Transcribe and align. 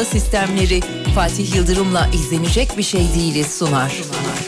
Pergola 0.00 0.20
sistemleri 0.20 0.80
Fatih 1.14 1.54
Yıldırım'la 1.54 2.08
izlenecek 2.14 2.78
bir 2.78 2.82
şey 2.82 3.14
değiliz 3.14 3.58
sunar. 3.58 3.92
Pardon 3.92 4.39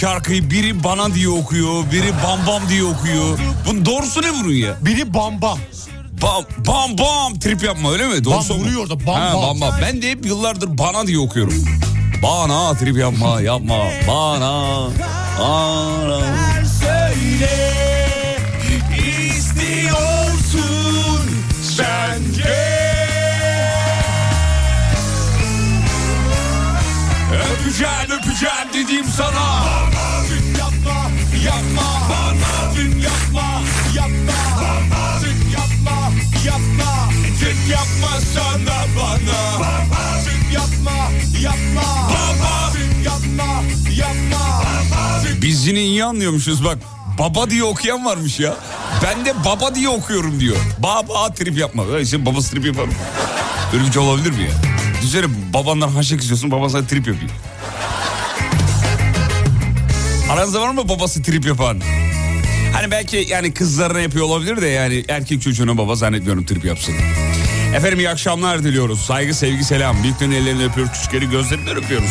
şarkıyı 0.00 0.50
biri 0.50 0.84
bana 0.84 1.14
diye 1.14 1.28
okuyor, 1.28 1.90
biri 1.92 2.12
bam 2.24 2.46
bam 2.46 2.68
diye 2.68 2.84
okuyor. 2.84 3.38
Bunun 3.66 3.84
doğrusu 3.86 4.22
ne 4.22 4.34
bunun 4.34 4.52
ya? 4.52 4.74
Biri 4.80 5.14
bamba. 5.14 5.56
Bam 6.22 6.44
bam 6.66 6.98
bam 6.98 7.38
trip 7.38 7.62
yapma 7.62 7.92
öyle 7.92 8.06
mi? 8.06 8.24
Doğrusu 8.24 8.54
Bam 8.54 8.60
vuruyor 8.60 8.90
da 8.90 9.06
bam 9.06 9.14
Ha, 9.14 9.34
bam. 9.34 9.42
bam 9.42 9.60
bam. 9.60 9.74
Ben 9.82 10.02
de 10.02 10.10
hep 10.10 10.26
yıllardır 10.26 10.78
bana 10.78 11.06
diye 11.06 11.18
okuyorum. 11.18 11.64
Bana 12.22 12.74
trip 12.74 12.96
yapma 12.98 13.40
yapma 13.40 13.74
bana. 14.08 14.88
Bana. 15.38 16.20
söyle 16.80 17.74
istiyorsun 19.36 20.50
sence 21.62 22.58
Öpeceğim 27.32 28.10
öpeceğim 28.10 28.68
dediğim 28.74 29.04
sana. 29.04 29.87
Yine 45.68 45.80
iyi 45.80 46.04
anlıyormuşuz 46.04 46.64
bak. 46.64 46.78
Baba 47.18 47.50
diye 47.50 47.64
okuyan 47.64 48.04
varmış 48.04 48.40
ya. 48.40 48.56
Ben 49.04 49.24
de 49.24 49.44
baba 49.44 49.74
diye 49.74 49.88
okuyorum 49.88 50.40
diyor. 50.40 50.56
Baba 50.78 51.34
trip 51.34 51.58
yapma. 51.58 51.86
Öyle 51.86 52.02
işte 52.02 52.26
babası 52.26 52.50
trip 52.50 52.64
yapar 52.64 52.84
mı? 52.84 52.92
Böyle 53.72 53.86
bir 53.86 53.92
şey 53.92 54.02
olabilir 54.02 54.30
mi 54.30 54.42
ya? 54.42 54.50
Düşünsene 54.96 55.26
babandan 55.54 55.88
haşek 55.88 56.20
istiyorsun 56.20 56.50
baban 56.50 56.68
sana 56.68 56.86
trip 56.86 57.06
yapıyor. 57.06 57.30
Aranızda 60.30 60.60
var 60.60 60.70
mı 60.70 60.88
babası 60.88 61.22
trip 61.22 61.46
yapan? 61.46 61.80
Hani 62.72 62.90
belki 62.90 63.26
yani 63.30 63.54
kızlarına 63.54 64.00
yapıyor 64.00 64.24
olabilir 64.24 64.62
de 64.62 64.66
yani 64.66 65.04
erkek 65.08 65.42
çocuğuna 65.42 65.78
baba 65.78 65.94
zannetmiyorum 65.94 66.44
trip 66.44 66.64
yapsın. 66.64 66.94
Efendim 67.74 67.98
iyi 67.98 68.10
akşamlar 68.10 68.64
diliyoruz. 68.64 69.00
Saygı, 69.00 69.34
sevgi, 69.34 69.64
selam. 69.64 70.02
Büyüklerin 70.02 70.32
ellerini 70.32 70.64
öpüyoruz, 70.64 70.92
küçükleri 70.92 71.30
gözlerinden 71.30 71.76
öpüyoruz. 71.76 72.10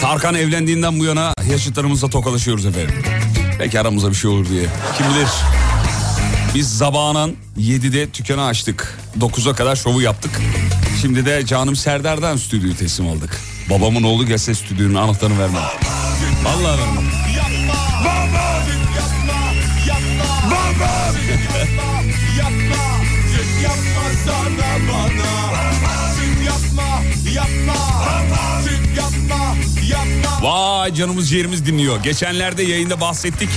Tarkan 0.00 0.34
evlendiğinden 0.34 0.98
bu 0.98 1.04
yana 1.04 1.32
yaşıtlarımızla 1.50 2.10
tokalaşıyoruz 2.10 2.66
efendim. 2.66 2.94
Belki 3.58 3.80
aramızda 3.80 4.10
bir 4.10 4.14
şey 4.14 4.30
olur 4.30 4.48
diye. 4.48 4.66
Kim 4.96 5.06
bilir. 5.06 5.28
Biz 6.54 6.78
zabanan 6.78 7.32
7'de 7.58 8.14
dükkanı 8.14 8.44
açtık. 8.44 8.98
9'a 9.20 9.54
kadar 9.54 9.76
şovu 9.76 10.02
yaptık. 10.02 10.40
Şimdi 11.00 11.26
de 11.26 11.46
canım 11.46 11.76
Serdar'dan 11.76 12.36
stüdyoyu 12.36 12.76
teslim 12.76 13.08
aldık. 13.08 13.40
Babamın 13.70 14.02
oğlu 14.02 14.26
gelse 14.26 14.54
stüdyonun 14.54 14.94
anahtarını 14.94 15.38
vermem. 15.38 15.62
Vallahi 16.44 16.78
vermem. 16.78 17.04
yapma 17.36 17.74
Vay 30.88 30.94
canımız 30.94 31.30
ciğerimiz 31.30 31.66
dinliyor. 31.66 32.02
Geçenlerde 32.02 32.62
yayında 32.62 33.00
bahsettik. 33.00 33.48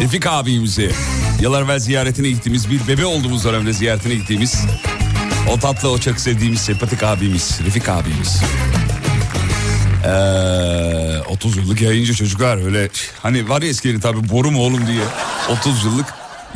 Refik 0.00 0.26
abimizi. 0.26 0.90
Yıllar 1.40 1.62
evvel 1.62 1.78
ziyaretine 1.78 2.28
gittiğimiz 2.28 2.70
bir 2.70 2.88
bebe 2.88 3.04
olduğumuz 3.04 3.44
dönemde 3.44 3.72
ziyaretine 3.72 4.14
gittiğimiz 4.14 4.64
o 5.50 5.58
tatlı 5.58 5.90
o 5.90 5.98
çok 5.98 6.20
sevdiğimiz 6.20 6.60
sempatik 6.60 7.02
abimiz 7.02 7.60
Refik 7.66 7.88
abimiz. 7.88 8.42
Ee, 10.04 11.18
30 11.28 11.56
yıllık 11.56 11.80
yayıncı 11.80 12.14
çocuklar 12.14 12.64
öyle 12.64 12.88
hani 13.22 13.48
var 13.48 13.62
ya 13.62 13.68
eskilerin 13.68 14.00
tabi 14.00 14.28
boru 14.28 14.50
mu 14.50 14.60
oğlum 14.60 14.86
diye 14.86 15.04
30 15.50 15.84
yıllık 15.84 16.06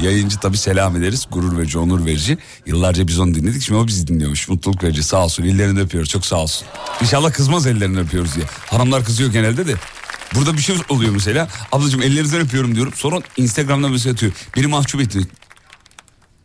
yayıncı 0.02 0.38
tabi 0.38 0.58
selam 0.58 0.96
ederiz. 0.96 1.26
Gurur 1.32 1.58
verici 1.58 1.78
onur 1.78 2.06
verici. 2.06 2.38
Yıllarca 2.66 3.06
biz 3.06 3.18
onu 3.18 3.34
dinledik. 3.34 3.62
Şimdi 3.62 3.80
o 3.80 3.86
bizi 3.86 4.06
dinliyormuş. 4.06 4.48
Mutluluk 4.48 4.84
verici. 4.84 5.02
Sağ 5.02 5.24
olsun. 5.24 5.42
Ellerini 5.44 5.80
öpüyoruz. 5.80 6.10
Çok 6.10 6.26
sağ 6.26 6.36
olsun. 6.36 6.66
İnşallah 7.02 7.32
kızmaz 7.32 7.66
ellerini 7.66 8.00
öpüyoruz 8.00 8.34
diye. 8.34 8.46
Hanımlar 8.66 9.04
kızıyor 9.04 9.32
genelde 9.32 9.66
de. 9.66 9.74
Burada 10.34 10.52
bir 10.54 10.62
şey 10.62 10.76
oluyor 10.88 11.12
mesela. 11.12 11.48
Ablacığım 11.72 12.02
ellerinizden 12.02 12.40
öpüyorum 12.40 12.74
diyorum. 12.74 12.92
Sonra 12.96 13.16
Instagram'dan 13.36 13.90
mesaj 13.90 14.12
atıyor. 14.12 14.32
Beni 14.56 14.66
mahcup 14.66 15.00
etti 15.00 15.20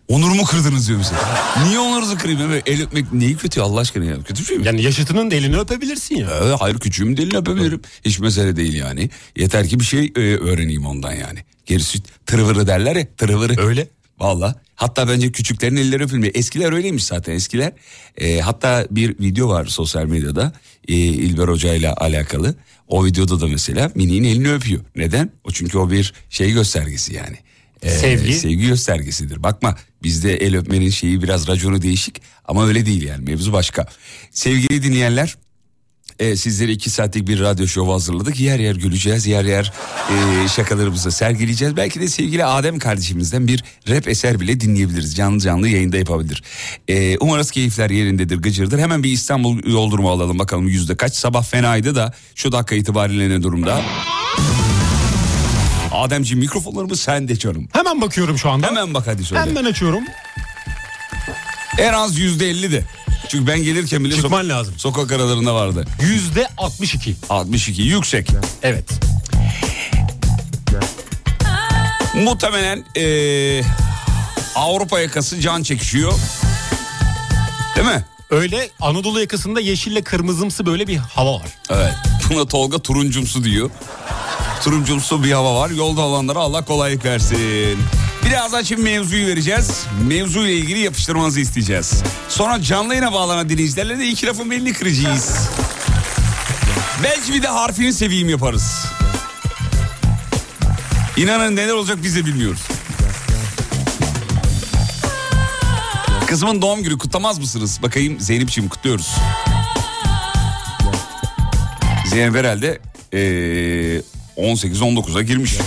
Onurumu 0.07 0.45
kırdınız 0.45 0.87
diyor 0.87 0.97
mesela. 0.97 1.21
Niye 1.67 1.79
onurunuzu 1.79 2.17
kırayım? 2.17 2.41
Evet, 2.41 2.63
el 2.65 2.81
öpmek 2.81 3.13
neyi 3.13 3.37
kötü 3.37 3.61
Allah 3.61 3.79
aşkına 3.79 4.05
ya? 4.05 4.23
Kötü 4.23 4.41
bir 4.41 4.47
şey 4.47 4.57
mi? 4.57 4.65
Yani 4.65 4.81
yaşıtının 4.81 5.31
da 5.31 5.35
elini 5.35 5.57
öpebilirsin 5.57 6.15
ya. 6.15 6.27
Ee, 6.29 6.55
hayır 6.59 6.77
küçüğüm 6.79 7.17
delini 7.17 7.37
öpebilirim. 7.37 7.81
Hiç 8.05 8.19
mesele 8.19 8.55
değil 8.55 8.73
yani. 8.73 9.09
Yeter 9.35 9.67
ki 9.67 9.79
bir 9.79 9.85
şey 9.85 10.13
e, 10.15 10.19
öğreneyim 10.19 10.85
ondan 10.85 11.11
yani. 11.13 11.39
Gerisi 11.65 11.99
tırvırı 12.25 12.67
derler 12.67 12.95
ya 12.95 13.07
tırvırı. 13.17 13.61
Öyle. 13.61 13.87
Valla. 14.19 14.55
Hatta 14.75 15.07
bence 15.07 15.31
küçüklerin 15.31 15.75
elleri 15.75 16.03
öpülmüyor. 16.03 16.33
Eskiler 16.35 16.71
öyleymiş 16.71 17.05
zaten 17.05 17.33
eskiler. 17.33 17.71
E, 18.17 18.39
hatta 18.39 18.87
bir 18.91 19.19
video 19.19 19.49
var 19.49 19.65
sosyal 19.65 20.05
medyada 20.05 20.53
e, 20.87 20.93
İlber 20.95 21.47
Hoca 21.47 21.73
ile 21.73 21.91
alakalı. 21.93 22.55
O 22.87 23.05
videoda 23.05 23.41
da 23.41 23.47
mesela 23.47 23.91
Mini'nin 23.95 24.27
elini 24.27 24.53
öpüyor. 24.53 24.81
Neden? 24.95 25.31
O 25.43 25.51
çünkü 25.51 25.77
o 25.77 25.91
bir 25.91 26.13
şey 26.29 26.51
göstergesi 26.51 27.13
yani. 27.13 27.37
E, 27.81 27.89
Sevgi. 27.89 28.33
Sevgi 28.33 28.67
göstergesidir. 28.67 29.43
Bakma 29.43 29.77
bizde 30.03 30.35
el 30.35 30.57
öpmenin 30.57 30.89
şeyi 30.89 31.23
biraz 31.23 31.47
raconu 31.47 31.81
değişik 31.81 32.21
ama 32.45 32.67
öyle 32.67 32.85
değil 32.85 33.03
yani 33.03 33.23
mevzu 33.23 33.53
başka. 33.53 33.87
Sevgili 34.31 34.83
dinleyenler 34.83 35.35
e, 36.19 36.35
sizlere 36.35 36.71
iki 36.71 36.89
saatlik 36.89 37.27
bir 37.27 37.39
radyo 37.39 37.67
şovu 37.67 37.93
hazırladık. 37.93 38.39
Yer 38.39 38.59
yer 38.59 38.75
güleceğiz, 38.75 39.27
yer 39.27 39.45
yer 39.45 39.73
e, 40.09 40.47
şakalarımızı 40.47 41.11
sergileyeceğiz. 41.11 41.77
Belki 41.77 42.01
de 42.01 42.07
sevgili 42.07 42.45
Adem 42.45 42.79
kardeşimizden 42.79 43.47
bir 43.47 43.63
rap 43.89 44.07
eser 44.07 44.39
bile 44.39 44.59
dinleyebiliriz. 44.59 45.15
Canlı 45.15 45.39
canlı 45.39 45.69
yayında 45.69 45.97
yapabilir. 45.97 46.43
E, 46.87 47.17
umarız 47.17 47.51
keyifler 47.51 47.89
yerindedir, 47.89 48.37
gıcırdır. 48.37 48.79
Hemen 48.79 49.03
bir 49.03 49.11
İstanbul 49.11 49.69
yol 49.69 49.91
durumu 49.91 50.09
alalım 50.09 50.39
bakalım 50.39 50.67
yüzde 50.67 50.95
kaç. 50.95 51.15
Sabah 51.15 51.43
fenaydı 51.43 51.95
da 51.95 52.13
şu 52.35 52.51
dakika 52.51 52.75
itibariyle 52.75 53.29
ne 53.29 53.43
durumda? 53.43 53.81
Ademciğim 55.95 56.39
mikrofonlarımız 56.39 56.99
sende 56.99 57.39
canım. 57.39 57.67
Hemen 57.73 58.01
bakıyorum 58.01 58.37
şu 58.37 58.49
anda. 58.49 58.67
Hemen 58.67 58.93
bak 58.93 59.07
hadi 59.07 59.23
söyle. 59.23 59.41
Hemen 59.41 59.65
açıyorum. 59.65 60.03
En 61.77 61.93
az 61.93 62.17
yüzde 62.17 62.49
elli 62.49 62.71
de. 62.71 62.83
Çünkü 63.27 63.47
ben 63.47 63.63
gelirken 63.63 64.03
bile 64.03 64.15
Çıkman 64.15 64.49
lazım. 64.49 64.73
sokak 64.77 65.11
aralarında 65.11 65.55
vardı. 65.55 65.85
Yüzde 66.01 66.47
62. 66.57 67.15
62 67.29 67.81
yüksek. 67.81 68.27
Evet. 68.63 68.89
Muhtemelen 72.15 72.85
eee, 72.95 73.63
Avrupa 74.55 74.99
yakası 74.99 75.39
can 75.41 75.63
çekişiyor. 75.63 76.13
Değil 77.75 77.87
mi? 77.87 78.05
Öyle 78.29 78.69
Anadolu 78.81 79.19
yakasında 79.19 79.59
yeşille 79.59 80.01
kırmızımsı 80.01 80.65
böyle 80.65 80.87
bir 80.87 80.97
hava 80.97 81.33
var. 81.33 81.47
Evet. 81.69 81.93
Buna 82.29 82.45
Tolga 82.45 82.79
turuncumsu 82.79 83.43
diyor. 83.43 83.69
Turuncumsu 84.63 85.23
bir 85.23 85.31
hava 85.31 85.55
var. 85.55 85.69
Yolda 85.69 86.01
olanlara 86.01 86.39
Allah 86.39 86.65
kolaylık 86.65 87.05
versin. 87.05 87.79
Birazdan 88.25 88.63
şimdi 88.63 88.81
mevzuyu 88.81 89.27
vereceğiz. 89.27 89.85
Mevzuyla 90.07 90.51
ilgili 90.51 90.79
yapıştırmanızı 90.79 91.39
isteyeceğiz. 91.39 92.03
Sonra 92.29 92.61
canlı 92.61 92.93
yayına 92.93 93.13
bağlanan 93.13 93.49
dinleyicilerle 93.49 93.99
de 93.99 94.07
iki 94.07 94.27
lafın 94.27 94.51
belini 94.51 94.73
kıracağız. 94.73 95.49
Belki 97.03 97.33
bir 97.33 97.43
de 97.43 97.47
harfini 97.47 97.93
seveyim 97.93 98.29
yaparız. 98.29 98.85
İnanın 101.17 101.55
neler 101.55 101.73
olacak 101.73 101.97
biz 102.03 102.15
de 102.15 102.25
bilmiyoruz. 102.25 102.61
Kızımın 106.27 106.61
doğum 106.61 106.83
günü 106.83 106.97
kutlamaz 106.97 107.39
mısınız? 107.39 107.79
Bakayım 107.83 108.19
Zeynep'ciğim 108.19 108.69
kutluyoruz. 108.69 109.15
Zeynep 112.05 112.35
herhalde 112.35 112.79
eee 113.13 114.01
18-19'a 114.37 115.21
girmiş. 115.21 115.57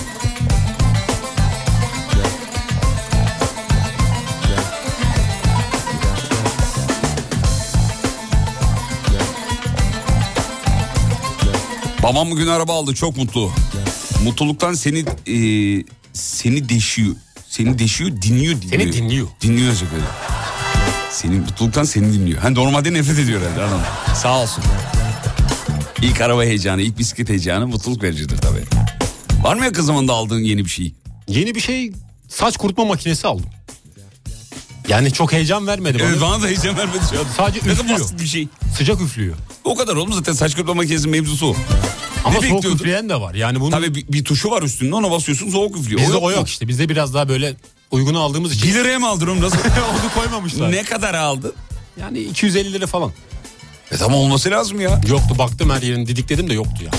Babam 12.02 12.30
bugün 12.30 12.46
araba 12.46 12.74
aldı 12.74 12.94
çok 12.94 13.16
mutlu. 13.16 13.50
Mutluluktan 14.24 14.74
seni 14.74 15.04
eee, 15.26 15.84
seni 16.12 16.68
deşiyor. 16.68 17.14
Seni 17.48 17.78
deşiyor 17.78 18.10
dinliyor 18.10 18.62
dinliyor. 18.62 18.80
Seni 18.82 18.92
dinliyor. 18.92 19.28
Dinliyor 19.40 19.68
olacak 19.68 19.88
öyle. 19.94 20.04
Senin 21.10 21.40
mutluluktan 21.40 21.84
seni 21.84 22.12
dinliyor. 22.12 22.38
Hani 22.42 22.54
normalde 22.54 22.92
nefret 22.92 23.18
ediyor 23.18 23.40
herhalde 23.42 23.62
adam. 23.62 23.80
Sağ 24.22 24.42
olsun. 24.42 24.64
İlk 26.02 26.20
araba 26.20 26.44
heyecanı, 26.44 26.82
ilk 26.82 26.98
bisiklet 26.98 27.28
heyecanı 27.28 27.66
mutluluk 27.66 28.02
vericidir 28.02 28.38
tabii. 28.38 28.64
Var 29.42 29.56
mı 29.56 29.64
ya 29.64 29.72
kızımın 29.72 30.08
da 30.08 30.12
aldığın 30.12 30.38
yeni 30.38 30.64
bir 30.64 30.70
şey? 30.70 30.92
Yeni 31.28 31.54
bir 31.54 31.60
şey 31.60 31.92
saç 32.28 32.56
kurutma 32.56 32.84
makinesi 32.84 33.26
aldım. 33.26 33.46
Yani 34.88 35.12
çok 35.12 35.32
heyecan 35.32 35.66
vermedi 35.66 35.98
bana. 35.98 36.08
Evet 36.08 36.20
bana 36.20 36.42
da 36.42 36.46
heyecan 36.46 36.76
vermedi 36.76 36.98
şu 37.10 37.18
an. 37.20 37.24
Sadece 37.36 37.68
ne 37.68 37.72
üflüyor. 37.72 38.00
basit 38.00 38.20
bir 38.20 38.26
şey. 38.26 38.48
Sıcak 38.76 39.00
üflüyor. 39.00 39.36
O 39.64 39.74
kadar 39.76 39.96
oğlum 39.96 40.12
zaten 40.12 40.32
saç 40.32 40.54
kurutma 40.54 40.74
makinesinin 40.74 41.10
mevzusu 41.10 41.46
o. 41.46 41.56
Ama 42.24 42.34
Ne 42.34 42.34
soğuk 42.34 42.42
bekliyordun? 42.56 42.78
üfleyen 42.78 43.08
de 43.08 43.20
var. 43.20 43.34
Yani 43.34 43.60
bunun 43.60 43.70
Tabii 43.70 43.94
bir, 43.94 44.08
bir 44.12 44.24
tuşu 44.24 44.50
var 44.50 44.62
üstünde 44.62 44.94
ona 44.94 45.10
basıyorsun 45.10 45.50
soğuk 45.50 45.76
üflüyor. 45.76 46.00
bizde 46.00 46.16
o 46.16 46.20
mu? 46.20 46.30
yok 46.32 46.48
işte. 46.48 46.68
Bizde 46.68 46.88
biraz 46.88 47.14
daha 47.14 47.28
böyle 47.28 47.54
uygunu 47.90 48.20
aldığımız 48.20 48.54
için 48.54 48.68
1 48.68 48.74
liraya 48.74 48.98
mı 48.98 49.08
aldın 49.08 49.26
oğlum 49.26 49.40
nasıl? 49.42 49.58
onu 49.58 50.14
koymamışlar. 50.14 50.72
ne 50.72 50.82
kadar 50.82 51.14
aldın? 51.14 51.52
Yani 52.00 52.18
250 52.20 52.72
lira 52.72 52.86
falan. 52.86 53.12
E 53.92 53.96
tamam 53.96 54.18
olması 54.20 54.50
lazım 54.50 54.80
ya. 54.80 55.00
Yoktu 55.08 55.34
baktım 55.38 55.70
her 55.70 55.82
yerini 55.82 56.06
didikledim 56.06 56.50
de 56.50 56.54
yoktu 56.54 56.84
ya. 56.84 56.90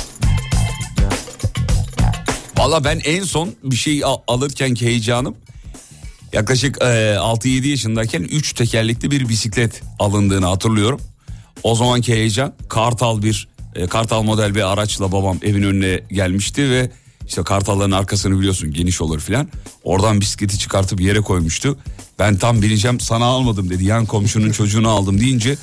Valla 2.57 2.83
ben 2.83 2.99
en 3.05 3.23
son 3.23 3.49
bir 3.63 3.75
şey 3.75 4.03
al- 4.03 4.17
alırken 4.27 4.73
ki 4.73 4.85
heyecanım 4.85 5.35
yaklaşık 6.33 6.77
e, 6.81 6.85
6-7 6.85 7.67
yaşındayken 7.67 8.21
3 8.23 8.53
tekerlekli 8.53 9.11
bir 9.11 9.29
bisiklet 9.29 9.81
alındığını 9.99 10.45
hatırlıyorum. 10.45 10.99
O 11.63 11.75
zamanki 11.75 12.13
heyecan 12.13 12.53
Kartal 12.69 13.21
bir 13.23 13.47
e, 13.75 13.87
Kartal 13.87 14.23
model 14.23 14.55
bir 14.55 14.71
araçla 14.73 15.11
babam 15.11 15.37
evin 15.43 15.63
önüne 15.63 16.01
gelmişti 16.11 16.69
ve 16.69 16.91
işte 17.27 17.43
Kartalların 17.43 17.91
arkasını 17.91 18.39
biliyorsun 18.39 18.73
geniş 18.73 19.01
olur 19.01 19.19
filan. 19.19 19.47
Oradan 19.83 20.21
bisikleti 20.21 20.59
çıkartıp 20.59 21.01
yere 21.01 21.21
koymuştu. 21.21 21.77
Ben 22.19 22.37
tam 22.37 22.61
bineceğim 22.61 22.99
sana 22.99 23.25
almadım 23.25 23.69
dedi. 23.69 23.85
Yan 23.85 24.05
komşunun 24.05 24.51
çocuğunu 24.51 24.89
aldım 24.89 25.19
deyince 25.19 25.57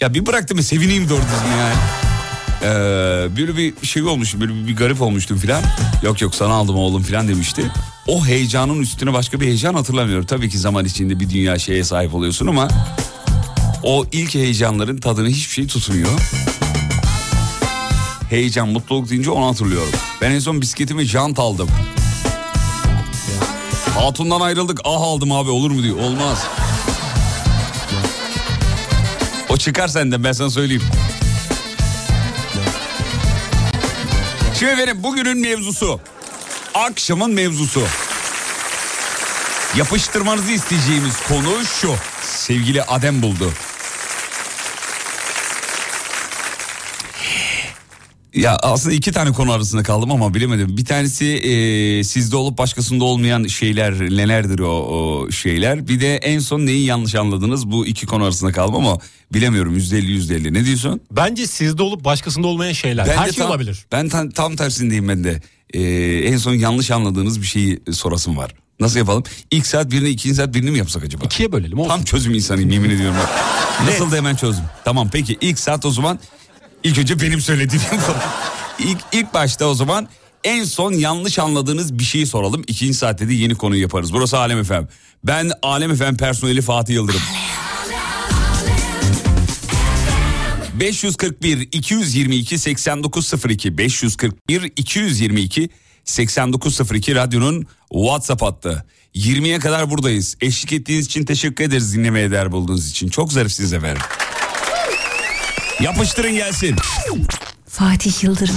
ya 0.00 0.14
bir 0.14 0.26
bıraktım 0.26 0.58
ve 0.58 0.62
sevineyim 0.62 1.08
doğru 1.08 1.20
düzgün 1.22 1.58
yani. 1.58 1.74
Ee, 2.62 3.36
böyle 3.36 3.56
bir 3.56 3.86
şey 3.86 4.02
olmuştu 4.02 4.40
böyle 4.40 4.66
bir, 4.66 4.76
garip 4.76 5.02
olmuştum 5.02 5.38
filan. 5.38 5.62
Yok 6.02 6.20
yok 6.20 6.34
sana 6.34 6.54
aldım 6.54 6.76
oğlum 6.76 7.02
filan 7.02 7.28
demişti. 7.28 7.62
O 8.06 8.26
heyecanın 8.26 8.80
üstüne 8.80 9.12
başka 9.12 9.40
bir 9.40 9.46
heyecan 9.46 9.74
hatırlamıyorum. 9.74 10.26
Tabii 10.26 10.48
ki 10.48 10.58
zaman 10.58 10.84
içinde 10.84 11.20
bir 11.20 11.30
dünya 11.30 11.58
şeye 11.58 11.84
sahip 11.84 12.14
oluyorsun 12.14 12.46
ama 12.46 12.68
o 13.82 14.04
ilk 14.12 14.34
heyecanların 14.34 14.98
tadını 14.98 15.28
hiçbir 15.28 15.54
şey 15.54 15.66
tutmuyor. 15.66 16.10
Heyecan, 18.30 18.68
mutluluk 18.68 19.10
deyince 19.10 19.30
onu 19.30 19.46
hatırlıyorum. 19.46 19.92
Ben 20.20 20.30
en 20.30 20.38
son 20.38 20.60
bisikletime 20.60 21.04
jant 21.04 21.38
aldım. 21.38 21.68
Hatundan 23.94 24.40
ayrıldık 24.40 24.80
ah 24.84 25.00
aldım 25.00 25.32
abi 25.32 25.50
olur 25.50 25.70
mu 25.70 25.82
diyor. 25.82 25.96
Olmaz. 25.98 26.46
O 29.50 29.56
çıkar 29.56 29.88
senden 29.88 30.24
ben 30.24 30.32
sana 30.32 30.50
söyleyeyim. 30.50 30.82
Şimdi 34.58 34.72
efendim 34.72 35.02
bugünün 35.02 35.38
mevzusu. 35.40 36.00
Akşamın 36.74 37.30
mevzusu. 37.30 37.82
Yapıştırmanızı 39.76 40.52
isteyeceğimiz 40.52 41.16
konu 41.28 41.64
şu. 41.80 41.94
Sevgili 42.22 42.82
Adem 42.82 43.22
buldu. 43.22 43.52
Ya 48.34 48.56
aslında 48.56 48.94
iki 48.94 49.12
tane 49.12 49.32
konu 49.32 49.52
arasında 49.52 49.82
kaldım 49.82 50.12
ama 50.12 50.34
bilemedim. 50.34 50.76
Bir 50.76 50.84
tanesi 50.84 51.26
e, 51.26 52.04
sizde 52.04 52.36
olup 52.36 52.58
başkasında 52.58 53.04
olmayan 53.04 53.44
şeyler 53.44 54.00
nelerdir 54.00 54.58
o, 54.58 54.70
o 54.70 55.30
şeyler. 55.30 55.88
Bir 55.88 56.00
de 56.00 56.16
en 56.16 56.38
son 56.38 56.66
neyi 56.66 56.84
yanlış 56.86 57.14
anladınız 57.14 57.70
bu 57.70 57.86
iki 57.86 58.06
konu 58.06 58.24
arasında 58.24 58.52
kaldım 58.52 58.74
ama 58.74 58.98
bilemiyorum 59.32 59.74
yüzde 59.74 59.98
elli 59.98 60.10
yüzde 60.10 60.36
elli. 60.36 60.54
Ne 60.54 60.64
diyorsun? 60.64 61.00
Bence 61.10 61.46
sizde 61.46 61.82
olup 61.82 62.04
başkasında 62.04 62.46
olmayan 62.46 62.72
şeyler. 62.72 63.06
Her 63.06 63.26
de 63.26 63.32
şey 63.32 63.42
tam, 63.42 63.50
olabilir. 63.50 63.86
Ben 63.92 64.08
tam, 64.08 64.30
tam 64.30 64.56
tersindeyim 64.56 65.08
ben 65.08 65.24
de. 65.24 65.42
Ee, 65.74 65.82
en 66.28 66.36
son 66.36 66.54
yanlış 66.54 66.90
anladığınız 66.90 67.40
bir 67.40 67.46
şeyi 67.46 67.80
sorasım 67.92 68.36
var. 68.36 68.54
Nasıl 68.80 68.98
yapalım? 68.98 69.24
İlk 69.50 69.66
saat 69.66 69.90
birini, 69.90 70.08
ikinci 70.08 70.34
saat 70.34 70.54
birini 70.54 70.70
mi 70.70 70.78
yapsak 70.78 71.04
acaba? 71.04 71.24
İkiye 71.24 71.52
bölelim 71.52 71.78
olsun. 71.78 71.88
Tam 71.88 72.04
çözüm 72.04 72.34
insanıyım 72.34 72.70
yemin 72.70 72.90
ediyorum. 72.90 73.16
Nasıl 73.86 74.10
da 74.10 74.16
hemen 74.16 74.36
çözdüm. 74.36 74.64
Tamam 74.84 75.08
peki 75.12 75.38
ilk 75.40 75.58
saat 75.58 75.86
o 75.86 75.90
zaman 75.90 76.18
ilk 76.84 76.98
önce 76.98 77.20
benim 77.20 77.40
söylediğim 77.40 77.84
ilk, 78.78 78.98
ilk 79.12 79.34
başta 79.34 79.66
o 79.66 79.74
zaman 79.74 80.08
en 80.44 80.64
son 80.64 80.92
yanlış 80.92 81.38
anladığınız 81.38 81.98
bir 81.98 82.04
şeyi 82.04 82.26
soralım. 82.26 82.62
İkinci 82.66 82.94
saatte 82.94 83.28
de 83.28 83.34
yeni 83.34 83.54
konuyu 83.54 83.82
yaparız. 83.82 84.12
Burası 84.12 84.38
Alem 84.38 84.58
Efem. 84.58 84.88
Ben 85.24 85.50
Alem 85.62 85.90
Efem 85.90 86.16
personeli 86.16 86.62
Fatih 86.62 86.94
Yıldırım. 86.94 87.20
541 90.80 91.68
222 91.72 92.58
8902 92.58 93.78
541 93.78 94.72
222 94.76 95.68
8902 96.04 97.14
radyonun 97.14 97.66
WhatsApp 97.92 98.42
hattı. 98.42 98.84
20'ye 99.14 99.58
kadar 99.58 99.90
buradayız. 99.90 100.36
Eşlik 100.40 100.72
ettiğiniz 100.72 101.06
için 101.06 101.24
teşekkür 101.24 101.64
ederiz 101.64 101.94
dinlemeye 101.94 102.30
değer 102.30 102.52
bulduğunuz 102.52 102.90
için. 102.90 103.08
Çok 103.08 103.32
zarifsiniz 103.32 103.72
efendim. 103.72 104.02
Yapıştırın 105.80 106.34
gelsin. 106.34 106.76
Fatih 107.68 108.24
Yıldırım. 108.24 108.56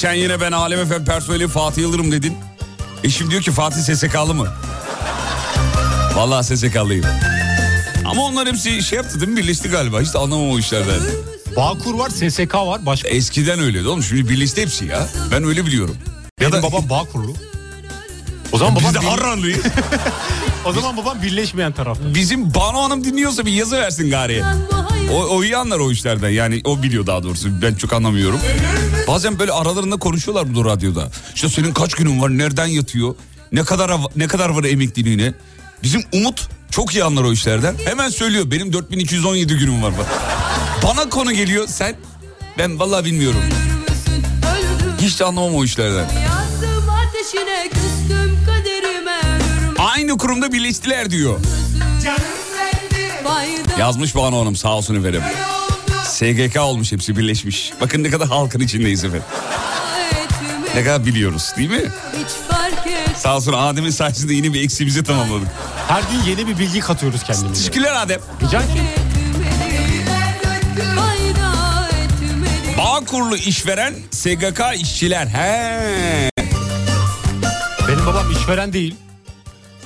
Geçen 0.00 0.14
yine 0.14 0.40
ben 0.40 0.52
Alem 0.52 0.80
Efem 0.80 1.04
personeli 1.04 1.48
Fatih 1.48 1.82
Yıldırım 1.82 2.12
dedin. 2.12 2.36
Eşim 3.04 3.30
diyor 3.30 3.42
ki 3.42 3.50
Fatih 3.52 3.94
SSK'lı 3.96 4.34
mı? 4.34 4.48
Vallahi 6.14 6.44
SSK'lıyım. 6.56 7.04
Ama 8.04 8.22
onlar 8.22 8.48
hepsi 8.48 8.82
şey 8.82 8.96
yaptı 8.96 9.20
değil 9.20 9.32
mi? 9.32 9.36
Birleşti 9.36 9.68
galiba. 9.68 10.00
Hiç 10.00 10.14
de 10.14 10.18
anlamam 10.18 10.50
o 10.50 10.58
işlerden. 10.58 11.00
Bağkur 11.56 11.94
var, 11.94 12.10
SSK 12.10 12.54
var. 12.54 12.86
Başka 12.86 13.08
Eskiden 13.08 13.60
öyleydi 13.60 13.88
oğlum. 13.88 14.02
Şimdi 14.02 14.28
birleşti 14.28 14.62
hepsi 14.62 14.84
ya. 14.84 15.06
Ben 15.32 15.44
öyle 15.44 15.66
biliyorum. 15.66 15.96
Benim 16.40 16.52
da- 16.52 16.62
babam 16.62 16.90
Bağkurlu. 16.90 17.34
O 18.52 18.58
zaman 18.58 18.74
babam 18.76 18.88
Biz 18.88 18.94
de 18.94 19.00
bir- 19.00 19.06
Harranlıyız. 19.06 19.60
o 20.64 20.72
zaman 20.72 20.96
babam 20.96 21.22
birleşmeyen 21.22 21.72
tarafta. 21.72 22.14
Bizim 22.14 22.54
Banu 22.54 22.82
Hanım 22.82 23.04
dinliyorsa 23.04 23.46
bir 23.46 23.52
yazı 23.52 23.76
versin 23.76 24.10
gari. 24.10 24.44
O, 25.12 25.36
o 25.36 25.44
iyi 25.44 25.56
anlar 25.56 25.78
o 25.78 25.90
işlerden 25.90 26.28
yani 26.28 26.60
o 26.64 26.82
biliyor 26.82 27.06
daha 27.06 27.22
doğrusu 27.22 27.62
ben 27.62 27.74
çok 27.74 27.92
anlamıyorum. 27.92 28.40
Bazen 29.08 29.38
böyle 29.38 29.52
aralarında 29.52 29.96
konuşuyorlar 29.96 30.54
bu 30.54 30.64
radyoda. 30.64 31.10
İşte 31.34 31.48
senin 31.48 31.72
kaç 31.72 31.94
günün 31.94 32.22
var 32.22 32.38
nereden 32.38 32.66
yatıyor 32.66 33.14
ne 33.52 33.64
kadar 33.64 33.92
ne 34.16 34.26
kadar 34.26 34.48
var 34.48 34.64
emekliliğine. 34.64 35.34
Bizim 35.82 36.02
Umut 36.12 36.48
çok 36.70 36.94
iyi 36.94 37.04
anlar 37.04 37.22
o 37.24 37.32
işlerden. 37.32 37.74
Hemen 37.84 38.08
söylüyor 38.08 38.50
benim 38.50 38.72
4217 38.72 39.54
günüm 39.54 39.82
var. 39.82 39.92
Bana 40.82 41.08
konu 41.08 41.32
geliyor 41.32 41.66
sen 41.68 41.96
ben 42.58 42.80
vallahi 42.80 43.04
bilmiyorum. 43.04 43.40
Hiç 45.00 45.20
de 45.20 45.24
anlamam 45.24 45.54
o 45.54 45.64
işlerden. 45.64 46.04
Ateşine 46.90 47.70
Aynı 49.78 50.18
kurumda 50.18 50.52
birleştiler 50.52 51.10
diyor. 51.10 51.40
Yazmış 53.78 54.14
Banu 54.14 54.40
Hanım 54.40 54.56
sağ 54.56 54.68
olsun 54.76 54.94
efendim. 54.94 55.22
SGK 56.04 56.60
olmuş 56.60 56.92
hepsi 56.92 57.16
birleşmiş. 57.16 57.72
Bakın 57.80 58.04
ne 58.04 58.10
kadar 58.10 58.28
halkın 58.28 58.60
içindeyiz 58.60 59.04
efendim. 59.04 59.26
Ne 60.74 60.84
kadar 60.84 61.06
biliyoruz 61.06 61.52
değil 61.56 61.70
mi? 61.70 61.82
Sağ 63.16 63.36
olsun 63.36 63.52
Adem'in 63.52 63.90
sayesinde 63.90 64.34
yine 64.34 64.52
bir 64.54 64.64
eksiğimizi 64.64 65.04
tamamladık. 65.04 65.48
Her 65.88 66.02
gün 66.02 66.30
yeni 66.30 66.46
bir 66.46 66.58
bilgi 66.58 66.80
katıyoruz 66.80 67.22
kendimize. 67.22 67.54
Teşekkürler 67.54 67.92
Adem. 68.02 68.20
Rica 68.42 68.62
Bağkurlu 72.78 73.36
işveren 73.36 73.94
SGK 74.10 74.60
işçiler. 74.80 75.26
He. 75.26 76.30
Benim 77.88 78.06
babam 78.06 78.30
işveren 78.32 78.72
değil. 78.72 78.94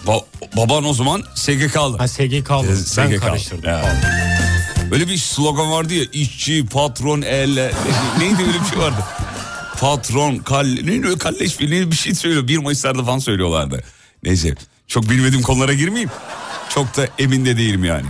Ba- 0.07 0.25
baban 0.57 0.85
o 0.85 0.93
zaman 0.93 1.23
SGK'lı. 1.35 1.99
Ha 1.99 2.09
SGK'lı. 2.09 2.67
Ee, 2.67 2.69
Ben 2.69 2.75
SGK. 2.75 3.21
karıştırdım. 3.21 3.71
Ya. 3.71 3.83
Pardon. 3.83 4.25
Böyle 4.91 5.09
bir 5.09 5.17
slogan 5.17 5.71
vardı 5.71 5.95
ya 5.95 6.05
işçi, 6.13 6.67
patron, 6.67 7.23
elle. 7.23 7.73
Neydi 8.19 8.43
öyle 8.43 8.61
bir 8.61 8.71
şey 8.71 8.79
vardı. 8.79 9.05
Patron, 9.81 10.37
kalle, 10.37 10.87
neydi 10.87 11.07
öyle 11.07 11.19
kalleş 11.19 11.61
bir, 11.61 11.97
şey 11.97 12.15
söylüyor. 12.15 12.49
1 12.49 12.59
Mayıs'larda 12.59 13.05
falan 13.05 13.19
söylüyorlardı. 13.19 13.85
Neyse 14.25 14.55
çok 14.87 15.11
bilmediğim 15.11 15.43
konulara 15.43 15.75
girmeyeyim. 15.75 16.11
Çok 16.69 16.97
da 16.97 17.09
emin 17.19 17.45
de 17.45 17.57
değilim 17.57 17.85
yani. 17.85 18.07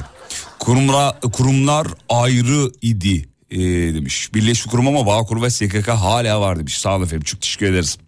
Kurumlar, 0.58 1.20
kurumlar 1.20 1.86
ayrı 2.08 2.72
idi 2.82 3.28
ee, 3.50 3.58
demiş. 3.94 4.34
Birleşik 4.34 4.70
kurum 4.70 4.88
ama 4.88 5.06
Bağkur 5.06 5.42
ve 5.42 5.50
SKK 5.50 5.88
hala 5.88 6.40
var 6.40 6.58
demiş. 6.58 6.78
Sağ 6.78 6.96
olun 6.96 7.04
efendim 7.04 7.24
çok 7.24 7.40
teşekkür 7.40 7.66
ederiz. 7.66 7.98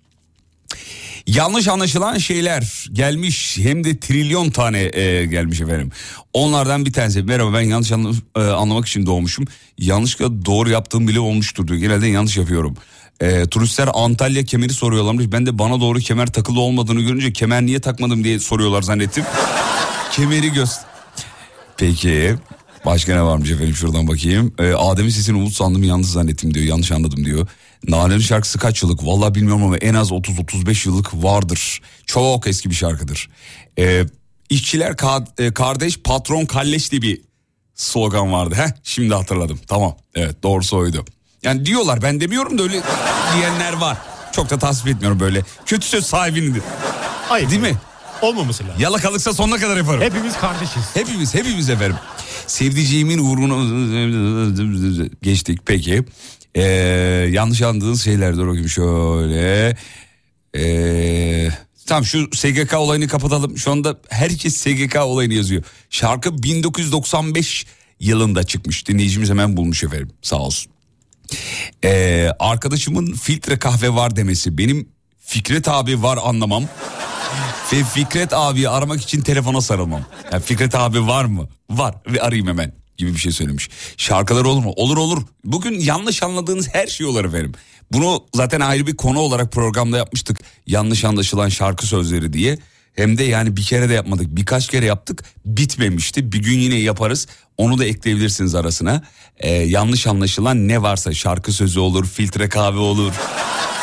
Yanlış 1.27 1.69
anlaşılan 1.69 2.19
şeyler 2.19 2.87
gelmiş 2.93 3.59
hem 3.59 3.85
de 3.85 3.99
trilyon 3.99 4.51
tane 4.51 4.79
e, 4.93 5.27
gelmiş 5.27 5.61
efendim. 5.61 5.91
Onlardan 6.33 6.85
bir 6.87 6.93
tanesi 6.93 7.23
merhaba 7.23 7.53
ben 7.55 7.61
yanlış 7.61 7.93
anla- 7.93 8.15
e, 8.37 8.41
anlamak 8.41 8.87
için 8.89 9.07
doğmuşum. 9.07 9.45
Yanlışlıkla 9.79 10.45
doğru 10.45 10.71
yaptığım 10.71 11.09
bile 11.09 11.21
olmuştur 11.21 11.69
diyor. 11.69 11.79
Genelde 11.81 12.07
yanlış 12.07 12.37
yapıyorum. 12.37 12.77
E, 13.21 13.47
turistler 13.47 13.89
Antalya 13.95 14.45
kemeri 14.45 14.73
soruyorlarmış. 14.73 15.33
Ben 15.33 15.47
de 15.47 15.59
bana 15.59 15.81
doğru 15.81 15.99
kemer 15.99 16.27
takılı 16.33 16.61
olmadığını 16.61 17.01
görünce 17.01 17.33
kemer 17.33 17.63
niye 17.63 17.81
takmadım 17.81 18.25
diye 18.25 18.39
soruyorlar 18.39 18.83
zannettim. 18.83 19.25
Kemeri 20.13 20.53
göster. 20.53 20.85
Peki 21.77 22.35
başka 22.85 23.15
ne 23.15 23.23
varmış 23.23 23.51
efendim 23.51 23.75
şuradan 23.75 24.09
bakayım. 24.09 24.55
Ee, 24.59 24.73
Adem'in 24.73 25.11
sesini 25.11 25.37
umut 25.37 25.53
sandım 25.53 25.83
yalnız 25.83 26.13
zannettim 26.13 26.55
diyor 26.55 26.67
yanlış 26.67 26.93
anladım 26.93 27.25
diyor. 27.25 27.47
Nane'nin 27.89 28.19
şarkısı 28.21 28.59
kaç 28.59 28.83
yıllık 28.83 29.07
valla 29.07 29.35
bilmiyorum 29.35 29.65
ama 29.65 29.77
en 29.77 29.95
az 29.95 30.11
30-35 30.11 30.89
yıllık 30.89 31.15
vardır. 31.15 31.81
Çok 32.07 32.47
eski 32.47 32.71
bir 32.71 32.75
şarkıdır. 32.75 33.31
Ee, 33.79 34.05
işçiler 34.51 34.93
ka- 34.93 35.43
e, 35.47 35.55
kardeş 35.55 35.99
patron 35.99 36.45
kalleş 36.47 36.91
diye 36.93 37.03
bir 37.03 37.21
slogan 37.75 38.33
vardı. 38.33 38.55
Heh, 38.55 38.69
şimdi 38.83 39.15
hatırladım 39.15 39.61
tamam 39.67 39.97
evet 40.15 40.43
doğrusu 40.43 40.77
oydu. 40.77 41.05
Yani 41.43 41.67
diyorlar 41.67 42.03
ben 42.03 42.21
demiyorum 42.21 42.59
da 42.59 42.63
öyle 42.63 42.81
diyenler 43.37 43.73
var. 43.73 43.99
Çok 44.33 44.51
da 44.51 44.59
tasvip 44.59 44.95
etmiyorum 44.95 45.21
böyle. 45.21 45.43
Kötü 45.67 45.87
söz 45.87 46.07
sahibinidir. 46.07 46.63
Hayır. 47.29 47.51
Değil 47.51 47.61
mi? 47.61 47.77
Olmaması 48.23 48.65
lazım. 48.65 48.83
Yalakalıksa 48.83 49.33
sonuna 49.33 49.59
kadar 49.59 49.77
yaparım. 49.77 50.01
Hepimiz 50.03 50.37
kardeşiz. 50.37 50.83
Hepimiz 50.95 51.35
hepimiz 51.35 51.71
efendim. 51.71 51.97
Sevdiceğimin 52.47 53.19
uğruna 53.19 53.55
geçtik 55.23 55.59
peki. 55.67 56.05
Ee, 56.57 56.63
yanlış 57.33 57.63
anladığınız 57.63 58.05
şeyler 58.05 58.37
dur 58.37 58.49
bakayım 58.49 58.69
şöyle. 58.69 59.77
Ee, 60.57 61.49
tamam 61.87 62.05
şu 62.05 62.29
SGK 62.35 62.75
olayını 62.75 63.09
kapatalım. 63.09 63.59
Şu 63.59 63.71
anda 63.71 63.99
herkes 64.09 64.57
SGK 64.57 64.97
olayını 64.97 65.35
yazıyor. 65.35 65.65
Şarkı 65.91 66.43
1995 66.43 67.67
yılında 68.01 68.45
çıkmış. 68.45 68.89
Dinleyicimiz 68.89 69.31
hemen 69.31 69.57
bulmuş 69.57 69.85
efendim 69.85 70.11
sağ 70.23 70.37
olsun. 70.37 70.73
Ee, 71.85 72.31
arkadaşımın 72.39 73.13
filtre 73.13 73.59
kahve 73.59 73.95
var 73.95 74.17
demesi 74.17 74.59
benim 74.59 74.89
Fikret 75.21 75.69
abi 75.69 76.03
var 76.03 76.19
anlamam. 76.23 76.65
Ve 77.73 77.85
Fikret 77.85 78.33
abi 78.33 78.69
aramak 78.69 79.03
için 79.03 79.21
telefona 79.21 79.61
sarılmam. 79.61 80.03
Yani 80.33 80.43
Fikret 80.43 80.75
abi 80.75 81.07
var 81.07 81.25
mı? 81.25 81.49
Var 81.71 81.95
ve 82.07 82.23
arayayım 82.23 82.47
hemen 82.47 82.73
gibi 82.97 83.15
bir 83.15 83.19
şey 83.19 83.33
söylemiş. 83.33 83.71
Şarkılar 83.97 84.45
olur 84.45 84.65
mu? 84.65 84.73
Olur 84.77 84.97
olur. 84.97 85.23
Bugün 85.45 85.81
yanlış 85.81 86.23
anladığınız 86.23 86.69
her 86.73 86.87
şey 86.87 87.07
olur 87.07 87.25
efendim. 87.25 87.53
Bunu 87.93 88.25
zaten 88.35 88.61
ayrı 88.61 88.87
bir 88.87 88.97
konu 88.97 89.19
olarak 89.19 89.53
programda 89.53 89.97
yapmıştık. 89.97 90.41
Yanlış 90.67 91.05
anlaşılan 91.05 91.49
şarkı 91.49 91.87
sözleri 91.87 92.33
diye. 92.33 92.59
Hem 92.95 93.19
de 93.19 93.25
yani 93.25 93.57
bir 93.57 93.63
kere 93.63 93.89
de 93.89 93.95
yapmadık. 93.95 94.27
Birkaç 94.29 94.69
kere 94.69 94.87
yaptık. 94.87 95.25
Bitmemişti. 95.45 96.33
Bir 96.33 96.39
gün 96.39 96.59
yine 96.59 96.75
yaparız. 96.75 97.27
Onu 97.57 97.79
da 97.79 97.85
ekleyebilirsiniz 97.85 98.55
arasına. 98.55 99.03
Ee, 99.39 99.51
yanlış 99.51 100.07
anlaşılan 100.07 100.69
ne 100.69 100.83
varsa 100.83 101.15
şarkı 101.15 101.53
sözü 101.53 101.81
olur, 101.81 102.07
filtre 102.07 102.49
kahve 102.49 102.79
olur. 102.79 103.13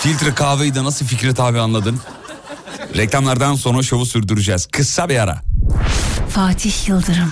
filtre 0.02 0.34
kahveyi 0.34 0.76
de 0.76 0.84
nasıl 0.84 1.06
Fikret 1.06 1.40
abi 1.40 1.60
anladın? 1.60 2.00
Reklamlardan 2.98 3.56
sonra 3.56 3.84
şovu 3.84 4.06
sürdüreceğiz. 4.06 4.66
Kısa 4.66 5.10
bir 5.10 5.20
ara. 5.20 5.42
Fatih 6.30 6.88
Yıldırım. 6.90 7.32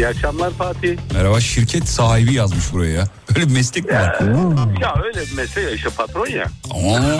İyi 0.00 0.06
akşamlar 0.08 0.50
Fatih. 0.50 0.98
Merhaba 1.14 1.40
şirket 1.40 1.88
sahibi 1.88 2.34
yazmış 2.34 2.72
buraya 2.72 2.92
ya. 2.92 3.08
Öyle 3.36 3.48
bir 3.48 3.52
meslek 3.54 3.84
mi 3.84 3.92
var? 3.94 4.20
Ya 4.80 4.94
öyle 5.04 5.20
bir 5.20 5.32
mesele 5.36 5.64
ya, 5.64 5.70
işte 5.70 5.88
patron 5.88 6.26
ya. 6.26 6.44
Aa, 6.44 6.46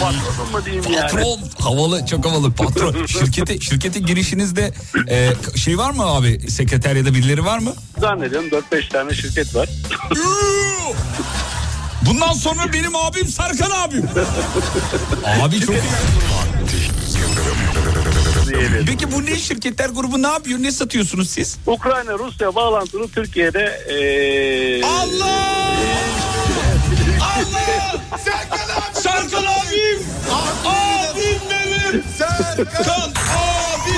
Patronum 0.00 0.52
mu 0.52 0.64
diyeyim 0.64 0.84
yani? 0.90 1.00
patron 1.02 1.38
havalı 1.60 2.06
çok 2.06 2.26
havalı 2.26 2.52
patron. 2.52 3.06
Şirkete 3.06 3.60
şirkete 3.60 4.00
girişinizde 4.00 4.72
e, 5.08 5.32
şey 5.56 5.78
var 5.78 5.90
mı 5.90 6.06
abi 6.06 6.50
sekreter 6.50 6.96
ya 6.96 7.04
da 7.04 7.14
birileri 7.14 7.44
var 7.44 7.58
mı? 7.58 7.72
Zannediyorum 7.98 8.48
4-5 8.48 8.88
tane 8.88 9.14
şirket 9.14 9.54
var. 9.54 9.68
Bundan 12.06 12.32
sonra 12.32 12.72
benim 12.72 12.96
abim 12.96 13.26
Sarkan 13.28 13.70
abim. 13.70 14.04
Abi 15.42 15.60
çok 15.60 15.74
iyi. 15.74 15.80
Diyelim. 18.58 18.86
Peki 18.86 19.12
bu 19.12 19.26
ne 19.26 19.36
şirketler 19.38 19.88
grubu 19.88 20.22
ne 20.22 20.26
yapıyor? 20.26 20.58
Ne 20.58 20.72
satıyorsunuz 20.72 21.30
siz? 21.30 21.56
Ukrayna 21.66 22.12
Rusya 22.18 22.54
bağlantılı 22.54 23.08
Türkiye'de 23.08 23.80
eee 23.90 24.82
Allah! 24.82 25.46
Allah! 27.20 27.96
Serkan 28.24 28.58
abi! 28.58 29.00
Serkan 29.02 29.42
abim! 29.44 30.02
Abim 30.64 31.40
benim! 31.50 32.04
Serkan 32.18 33.10
abi! 33.10 33.96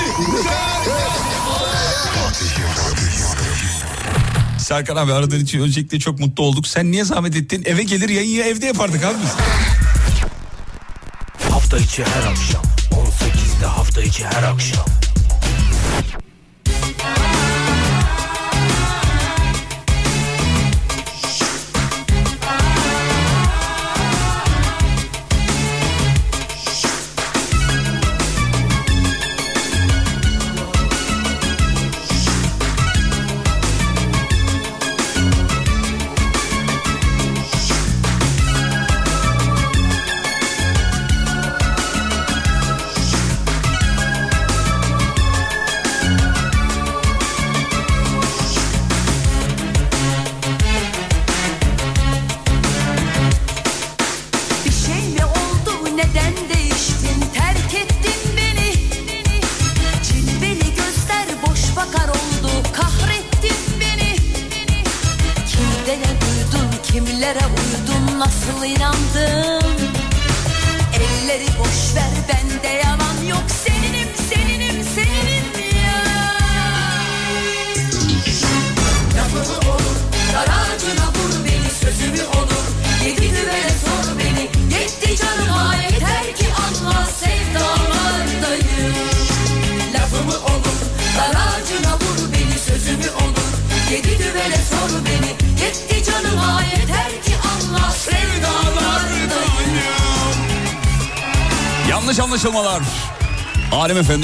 Serkan 4.59 4.95
abi 4.95 5.13
aradığın 5.13 5.39
için 5.39 5.61
öncelikle 5.61 5.99
çok 5.99 6.19
mutlu 6.19 6.43
olduk. 6.43 6.67
Sen 6.67 6.91
niye 6.91 7.03
zahmet 7.03 7.35
ettin? 7.35 7.63
Eve 7.65 7.83
gelir 7.83 8.09
yayını 8.09 8.43
evde 8.43 8.65
yapardık 8.65 9.03
abi 9.03 9.15
biz. 9.23 9.31
Hafta 11.51 11.77
içi 11.77 12.03
her 12.03 12.23
akşam 12.31 12.61
18'de 12.63 12.68
hafta 13.99 14.07
içi 14.07 14.25
her 14.25 14.43
akşam 14.43 14.98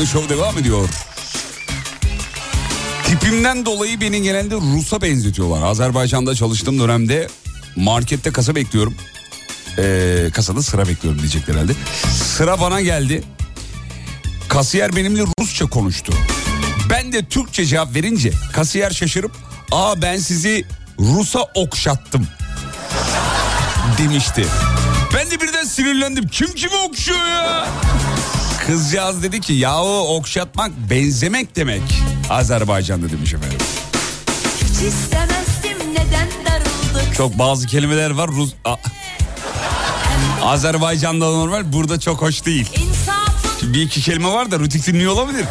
Efendi 0.06 0.26
Show 0.26 0.38
devam 0.38 0.58
ediyor. 0.58 0.90
Tipimden 3.04 3.66
dolayı 3.66 4.02
beni 4.02 4.22
genelde 4.22 4.56
Rus'a 4.56 5.02
benzetiyorlar. 5.02 5.62
Azerbaycan'da 5.62 6.36
çalıştığım 6.36 6.80
dönemde 6.80 7.28
markette 7.76 8.32
kasa 8.32 8.56
bekliyorum. 8.56 8.94
Ee, 9.78 10.30
kasada 10.34 10.62
sıra 10.62 10.88
bekliyorum 10.88 11.20
diyecekler 11.20 11.54
herhalde. 11.56 11.74
Sıra 12.38 12.60
bana 12.60 12.82
geldi. 12.82 13.24
Kasiyer 14.48 14.96
benimle 14.96 15.24
Rusça 15.40 15.66
konuştu. 15.66 16.14
Ben 16.90 17.14
de 17.14 17.26
Türkçe 17.26 17.66
cevap 17.66 17.96
verince 17.96 18.32
kasiyer 18.54 18.92
şaşırıp 18.92 19.32
''Aa 19.72 20.02
ben 20.02 20.18
sizi 20.18 20.66
Rus'a 21.00 21.42
okşattım.'' 21.56 22.28
demişti. 23.98 24.46
Ben 25.14 25.32
de 25.32 25.42
birden 25.42 25.64
sinirlendim. 25.64 26.28
Kim 26.28 26.54
kimi 26.56 26.76
okşuyor 26.76 27.28
ya? 27.28 27.68
Kızcağız 28.68 29.24
dedi 29.24 29.42
ki 29.42 29.54
yahu 29.54 30.16
okşatmak 30.18 30.72
benzemek 30.90 31.56
demek. 31.56 31.82
Azerbaycan'da 32.30 33.10
demiş 33.12 33.34
efendim. 33.34 33.58
Hiç 34.58 34.72
istemezdim 34.72 35.94
neden 35.94 36.28
darıldık 36.46 37.16
Çok 37.18 37.40
bazı 37.40 37.68
kelimeler 37.68 38.10
var 38.12 38.28
Rus... 38.28 38.54
A- 38.66 38.76
Azerbaycan'da 40.42 41.26
normal 41.26 41.74
burada 41.74 42.00
çok 42.00 42.22
hoş 42.22 42.46
değil. 42.46 42.70
İnsafım 42.76 43.74
Bir 43.74 43.82
iki 43.82 44.02
kelime 44.02 44.28
var 44.30 44.52
da 44.52 44.60
Rütük 44.60 44.88
dinliyor 44.88 45.14
olabilir. 45.14 45.46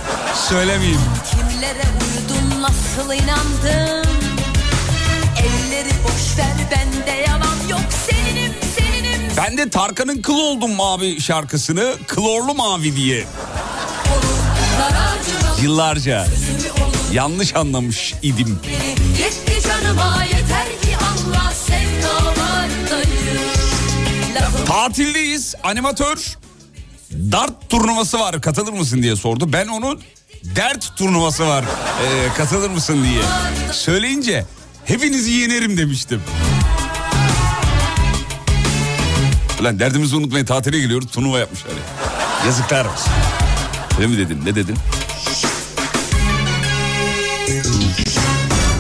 Söylemeyeyim. 0.49 1.01
kimlere 1.31 1.83
uydun 1.83 2.63
nasıl 2.63 3.13
inandın 3.13 4.04
Ben 9.45 9.59
de 9.59 9.71
Tarkan'ın 9.71 10.23
Kıl 10.23 10.35
Oldum 10.35 10.75
Mavi 10.75 11.21
şarkısını 11.21 11.95
Klorlu 12.09 12.55
Mavi 12.55 12.97
diye 12.97 13.27
yıllarca 15.63 16.27
yanlış 17.13 17.57
anlamış 17.57 18.15
idim. 18.23 18.59
canıma 19.63 20.25
Lafım 24.35 24.65
Tatildeyiz. 24.67 25.55
Animatör 25.63 26.37
dart 27.13 27.71
turnuvası 27.71 28.21
var 28.21 28.41
katılır 28.41 28.73
mısın 28.73 29.03
diye 29.03 29.17
sordu. 29.17 29.53
Ben 29.53 29.67
onun 29.67 30.01
dert 30.45 30.97
turnuvası 30.97 31.47
var 31.47 31.65
ee, 31.65 32.29
katılır 32.37 32.71
mısın 32.71 33.05
diye 33.05 33.23
söyleyince 33.73 34.45
hepinizi 34.85 35.31
yenerim 35.31 35.77
demiştim. 35.77 36.23
Ulan 39.61 39.79
derdimizi 39.79 40.17
unutmayın 40.17 40.47
tatile 40.47 40.81
geliyoruz 40.81 41.11
turnuva 41.11 41.39
yapmışlar. 41.39 41.71
ya. 41.71 42.47
Yazıklar 42.47 42.85
olsun. 42.85 43.13
Öyle 43.99 44.07
mi 44.07 44.19
dedin 44.19 44.41
ne 44.45 44.55
dedin? 44.55 44.77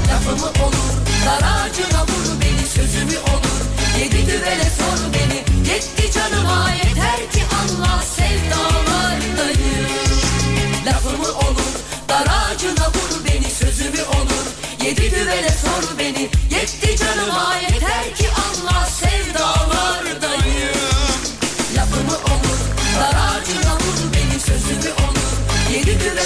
Lafımı 0.09 0.47
olur 0.47 0.95
dar 1.27 1.43
ağacına 1.43 2.03
vur 2.03 2.41
beni 2.41 2.67
Sözümü 2.67 3.19
olur 3.19 3.61
yedi 4.01 4.27
düvele 4.27 4.71
sor 4.79 5.13
beni 5.15 5.69
Yetti 5.71 6.13
canıma 6.13 6.71
yeter 6.71 7.31
ki 7.33 7.43
anla 7.61 8.03
sevdalardayım 8.03 8.74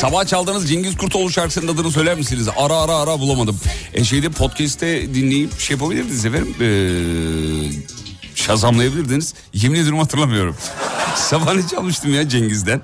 Sabah 0.00 0.26
çaldığınız 0.26 0.68
Cengiz 0.68 0.96
Kurtoğlu 0.96 1.30
şarkısının 1.30 1.74
adını 1.74 1.90
söyler 1.92 2.14
misiniz? 2.16 2.48
Ara 2.56 2.74
ara 2.74 2.96
ara 2.96 3.20
bulamadım. 3.20 3.60
E 3.94 4.04
şeyde 4.04 4.28
podcast'te 4.28 5.14
dinleyip 5.14 5.60
şey 5.60 5.74
yapabilirdiniz 5.76 6.24
efendim. 6.26 6.54
Ee, 6.60 8.34
şazamlayabilirdiniz. 8.34 9.34
Yemin 9.52 9.76
ediyorum 9.78 9.98
hatırlamıyorum. 9.98 10.56
Sabah 11.16 11.54
ne 11.54 11.68
çalmıştım 11.68 12.14
ya 12.14 12.28
Cengiz'den. 12.28 12.80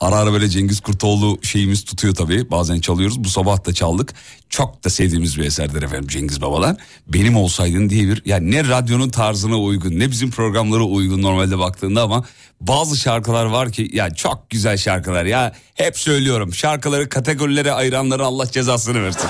Ara 0.00 0.16
ara 0.16 0.32
böyle 0.32 0.48
Cengiz 0.48 0.80
Kurtoğlu 0.80 1.38
şeyimiz 1.42 1.84
tutuyor 1.84 2.14
tabii. 2.14 2.50
Bazen 2.50 2.80
çalıyoruz. 2.80 3.24
Bu 3.24 3.28
sabah 3.28 3.66
da 3.66 3.74
çaldık. 3.74 4.14
Çok 4.50 4.84
da 4.84 4.90
sevdiğimiz 4.90 5.38
bir 5.38 5.44
eserdir 5.44 5.82
efendim 5.82 6.08
Cengiz 6.08 6.42
Babalar. 6.42 6.76
Benim 7.06 7.36
olsaydın 7.36 7.90
diye 7.90 8.08
bir... 8.08 8.22
Yani 8.24 8.50
ne 8.50 8.68
radyonun 8.68 9.08
tarzına 9.08 9.56
uygun 9.58 9.98
ne 9.98 10.10
bizim 10.10 10.30
programlara 10.30 10.82
uygun 10.82 11.22
normalde 11.22 11.58
baktığında 11.58 12.02
ama... 12.02 12.24
Bazı 12.60 12.96
şarkılar 12.96 13.44
var 13.44 13.72
ki 13.72 13.90
ya 13.92 14.14
çok 14.14 14.50
güzel 14.50 14.76
şarkılar 14.76 15.24
ya. 15.24 15.52
Hep 15.74 15.98
söylüyorum 15.98 16.54
şarkıları 16.54 17.08
kategorilere 17.08 17.72
ayıranların 17.72 18.24
Allah 18.24 18.50
cezasını 18.50 19.02
versin. 19.02 19.28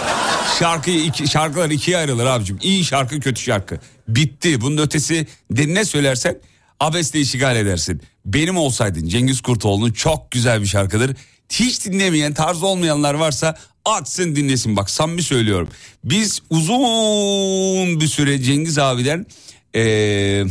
Şarkıyı 0.59 1.05
iki, 1.05 1.29
şarkılar 1.29 1.71
ikiye 1.71 1.97
ayrılır 1.97 2.27
abicim. 2.27 2.59
İyi 2.63 2.85
şarkı 2.85 3.21
kötü 3.21 3.43
şarkı. 3.43 3.79
Bitti. 4.09 4.61
Bunun 4.61 4.79
ötesi 4.79 5.27
ne 5.51 5.85
söylersen 5.85 6.39
abesle 6.81 7.21
işgal 7.21 7.57
edersin. 7.57 8.03
Benim 8.27 8.57
olsaydın 8.57 9.09
Cengiz 9.09 9.41
Kurtoğlu'nun 9.41 9.93
çok 9.93 10.31
güzel 10.31 10.63
bir 10.63 10.67
şarkıdır. 10.67 11.17
Hiç 11.53 11.85
dinlemeyen 11.85 12.35
tarz 12.35 12.63
olmayanlar 12.63 13.15
varsa 13.15 13.57
açsın 13.85 14.37
dinlesin 14.37 14.77
bak 14.77 14.91
samimi 14.91 15.23
söylüyorum. 15.23 15.69
Biz 16.05 16.41
uzun 16.51 18.01
bir 18.01 18.07
süre 18.07 18.43
Cengiz 18.43 18.79
abiden 18.79 19.27
eee 19.75 20.47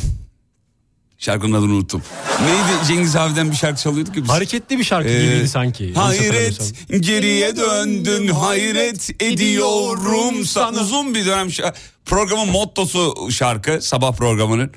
şarkının 1.18 1.54
adını 1.54 1.74
unuttum. 1.74 2.04
Neydi 2.46 2.88
Cengiz 2.88 3.16
abiden 3.16 3.52
bir 3.52 3.56
şarkı 3.56 3.82
çalıyorduk 3.82 4.14
ki 4.14 4.24
biz. 4.24 4.30
Hareketli 4.30 4.80
bir 4.80 4.84
şarkı 4.84 5.10
Ee, 5.10 5.24
gibiydi 5.26 5.48
sanki. 5.50 5.94
Hayret 5.94 6.74
geriye 7.00 7.56
döndün 7.56 8.28
hayret 8.28 9.10
ediyorum 9.22 10.46
sana. 10.46 10.80
Uzun 10.82 11.16
bir 11.16 11.26
dönem 11.26 11.48
şa- 11.48 11.74
programın 12.06 12.50
mottosu 12.50 13.32
şarkı 13.32 13.80
sabah 13.82 14.14
programının. 14.16 14.72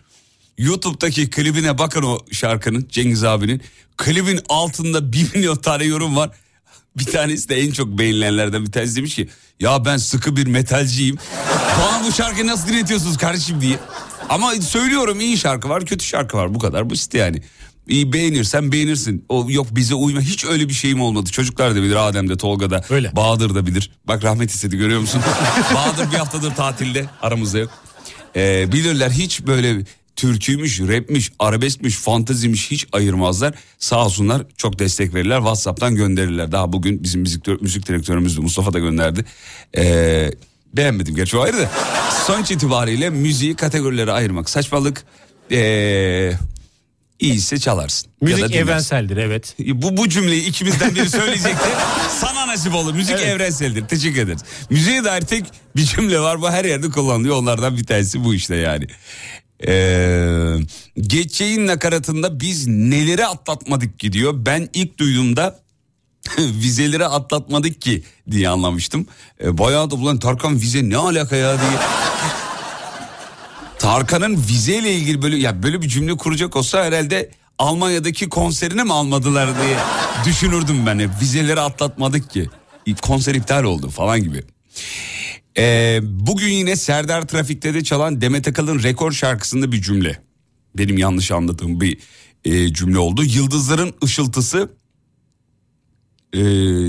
YouTube'daki 0.58 1.30
klibine 1.30 1.78
bakın 1.78 2.02
o 2.02 2.18
şarkının 2.32 2.86
Cengiz 2.90 3.24
abinin. 3.24 3.62
Klibin 3.96 4.40
altında 4.48 5.12
bir 5.12 5.34
milyon 5.34 5.56
tane 5.56 5.84
yorum 5.84 6.16
var. 6.16 6.30
Bir 6.96 7.04
tanesi 7.04 7.48
de 7.48 7.60
en 7.60 7.70
çok 7.70 7.88
beğenilenlerden 7.88 8.66
bir 8.66 8.72
tanesi 8.72 8.96
demiş 8.96 9.14
ki 9.14 9.28
ya 9.60 9.84
ben 9.84 9.96
sıkı 9.96 10.36
bir 10.36 10.46
metalciyim. 10.46 11.18
Bana 11.80 12.04
bu 12.04 12.12
şarkıyı 12.12 12.46
nasıl 12.46 12.68
dinletiyorsunuz 12.68 13.16
kardeşim 13.16 13.60
diye. 13.60 13.78
Ama 14.28 14.54
söylüyorum 14.54 15.20
iyi 15.20 15.38
şarkı 15.38 15.68
var 15.68 15.86
kötü 15.86 16.04
şarkı 16.04 16.36
var 16.36 16.54
bu 16.54 16.58
kadar 16.58 16.90
basit 16.90 17.14
yani. 17.14 17.42
İyi 17.88 18.12
beğenirsen 18.12 18.72
beğenirsin. 18.72 19.24
O 19.28 19.46
yok 19.48 19.66
bize 19.70 19.94
uyma 19.94 20.20
hiç 20.20 20.44
öyle 20.44 20.68
bir 20.68 20.74
şeyim 20.74 21.00
olmadı. 21.00 21.30
Çocuklar 21.30 21.74
da 21.74 21.82
bilir 21.82 22.08
Adem 22.08 22.28
de 22.28 22.36
Tolga 22.36 22.70
da 22.70 22.84
Öyle. 22.90 23.16
Bahadır 23.16 23.54
da 23.54 23.66
bilir. 23.66 23.90
Bak 24.04 24.24
rahmet 24.24 24.50
istedi 24.50 24.76
görüyor 24.76 25.00
musun? 25.00 25.20
Bahadır 25.74 26.12
bir 26.12 26.16
haftadır 26.16 26.54
tatilde 26.54 27.06
aramızda 27.22 27.58
yok. 27.58 27.70
Ee, 28.36 28.72
bilirler 28.72 29.10
hiç 29.10 29.46
böyle 29.46 29.84
türküymüş, 30.18 30.80
rapmiş, 30.80 31.32
arabeskmiş, 31.38 31.94
fantaziymiş 31.96 32.70
hiç 32.70 32.86
ayırmazlar. 32.92 33.54
Sağ 33.78 34.04
olsunlar 34.04 34.42
çok 34.56 34.78
destek 34.78 35.14
verirler. 35.14 35.38
WhatsApp'tan 35.38 35.94
gönderirler. 35.94 36.52
Daha 36.52 36.72
bugün 36.72 37.02
bizim 37.02 37.20
müzik, 37.20 37.62
müzik 37.62 37.88
direktörümüz 37.88 38.38
Mustafa 38.38 38.72
da 38.72 38.78
gönderdi. 38.78 39.24
Ee, 39.76 40.30
beğenmedim 40.76 41.14
gerçi 41.14 41.36
o 41.36 41.40
ayrı 41.40 41.58
da. 41.58 41.70
Sonuç 42.26 42.50
itibariyle 42.50 43.10
müziği 43.10 43.54
kategorilere 43.56 44.12
ayırmak 44.12 44.50
saçmalık. 44.50 45.04
Ee, 45.52 46.32
iyiyse 47.18 47.58
çalarsın. 47.58 48.10
Müzik 48.20 48.54
evrenseldir 48.54 49.16
evet. 49.16 49.56
Bu, 49.58 49.96
bu 49.96 50.08
cümleyi 50.08 50.44
ikimizden 50.46 50.94
biri 50.94 51.10
söyleyecekti. 51.10 51.68
Sana 52.20 52.46
nasip 52.46 52.74
olur. 52.74 52.94
Müzik 52.94 53.16
Evet. 53.18 53.28
evrenseldir. 53.28 53.88
Teşekkür 53.88 54.20
ederiz. 54.20 54.40
Müziğe 54.70 55.04
dair 55.04 55.20
tek 55.20 55.44
bir 55.76 55.84
cümle 55.84 56.20
var. 56.20 56.40
Bu 56.40 56.50
her 56.50 56.64
yerde 56.64 56.90
kullanılıyor. 56.90 57.36
Onlardan 57.36 57.76
bir 57.76 57.84
tanesi 57.84 58.24
bu 58.24 58.34
işte 58.34 58.56
yani. 58.56 58.86
Ee, 59.66 60.54
geçeceğin 61.00 61.66
nakaratında 61.66 62.40
biz 62.40 62.66
neleri 62.66 63.26
atlatmadık 63.26 63.98
ki 64.00 64.12
diyor. 64.12 64.34
Ben 64.36 64.68
ilk 64.72 64.98
duyduğumda 64.98 65.60
vizeleri 66.38 67.06
atlatmadık 67.06 67.80
ki 67.80 68.02
diye 68.30 68.48
anlamıştım. 68.48 69.06
Ee, 69.40 69.58
bayağı 69.58 69.90
da 69.90 69.94
ulan 69.94 70.18
Tarkan 70.18 70.60
vize 70.60 70.88
ne 70.88 70.96
alaka 70.96 71.36
ya 71.36 71.60
diye. 71.60 71.70
Tarkan'ın 73.78 74.36
vizeyle 74.36 74.94
ilgili 74.94 75.22
böyle 75.22 75.36
ya 75.36 75.62
böyle 75.62 75.82
bir 75.82 75.88
cümle 75.88 76.16
kuracak 76.16 76.56
olsa 76.56 76.84
herhalde 76.84 77.30
Almanya'daki 77.58 78.28
konserini 78.28 78.84
mi 78.84 78.92
almadılar 78.92 79.48
diye 79.62 79.76
düşünürdüm 80.24 80.86
ben. 80.86 81.20
Vizeleri 81.20 81.60
atlatmadık 81.60 82.30
ki. 82.30 82.50
Konser 83.02 83.34
iptal 83.34 83.64
oldu 83.64 83.90
falan 83.90 84.22
gibi. 84.22 84.44
Ee, 85.58 86.00
bugün 86.02 86.48
yine 86.48 86.76
Serdar 86.76 87.28
Trafik'te 87.28 87.74
de 87.74 87.84
çalan 87.84 88.20
Demet 88.20 88.48
Akalın 88.48 88.82
rekor 88.82 89.12
şarkısında 89.12 89.72
bir 89.72 89.82
cümle. 89.82 90.22
Benim 90.78 90.98
yanlış 90.98 91.30
anladığım 91.30 91.80
bir 91.80 91.98
e, 92.44 92.72
cümle 92.72 92.98
oldu. 92.98 93.24
Yıldızların 93.24 93.94
ışıltısı 94.04 94.70
e, 96.32 96.40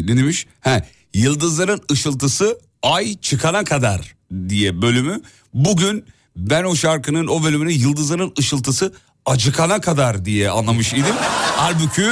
ne 0.05 0.17
demiş? 0.17 0.47
Ha, 0.59 0.85
yıldızların 1.13 1.81
ışıltısı 1.91 2.59
ay 2.83 3.17
çıkana 3.17 3.63
kadar 3.63 4.15
diye 4.49 4.81
bölümü. 4.81 5.21
Bugün 5.53 6.05
ben 6.35 6.63
o 6.63 6.75
şarkının 6.75 7.27
o 7.27 7.43
bölümünü 7.43 7.71
yıldızların 7.71 8.33
ışıltısı 8.39 8.93
acıkana 9.25 9.81
kadar 9.81 10.25
diye 10.25 10.49
anlamış 10.49 10.93
idim. 10.93 11.15
Halbuki 11.55 12.01
e, 12.01 12.05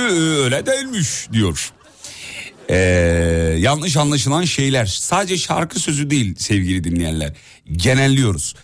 öyle 0.43 0.65
değilmiş 0.65 1.27
diyor. 1.33 1.71
Ee, 2.69 2.75
yanlış 3.59 3.97
anlaşılan 3.97 4.43
şeyler 4.43 4.85
sadece 4.85 5.37
şarkı 5.37 5.79
sözü 5.79 6.09
değil 6.09 6.35
sevgili 6.37 6.83
dinleyenler 6.83 7.33
genelliyoruz. 7.71 8.55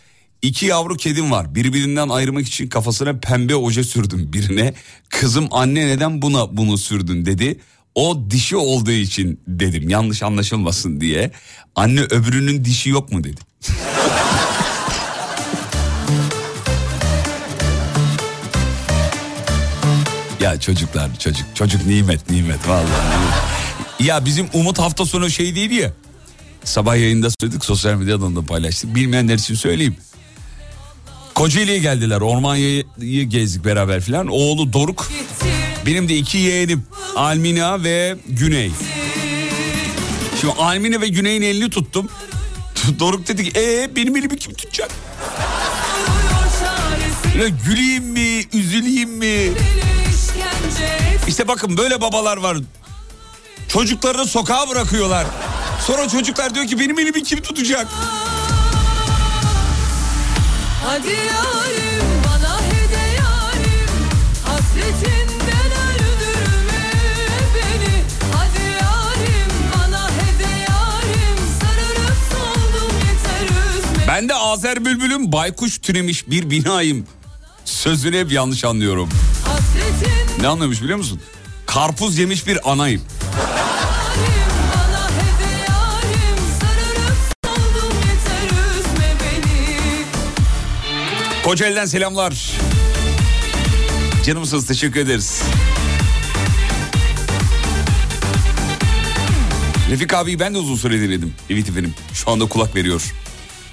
İki 0.41 0.65
yavru 0.65 0.97
kedim 0.97 1.31
var 1.31 1.55
birbirinden 1.55 2.09
ayırmak 2.09 2.47
için 2.47 2.69
kafasına 2.69 3.19
pembe 3.19 3.55
oje 3.55 3.83
sürdüm 3.83 4.33
birine 4.33 4.73
kızım 5.09 5.47
anne 5.51 5.87
neden 5.87 6.21
buna 6.21 6.57
bunu 6.57 6.77
sürdün 6.77 7.25
dedi. 7.25 7.59
O 7.95 8.31
dişi 8.31 8.55
olduğu 8.55 8.91
için 8.91 9.39
dedim 9.47 9.89
yanlış 9.89 10.23
anlaşılmasın 10.23 11.01
diye. 11.01 11.31
Anne 11.75 12.01
öbürünün 12.01 12.65
dişi 12.65 12.89
yok 12.89 13.11
mu 13.11 13.23
dedi. 13.23 13.41
ya 20.41 20.59
çocuklar 20.59 21.19
çocuk 21.19 21.45
çocuk 21.55 21.85
nimet 21.85 22.29
nimet 22.29 22.67
vallahi. 22.67 23.52
Ya 24.03 24.25
bizim 24.25 24.49
Umut 24.53 24.79
hafta 24.79 25.05
sonu 25.05 25.29
şey 25.29 25.55
değil 25.55 25.71
ya. 25.71 25.93
Sabah 26.63 26.95
yayında 26.95 27.27
söyledik 27.39 27.65
sosyal 27.65 27.95
medyadan 27.95 28.35
da 28.35 28.41
paylaştık. 28.41 28.95
Bilmeyenler 28.95 29.35
için 29.35 29.55
söyleyeyim. 29.55 29.95
Kocaeli'ye 31.35 31.77
geldiler. 31.79 32.21
Ormanya'yı 32.21 33.23
gezdik 33.29 33.65
beraber 33.65 34.01
filan. 34.01 34.27
Oğlu 34.27 34.73
Doruk. 34.73 35.11
Benim 35.85 36.09
de 36.09 36.15
iki 36.15 36.37
yeğenim. 36.37 36.83
Almina 37.15 37.83
ve 37.83 38.17
Güney. 38.27 38.71
Şimdi 40.41 40.53
Almina 40.53 41.01
ve 41.01 41.07
Güney'in 41.07 41.41
elini 41.41 41.69
tuttum. 41.69 42.09
Doruk 42.99 43.27
dedi 43.27 43.43
ki 43.43 43.59
ee 43.59 43.95
benim 43.95 44.15
elimi 44.17 44.37
kim 44.37 44.53
tutacak? 44.53 44.91
Ya 47.39 47.47
güleyim 47.65 48.03
mi, 48.03 48.43
üzüleyim 48.53 49.09
mi? 49.09 49.51
İşte 51.27 51.47
bakın 51.47 51.77
böyle 51.77 52.01
babalar 52.01 52.37
var. 52.37 52.57
Çocuklarını 53.73 54.25
sokağa 54.25 54.69
bırakıyorlar. 54.69 55.27
Sonra 55.87 56.07
çocuklar 56.07 56.55
diyor 56.55 56.67
ki 56.67 56.79
benim 56.79 56.99
elimi 56.99 57.23
kim 57.23 57.41
tutacak? 57.41 57.87
Hadi 60.85 61.07
yarim 61.07 62.05
bana 62.27 62.59
hede 62.61 63.13
yarim 63.15 63.89
Hasretinden 64.45 65.71
öldürme 65.89 66.89
beni 67.55 68.03
Hadi 68.33 68.63
yarim 68.71 69.51
bana 69.77 70.09
hede 70.09 70.49
yarim 70.59 71.37
Sararıp 71.61 72.17
soldum 72.31 72.95
yeter 72.97 73.77
üzme 73.77 74.07
Ben 74.07 74.29
de 74.29 74.35
Azer 74.35 74.85
Bülbül'üm 74.85 75.31
baykuş 75.31 75.77
türemiş 75.79 76.29
bir 76.29 76.49
binayım. 76.49 77.07
Sözünü 77.65 78.19
hep 78.19 78.31
yanlış 78.31 78.63
anlıyorum. 78.63 79.09
Hasretin 79.45 80.43
Ne 80.43 80.47
anlamış 80.47 80.81
biliyor 80.81 80.97
musun? 80.97 81.21
Karpuz 81.65 82.17
yemiş 82.17 82.47
bir 82.47 82.71
anayım. 82.71 83.01
Kocaeli'den 91.43 91.85
selamlar. 91.85 92.51
Canımsınız 94.25 94.65
teşekkür 94.67 94.99
ederiz. 94.99 95.41
Refik 99.89 100.13
abi 100.13 100.39
ben 100.39 100.53
de 100.53 100.57
uzun 100.57 100.75
süre 100.75 101.01
dinledim. 101.01 101.33
Evet 101.49 101.69
efendim 101.69 101.93
şu 102.13 102.31
anda 102.31 102.45
kulak 102.45 102.75
veriyor. 102.75 103.13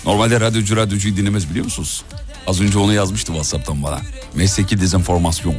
Normalde 0.06 0.40
radyocu 0.40 0.76
radyocuyu 0.76 1.16
dinlemez 1.16 1.50
biliyor 1.50 1.64
musunuz? 1.64 2.02
Az 2.46 2.60
önce 2.60 2.78
onu 2.78 2.92
yazmıştı 2.92 3.26
Whatsapp'tan 3.32 3.82
bana. 3.82 4.00
Mesleki 4.34 4.80
dezenformasyon. 4.80 5.54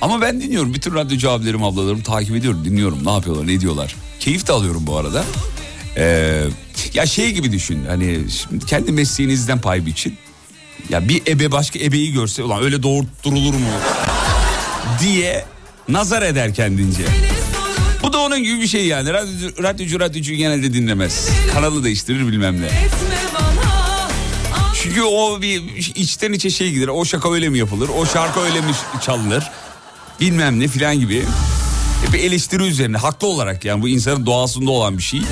Ama 0.00 0.20
ben 0.20 0.40
dinliyorum. 0.40 0.74
Bütün 0.74 0.94
radyocu 0.94 1.30
abilerim 1.30 1.62
ablalarım 1.64 2.02
takip 2.02 2.36
ediyorum. 2.36 2.64
Dinliyorum 2.64 3.06
ne 3.06 3.10
yapıyorlar 3.12 3.46
ne 3.46 3.60
diyorlar. 3.60 3.96
Keyif 4.20 4.46
de 4.46 4.52
alıyorum 4.52 4.86
bu 4.86 4.96
arada. 4.96 5.24
Ee, 5.96 6.44
ya 6.94 7.06
şey 7.06 7.32
gibi 7.32 7.52
düşün. 7.52 7.84
Hani 7.88 8.20
kendi 8.66 8.92
mesleğinizden 8.92 9.60
pay 9.60 9.86
biçin. 9.86 10.18
Ya 10.92 11.08
bir 11.08 11.22
ebe 11.26 11.52
başka 11.52 11.78
ebeyi 11.78 12.12
görse 12.12 12.42
ulan 12.42 12.62
öyle 12.62 12.82
doğurtturulur 12.82 13.54
mu? 13.54 13.68
diye 15.02 15.44
nazar 15.88 16.22
eder 16.22 16.54
kendince. 16.54 17.02
Bu 18.02 18.12
da 18.12 18.18
onun 18.18 18.42
gibi 18.42 18.60
bir 18.60 18.66
şey 18.66 18.86
yani. 18.86 19.12
Radyocu, 19.12 19.62
radyocu 19.62 20.00
radyocuyu 20.00 20.38
genelde 20.38 20.74
dinlemez. 20.74 21.28
Kanalı 21.52 21.84
değiştirir 21.84 22.26
bilmem 22.26 22.62
ne. 22.62 22.68
Çünkü 24.82 25.02
o 25.02 25.42
bir 25.42 25.62
içten 25.76 26.32
içe 26.32 26.50
şey 26.50 26.70
gider. 26.70 26.88
O 26.88 27.04
şaka 27.04 27.32
öyle 27.32 27.48
mi 27.48 27.58
yapılır? 27.58 27.90
O 27.98 28.06
şarkı 28.06 28.40
öyle 28.40 28.60
mi 28.60 28.72
çalınır? 29.06 29.50
Bilmem 30.20 30.60
ne 30.60 30.68
filan 30.68 31.00
gibi. 31.00 31.24
Hep 32.06 32.14
eleştiri 32.14 32.62
üzerine 32.62 32.96
haklı 32.96 33.26
olarak 33.26 33.64
yani 33.64 33.82
bu 33.82 33.88
insanın 33.88 34.26
doğasında 34.26 34.70
olan 34.70 34.98
bir 34.98 35.02
şey. 35.02 35.22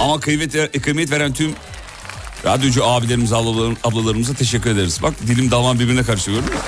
Ama 0.00 0.20
kıymet, 0.20 0.82
kıymet 0.82 1.10
veren 1.10 1.32
tüm 1.32 1.54
radyocu 2.44 2.84
abilerimize 2.84 3.36
ablalarım, 3.36 3.76
ablalarımıza 3.84 4.34
teşekkür 4.34 4.70
ederiz. 4.70 4.98
Bak 5.02 5.14
dilim 5.26 5.50
damağım 5.50 5.78
birbirine 5.78 6.02
karışıyor 6.02 6.38
gördün 6.38 6.54
mü? 6.54 6.60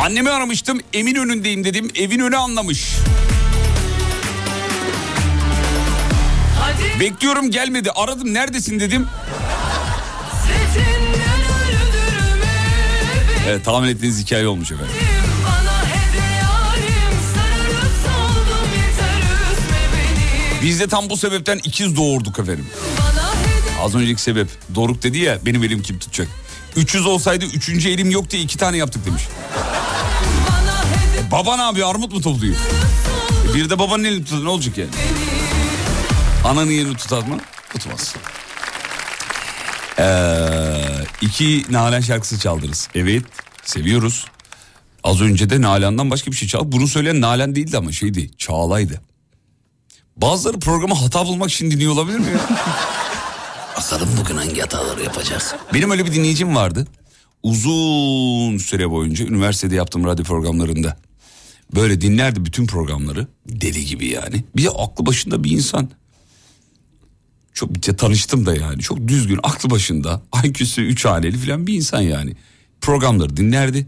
Annemi 0.00 0.30
aramıştım 0.30 0.80
emin 0.92 1.14
önündeyim 1.14 1.64
dedim 1.64 1.90
evin 1.94 2.20
önü 2.20 2.36
anlamış. 2.36 2.96
Hadi 6.60 7.00
Bekliyorum 7.00 7.50
gelmedi 7.50 7.90
aradım 7.90 8.34
neredesin 8.34 8.80
dedim. 8.80 9.06
Evet 13.46 13.64
tahmin 13.64 13.88
ettiğiniz 13.88 14.24
hikaye 14.24 14.48
olmuş 14.48 14.72
efendim. 14.72 14.94
Biz 20.62 20.80
de 20.80 20.86
tam 20.86 21.10
bu 21.10 21.16
sebepten 21.16 21.58
ikiz 21.64 21.96
doğurduk 21.96 22.38
efendim. 22.38 22.66
Az 23.82 23.94
önceki 23.94 24.22
sebep 24.22 24.48
Doruk 24.74 25.02
dedi 25.02 25.18
ya 25.18 25.38
benim 25.46 25.64
elim 25.64 25.82
kim 25.82 25.98
tutacak. 25.98 26.28
300 26.76 27.06
olsaydı 27.06 27.44
üçüncü 27.44 27.88
elim 27.88 28.10
yok 28.10 28.30
diye 28.30 28.42
iki 28.42 28.58
tane 28.58 28.76
yaptık 28.76 29.06
demiş. 29.06 29.22
bana 30.48 30.78
hede 30.78 31.30
Baba 31.30 31.56
ne 31.56 31.62
yapıyor 31.62 31.90
armut 31.90 32.12
mu 32.12 32.20
topluyor? 32.20 32.56
E 33.50 33.54
bir 33.54 33.70
de 33.70 33.78
babanın 33.78 34.04
elini 34.04 34.24
tutar 34.24 34.44
ne 34.44 34.48
olacak 34.48 34.78
yani? 34.78 34.90
Ananın 36.44 36.70
yerini 36.70 36.96
tutar 36.96 37.22
mı? 37.22 37.38
Tutmaz. 37.72 38.14
Ee, 39.98 40.04
iki 41.20 41.64
Nalan 41.70 42.00
şarkısı 42.00 42.38
çaldırız. 42.38 42.88
Evet 42.94 43.22
seviyoruz. 43.64 44.24
Az 45.04 45.20
önce 45.20 45.50
de 45.50 45.60
Nalan'dan 45.60 46.10
başka 46.10 46.30
bir 46.30 46.36
şey 46.36 46.48
çal. 46.48 46.72
Bunu 46.72 46.88
söyleyen 46.88 47.20
Nalan 47.20 47.54
değildi 47.54 47.78
ama 47.78 47.92
şeydi 47.92 48.30
Çağla'ydı. 48.38 49.00
Bazıları 50.16 50.58
programı 50.58 50.94
hata 50.94 51.26
bulmak 51.26 51.50
için 51.50 51.70
dinliyor 51.70 51.92
olabilir 51.92 52.18
mi? 52.18 52.26
ya? 52.32 52.40
Bakalım 53.76 54.08
bugün 54.20 54.36
hangi 54.36 54.60
hataları 54.60 55.02
yapacak. 55.02 55.58
Benim 55.74 55.90
öyle 55.90 56.06
bir 56.06 56.12
dinleyicim 56.12 56.56
vardı. 56.56 56.86
Uzun 57.42 58.58
süre 58.58 58.90
boyunca 58.90 59.24
üniversitede 59.26 59.74
yaptığım 59.74 60.04
radyo 60.04 60.24
programlarında. 60.24 60.96
Böyle 61.74 62.00
dinlerdi 62.00 62.44
bütün 62.44 62.66
programları. 62.66 63.26
Deli 63.48 63.84
gibi 63.84 64.06
yani. 64.06 64.44
Bir 64.56 64.64
de 64.64 64.70
aklı 64.70 65.06
başında 65.06 65.44
bir 65.44 65.50
insan. 65.50 65.90
Çok 67.56 67.98
tanıştım 67.98 68.46
da 68.46 68.54
yani. 68.54 68.78
Çok 68.82 69.08
düzgün, 69.08 69.40
aklı 69.42 69.70
başında. 69.70 70.22
IQ'su 70.44 70.80
3 70.82 71.04
haneli 71.04 71.38
falan 71.38 71.66
bir 71.66 71.74
insan 71.74 72.00
yani. 72.00 72.32
Programları 72.80 73.36
dinlerdi. 73.36 73.86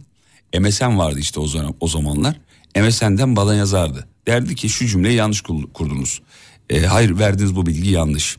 MSN 0.59 0.99
vardı 0.99 1.19
işte 1.19 1.41
o 1.41 1.47
zaman 1.47 1.75
o 1.81 1.89
zamanlar. 1.89 2.37
MSN'den 2.77 3.37
bana 3.37 3.55
yazardı. 3.55 4.09
Derdi 4.27 4.55
ki 4.55 4.69
şu 4.69 4.87
cümleyi 4.87 5.15
yanlış 5.17 5.41
kur- 5.41 5.73
kurdunuz. 5.73 6.23
E, 6.71 6.81
hayır 6.81 7.19
verdiğiniz 7.19 7.57
bu 7.57 7.67
bilgi 7.67 7.91
yanlış. 7.91 8.37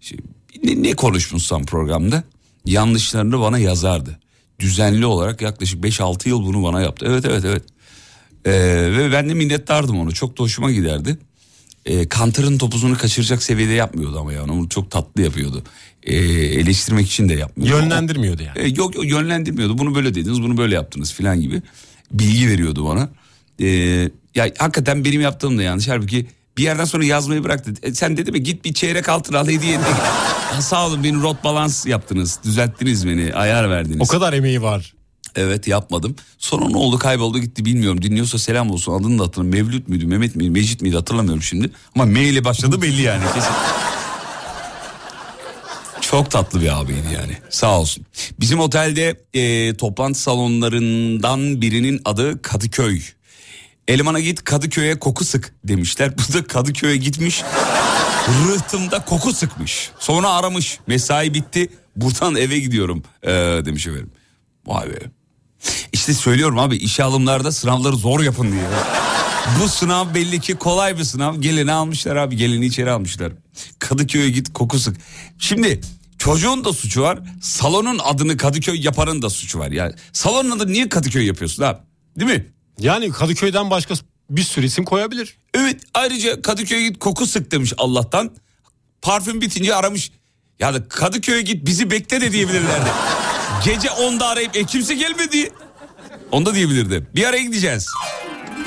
Şey, 0.00 0.18
ne, 0.64 0.82
ne 0.82 0.92
konuşmuşsam 0.92 1.64
programda 1.64 2.24
yanlışlarını 2.64 3.40
bana 3.40 3.58
yazardı. 3.58 4.18
düzenli 4.58 5.06
olarak 5.06 5.42
yaklaşık 5.42 5.84
5-6 5.84 6.28
yıl 6.28 6.42
bunu 6.42 6.62
bana 6.62 6.80
yaptı. 6.80 7.06
Evet 7.08 7.24
evet 7.24 7.44
evet. 7.44 7.62
Ee, 8.44 8.52
ve 8.98 9.12
ben 9.12 9.28
de 9.28 9.34
minnettardım 9.34 10.00
onu. 10.00 10.12
Çok 10.12 10.38
da 10.38 10.42
hoşuma 10.42 10.70
giderdi. 10.70 11.18
Ee, 11.86 12.08
Kantar'ın 12.08 12.58
topuzunu 12.58 12.98
kaçıracak 12.98 13.42
seviyede 13.42 13.72
yapmıyordu 13.72 14.18
ama 14.20 14.32
yani 14.32 14.52
onu 14.52 14.68
çok 14.68 14.90
tatlı 14.90 15.22
yapıyordu. 15.22 15.62
Ee, 16.02 16.16
eleştirmek 16.16 17.06
için 17.06 17.28
de 17.28 17.34
yapmıyordu. 17.34 17.82
Yönlendirmiyordu 17.82 18.42
yani. 18.42 18.58
Ee, 18.58 18.68
yok 18.68 18.94
yok 18.94 19.04
yönlendirmiyordu. 19.04 19.78
Bunu 19.78 19.94
böyle 19.94 20.14
dediniz, 20.14 20.42
bunu 20.42 20.56
böyle 20.56 20.74
yaptınız 20.74 21.12
filan 21.12 21.40
gibi 21.40 21.62
bilgi 22.12 22.48
veriyordu 22.48 22.84
bana. 22.84 23.08
Ee, 23.60 23.66
ya 24.34 24.50
hakikaten 24.58 25.04
benim 25.04 25.20
yaptığım 25.20 25.58
da 25.58 25.62
yanlış. 25.62 25.88
Halbuki 25.88 26.26
bir 26.56 26.62
yerden 26.62 26.84
sonra 26.84 27.04
yazmayı 27.04 27.44
bıraktı. 27.44 27.74
E, 27.82 27.94
sen 27.94 28.16
dedi 28.16 28.32
mi 28.32 28.42
git 28.42 28.64
bir 28.64 28.74
çeyrek 28.74 29.08
altın 29.08 29.34
al 29.34 29.48
hediye. 29.48 29.78
Ha, 29.78 30.60
Sağ 30.60 30.86
olun 30.86 31.04
beni 31.04 31.22
rot 31.22 31.44
balans 31.44 31.86
yaptınız. 31.86 32.38
Düzelttiniz 32.44 33.06
beni. 33.06 33.34
Ayar 33.34 33.70
verdiniz. 33.70 34.00
O 34.00 34.06
kadar 34.06 34.32
emeği 34.32 34.62
var. 34.62 34.94
Evet 35.36 35.68
yapmadım. 35.68 36.16
Sonra 36.38 36.68
ne 36.68 36.76
oldu 36.76 36.98
kayboldu 36.98 37.38
gitti 37.38 37.64
bilmiyorum. 37.64 38.02
Dinliyorsa 38.02 38.38
selam 38.38 38.70
olsun 38.70 38.92
adını 38.92 39.18
da 39.18 39.22
hatırlamıyorum. 39.24 39.68
Mevlüt 39.68 39.88
müydü 39.88 40.06
Mehmet 40.06 40.36
miydi 40.36 40.50
Mecit 40.50 40.82
miydi 40.82 40.96
hatırlamıyorum 40.96 41.42
şimdi. 41.42 41.70
Ama 41.94 42.04
M 42.04 42.24
ile 42.24 42.44
başladı 42.44 42.82
belli 42.82 43.02
yani 43.02 43.24
kesin. 43.34 43.52
Çok 46.00 46.30
tatlı 46.30 46.60
bir 46.60 46.80
abiydi 46.80 47.06
yani 47.14 47.36
sağ 47.50 47.80
olsun. 47.80 48.06
Bizim 48.40 48.60
otelde 48.60 49.20
e, 49.34 49.74
toplantı 49.76 50.20
salonlarından 50.20 51.60
birinin 51.62 52.00
adı 52.04 52.42
Kadıköy. 52.42 53.02
Elemana 53.88 54.20
git 54.20 54.44
Kadıköy'e 54.44 54.98
koku 54.98 55.24
sık 55.24 55.54
demişler. 55.64 56.12
Bu 56.18 56.32
da 56.32 56.44
Kadıköy'e 56.44 56.96
gitmiş. 56.96 57.42
Rıhtımda 58.28 59.04
koku 59.04 59.32
sıkmış. 59.32 59.90
Sonra 59.98 60.30
aramış. 60.30 60.78
Mesai 60.86 61.34
bitti. 61.34 61.68
Buradan 61.96 62.36
eve 62.36 62.58
gidiyorum 62.58 63.02
ee, 63.22 63.30
demiş 63.64 63.86
efendim. 63.86 64.10
Vay 64.66 64.90
be. 64.90 65.21
İşte 65.92 66.14
söylüyorum 66.14 66.58
abi 66.58 66.76
işe 66.76 67.04
alımlarda 67.04 67.52
sınavları 67.52 67.96
zor 67.96 68.20
yapın 68.20 68.52
diye. 68.52 68.62
Bu 69.62 69.68
sınav 69.68 70.14
belli 70.14 70.40
ki 70.40 70.54
kolay 70.54 70.98
bir 70.98 71.04
sınav. 71.04 71.40
Geleni 71.40 71.72
almışlar 71.72 72.16
abi 72.16 72.36
geleni 72.36 72.66
içeri 72.66 72.90
almışlar. 72.90 73.32
Kadıköy'e 73.78 74.30
git 74.30 74.52
koku 74.52 74.78
sık. 74.78 74.96
Şimdi 75.38 75.80
çocuğun 76.18 76.64
da 76.64 76.72
suçu 76.72 77.02
var. 77.02 77.18
Salonun 77.42 77.98
adını 78.04 78.36
Kadıköy 78.36 78.84
yapanın 78.84 79.22
da 79.22 79.30
suçu 79.30 79.58
var. 79.58 79.70
Yani 79.70 79.92
salonun 80.12 80.50
adını 80.50 80.72
niye 80.72 80.88
Kadıköy 80.88 81.26
yapıyorsun 81.26 81.62
abi? 81.62 81.78
Değil 82.20 82.30
mi? 82.30 82.46
Yani 82.78 83.10
Kadıköy'den 83.10 83.70
başka 83.70 83.94
bir 84.30 84.42
sürü 84.42 84.66
isim 84.66 84.84
koyabilir. 84.84 85.36
Evet 85.54 85.80
ayrıca 85.94 86.42
Kadıköy'e 86.42 86.88
git 86.88 86.98
koku 86.98 87.26
sık 87.26 87.50
demiş 87.50 87.72
Allah'tan. 87.78 88.30
Parfüm 89.02 89.40
bitince 89.40 89.74
aramış. 89.74 90.12
Ya 90.58 90.74
da 90.74 90.88
Kadıköy'e 90.88 91.42
git 91.42 91.66
bizi 91.66 91.90
bekle 91.90 92.20
de 92.20 92.32
diyebilirlerdi. 92.32 92.90
Gece 93.64 93.88
10'da 93.88 94.26
arayıp 94.26 94.56
e 94.56 94.64
kimse 94.64 94.94
gelmedi. 94.94 95.52
Onda 96.32 96.54
diyebilirdi. 96.54 97.06
Bir 97.14 97.24
araya 97.24 97.42
gideceğiz. 97.42 97.86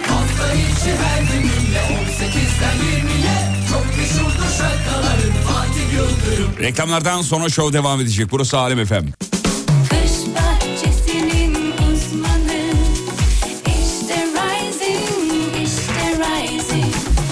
Hafta 0.07 0.53
içi 0.53 0.95
her 1.03 1.21
gününle 1.21 1.79
18'den 1.79 2.77
20'ye 2.77 3.55
Çok 3.69 3.85
meşhurdur 3.97 4.57
şarkıların 4.57 5.33
Fatih 5.47 5.93
Yıldırım 5.93 6.59
Reklamlardan 6.59 7.21
sonra 7.21 7.49
show 7.49 7.73
devam 7.73 8.01
edecek. 8.01 8.27
Burası 8.31 8.57
Alem 8.57 8.79
efem. 8.79 9.05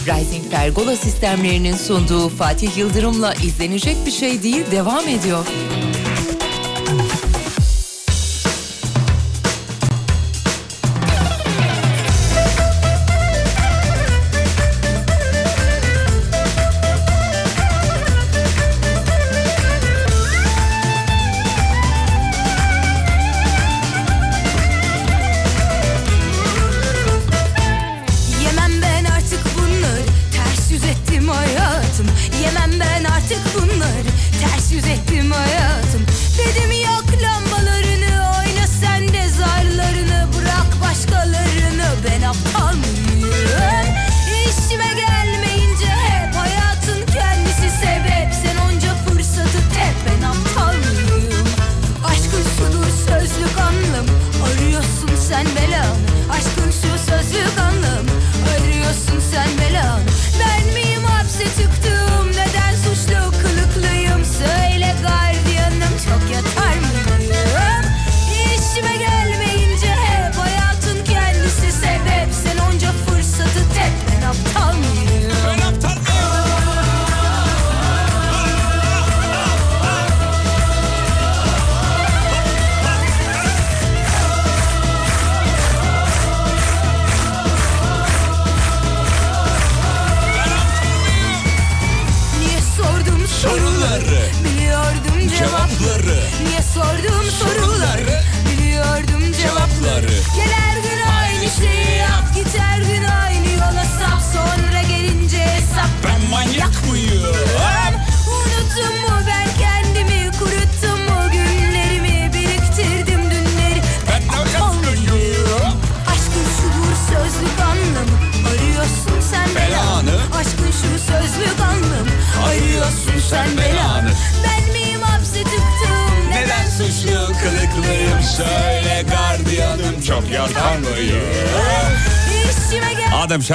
Rising 0.07 0.51
Pergola 0.51 0.95
sistemlerinin 0.95 1.75
sunduğu 1.75 2.29
Fatih 2.29 2.77
Yıldırım'la 2.77 3.33
izlenecek 3.33 3.97
bir 4.05 4.11
şey 4.11 4.43
değil 4.43 4.71
devam 4.71 5.07
ediyor. 5.07 5.45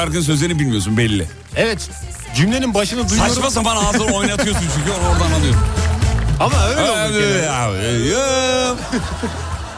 Şarkının 0.08 0.22
sözlerini 0.24 0.58
bilmiyorsun 0.58 0.96
belli. 0.96 1.26
Evet 1.56 1.90
cümlenin 2.36 2.74
başını 2.74 3.08
duyuyorum 3.08 3.34
Saçma 3.34 3.50
sapan 3.50 3.76
ağzını 3.76 4.12
oynatıyorsun 4.14 4.66
çünkü 4.76 4.90
oradan 4.90 5.32
alıyorum. 5.32 5.60
ama 6.40 6.66
öyle 6.68 6.82
gene. 7.20 7.48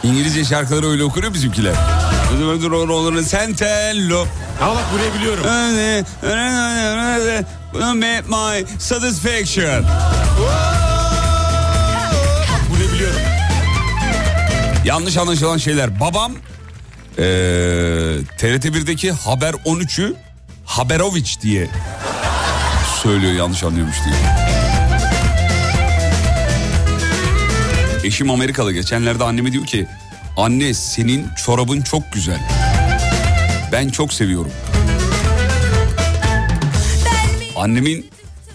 İngilizce 0.02 0.44
şarkıları 0.44 0.86
öyle 0.86 1.04
okuyor 1.04 1.34
bizimkiler. 1.34 1.74
Sentello. 3.22 4.26
Ama 4.62 4.74
bak 4.74 4.84
burayı 4.94 5.14
biliyorum. 5.14 5.44
Make 7.72 8.22
my 8.28 8.78
satisfaction. 8.78 9.84
Burayı 12.70 12.92
biliyorum. 12.92 13.20
Yanlış 14.84 15.16
anlaşılan 15.16 15.58
şeyler. 15.58 16.00
Babam 16.00 16.32
eee 17.18 18.24
TRT 18.38 18.64
1'deki 18.64 19.12
Haber 19.12 19.52
13'ü 19.52 20.14
Haberoviç 20.64 21.40
diye 21.40 21.68
söylüyor 23.02 23.32
yanlış 23.32 23.62
anlıyormuş 23.62 23.96
diye. 24.04 24.14
Eşim 28.04 28.30
Amerikalı 28.30 28.72
geçenlerde 28.72 29.24
anneme 29.24 29.52
diyor 29.52 29.66
ki 29.66 29.86
anne 30.36 30.74
senin 30.74 31.26
çorabın 31.46 31.80
çok 31.80 32.12
güzel. 32.12 32.40
Ben 33.72 33.88
çok 33.88 34.12
seviyorum. 34.12 34.52
Annemin 37.56 38.10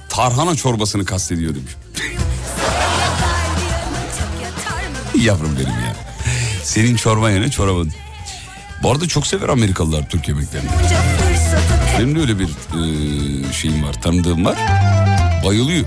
tarhana 0.10 0.56
çorbasını 0.56 1.06
kastediyor 1.06 1.56
demiş. 1.56 1.72
Yavrum 5.26 5.56
benim 5.56 5.68
ya. 5.70 5.96
Senin 6.63 6.96
çorba 6.96 7.32
yerine 7.32 7.52
çorabın. 7.52 7.91
Bu 8.86 8.91
arada 8.91 9.08
çok 9.08 9.28
sever 9.28 9.50
Amerikalılar 9.50 10.10
Türk 10.10 10.28
yemeklerini. 10.28 10.69
Benim 12.00 12.15
de 12.15 12.19
öyle 12.19 12.39
bir 12.39 12.48
e, 12.48 13.54
şeyim 13.54 13.84
var, 13.84 14.02
tanıdığım 14.02 14.45
var. 14.45 14.58
Bayılıyor. 15.45 15.86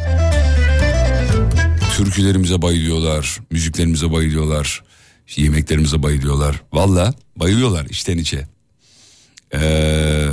Türkülerimize 1.96 2.62
bayılıyorlar, 2.62 3.40
müziklerimize 3.50 4.12
bayılıyorlar, 4.12 4.82
yemeklerimize 5.36 6.02
bayılıyorlar. 6.02 6.62
Valla 6.72 7.14
bayılıyorlar 7.36 7.84
içten 7.84 8.18
içe. 8.18 8.46
Ee, 9.54 10.28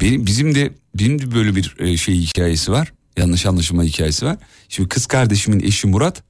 benim 0.00 0.26
bizim 0.26 0.54
de 0.54 0.72
benim 0.94 1.18
de 1.18 1.34
böyle 1.34 1.56
bir 1.56 1.76
e, 1.78 1.96
şey 1.96 2.14
hikayesi 2.14 2.72
var. 2.72 2.92
Yanlış 3.18 3.46
anlaşılma 3.46 3.82
hikayesi 3.82 4.26
var. 4.26 4.36
Şimdi 4.68 4.88
kız 4.88 5.06
kardeşimin 5.06 5.60
eşi 5.60 5.86
Murat. 5.86 6.22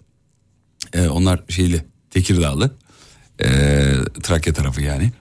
e, 0.93 1.09
onlar 1.09 1.45
şeyli 1.49 1.85
Tekirdağlı. 2.11 2.71
E, 3.43 3.49
Trakya 4.23 4.53
tarafı 4.53 4.83
yani. 4.83 5.13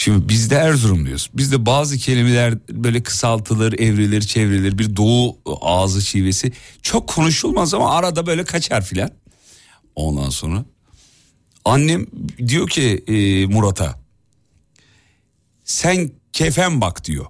Şimdi 0.00 0.28
biz 0.28 0.50
de 0.50 0.54
Erzurumluyuz. 0.54 1.30
Bizde 1.34 1.66
bazı 1.66 1.98
kelimeler 1.98 2.54
böyle 2.70 3.02
kısaltılır, 3.02 3.72
evrilir, 3.72 4.20
çevrilir. 4.20 4.78
Bir 4.78 4.96
doğu 4.96 5.38
ağzı 5.60 6.02
şivesi. 6.02 6.52
Çok 6.82 7.08
konuşulmaz 7.08 7.74
ama 7.74 7.96
arada 7.96 8.26
böyle 8.26 8.44
kaçar 8.44 8.84
filan. 8.84 9.10
Ondan 9.94 10.30
sonra 10.30 10.64
annem 11.64 12.06
diyor 12.46 12.68
ki 12.68 13.04
e, 13.06 13.46
Murat'a 13.46 14.00
sen 15.64 16.10
kefen 16.32 16.80
bak 16.80 17.04
diyor. 17.04 17.26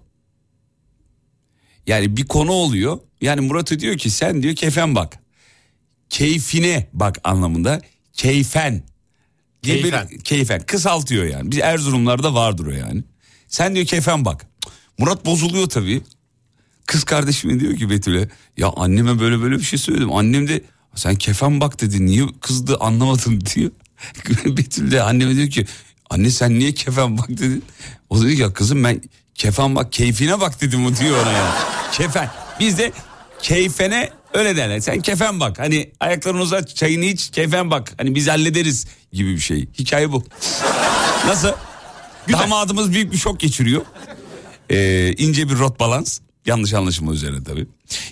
Yani 1.87 2.17
bir 2.17 2.27
konu 2.27 2.53
oluyor. 2.53 2.99
Yani 3.21 3.41
Murat'a 3.41 3.81
diyor 3.81 3.99
ki 3.99 4.11
sen 4.11 4.43
diyor 4.43 4.55
kefen 4.55 4.95
bak. 4.95 5.19
Keyfine 6.11 6.89
bak 6.93 7.21
anlamında. 7.25 7.81
Keyfen. 8.13 8.83
Diye 9.63 9.77
bir- 9.77 9.83
Keyfen. 9.83 10.09
keyfen. 10.25 10.61
Kısaltıyor 10.67 11.25
yani. 11.25 11.51
Biz 11.51 11.59
Erzurumlarda 11.59 12.35
vardır 12.35 12.67
o 12.67 12.71
yani. 12.71 13.03
Sen 13.49 13.75
diyor 13.75 13.87
kefen 13.87 14.25
bak. 14.25 14.47
Murat 14.99 15.27
bozuluyor 15.27 15.69
tabii. 15.69 16.03
Kız 16.87 17.05
kardeşime 17.05 17.61
diyor 17.61 17.77
ki 17.77 17.91
Betül'e 17.91 18.29
ya 18.57 18.69
anneme 18.77 19.21
böyle 19.21 19.41
böyle 19.43 19.57
bir 19.59 19.63
şey 19.65 19.79
söyledim. 19.79 20.13
Annem 20.13 20.49
de 20.49 20.63
sen 20.95 21.15
kefen 21.17 21.61
bak 21.61 21.81
dedi 21.81 22.07
niye 22.07 22.25
kızdı 22.41 22.77
anlamadım 22.81 23.39
diyor. 23.55 23.71
Betül 24.47 24.91
de 24.91 25.03
anneme 25.03 25.37
diyor 25.37 25.51
ki 25.51 25.67
anne 26.11 26.31
sen 26.31 26.59
niye 26.59 26.75
kefen 26.75 27.19
bak 27.19 27.29
dedin. 27.29 27.65
O 28.11 28.19
da 28.19 28.23
diyor 28.23 28.35
ki 28.37 28.43
ya 28.43 28.53
kızım 28.53 28.85
ben 28.85 29.01
kefen 29.35 29.75
bak 29.77 29.93
keyfine 29.93 30.41
bak 30.41 30.61
dedim 30.61 30.87
o 30.87 30.97
diyor 30.97 31.23
ona 31.23 31.33
ya. 31.33 31.55
Kefen. 31.93 32.31
Biz 32.61 32.79
de 32.79 32.93
keyfene 33.43 34.11
öyle 34.35 34.57
derler. 34.57 34.81
Sen 34.81 35.01
kefen 35.01 35.41
bak. 35.41 35.59
Hani 35.59 35.91
ayaklarını 36.01 36.41
uzat 36.41 36.77
çayını 36.77 37.05
iç 37.05 37.31
kefen 37.31 37.71
bak. 37.71 37.95
Hani 37.99 38.15
biz 38.15 38.29
hallederiz 38.29 38.87
gibi 39.13 39.35
bir 39.35 39.41
şey. 39.41 39.69
Hikaye 39.79 40.13
bu. 40.13 40.25
Nasıl? 41.27 41.49
Damadımız 42.33 42.93
büyük 42.93 43.13
bir 43.13 43.17
şok 43.19 43.41
geçiriyor. 43.41 43.83
Ee, 44.71 45.15
ince 45.19 45.49
bir 45.49 45.59
rot 45.59 45.81
balans. 45.81 46.21
Yanlış 46.47 46.75
anlaşılma 46.75 47.13
üzerine 47.13 47.45
tabii. 47.45 47.67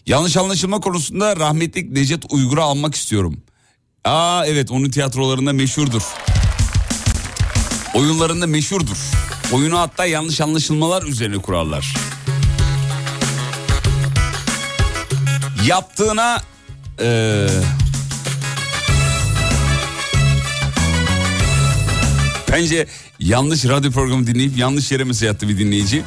Yanlış 0.07 0.37
anlaşılma 0.37 0.81
konusunda 0.81 1.37
rahmetlik 1.37 1.91
Necdet 1.91 2.33
Uygur'u 2.33 2.63
almak 2.63 2.95
istiyorum. 2.95 3.37
Aa 4.05 4.47
evet 4.47 4.71
onun 4.71 4.91
tiyatrolarında 4.91 5.53
meşhurdur. 5.53 6.03
Oyunlarında 7.95 8.47
meşhurdur. 8.47 8.97
Oyunu 9.53 9.79
hatta 9.79 10.07
yanlış 10.07 10.41
anlaşılmalar 10.41 11.03
üzerine 11.03 11.39
kurarlar. 11.39 11.95
Yaptığına 15.65 16.43
eee, 17.01 17.49
bence 22.53 22.87
yanlış 23.19 23.65
radyo 23.65 23.91
programı 23.91 24.27
dinleyip 24.27 24.59
yanlış 24.59 24.93
yere 24.93 25.05
mesaj 25.05 25.29
attı 25.29 25.49
bir 25.49 25.59
dinleyici. 25.59 26.03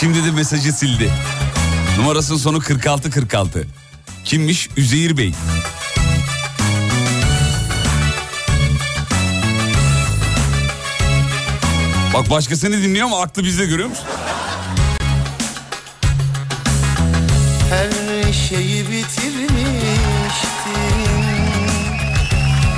Şimdi 0.00 0.24
de 0.24 0.30
mesajı 0.30 0.72
sildi. 0.72 1.10
Numarasının 1.98 2.38
sonu 2.38 2.60
4646. 2.60 3.66
Kimmiş? 4.24 4.68
Üzeyir 4.76 5.16
Bey. 5.16 5.32
Bak 12.14 12.30
başkasını 12.30 12.82
dinliyor 12.82 13.06
ama 13.06 13.20
aklı 13.20 13.44
bizde 13.44 13.66
görüyor 13.66 13.88
musun? 13.88 14.04
Şeyi 18.32 18.84
bitirmiştin 18.90 19.50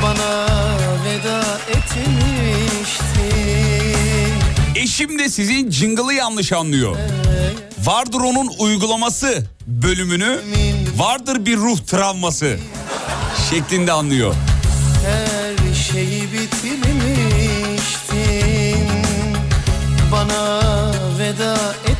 Bana 0.02 0.46
veda 1.04 1.58
etmiştin 1.68 3.12
Eşim 4.74 5.18
de 5.18 5.28
sizin 5.28 5.70
jingle'ı 5.70 6.12
yanlış 6.12 6.52
anlıyor. 6.52 6.96
Vardır 7.84 8.20
onun 8.20 8.50
uygulaması 8.58 9.46
bölümünü 9.66 10.40
vardır 10.96 11.46
bir 11.46 11.56
ruh 11.56 11.78
travması 11.78 12.58
şeklinde 13.50 13.92
anlıyor. 13.92 14.34
Her 15.06 15.74
şeyi 15.74 16.22
bitirmiştin 16.32 16.92
Bana 20.12 20.60
veda 21.18 21.54
etmiştin 21.54 21.91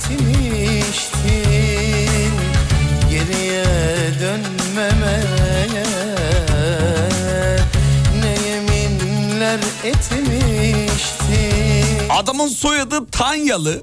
etmiştin 9.84 11.72
Adamın 12.10 12.48
soyadı 12.48 13.06
Tanyalı. 13.06 13.82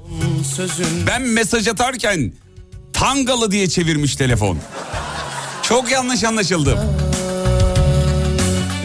Sözün 0.56 1.06
Ben 1.06 1.22
mesaj 1.22 1.68
atarken 1.68 2.32
Tangalı 2.92 3.50
diye 3.50 3.68
çevirmiş 3.68 4.16
telefon. 4.16 4.58
Çok 5.62 5.90
yanlış 5.90 6.24
anlaşıldı. 6.24 6.78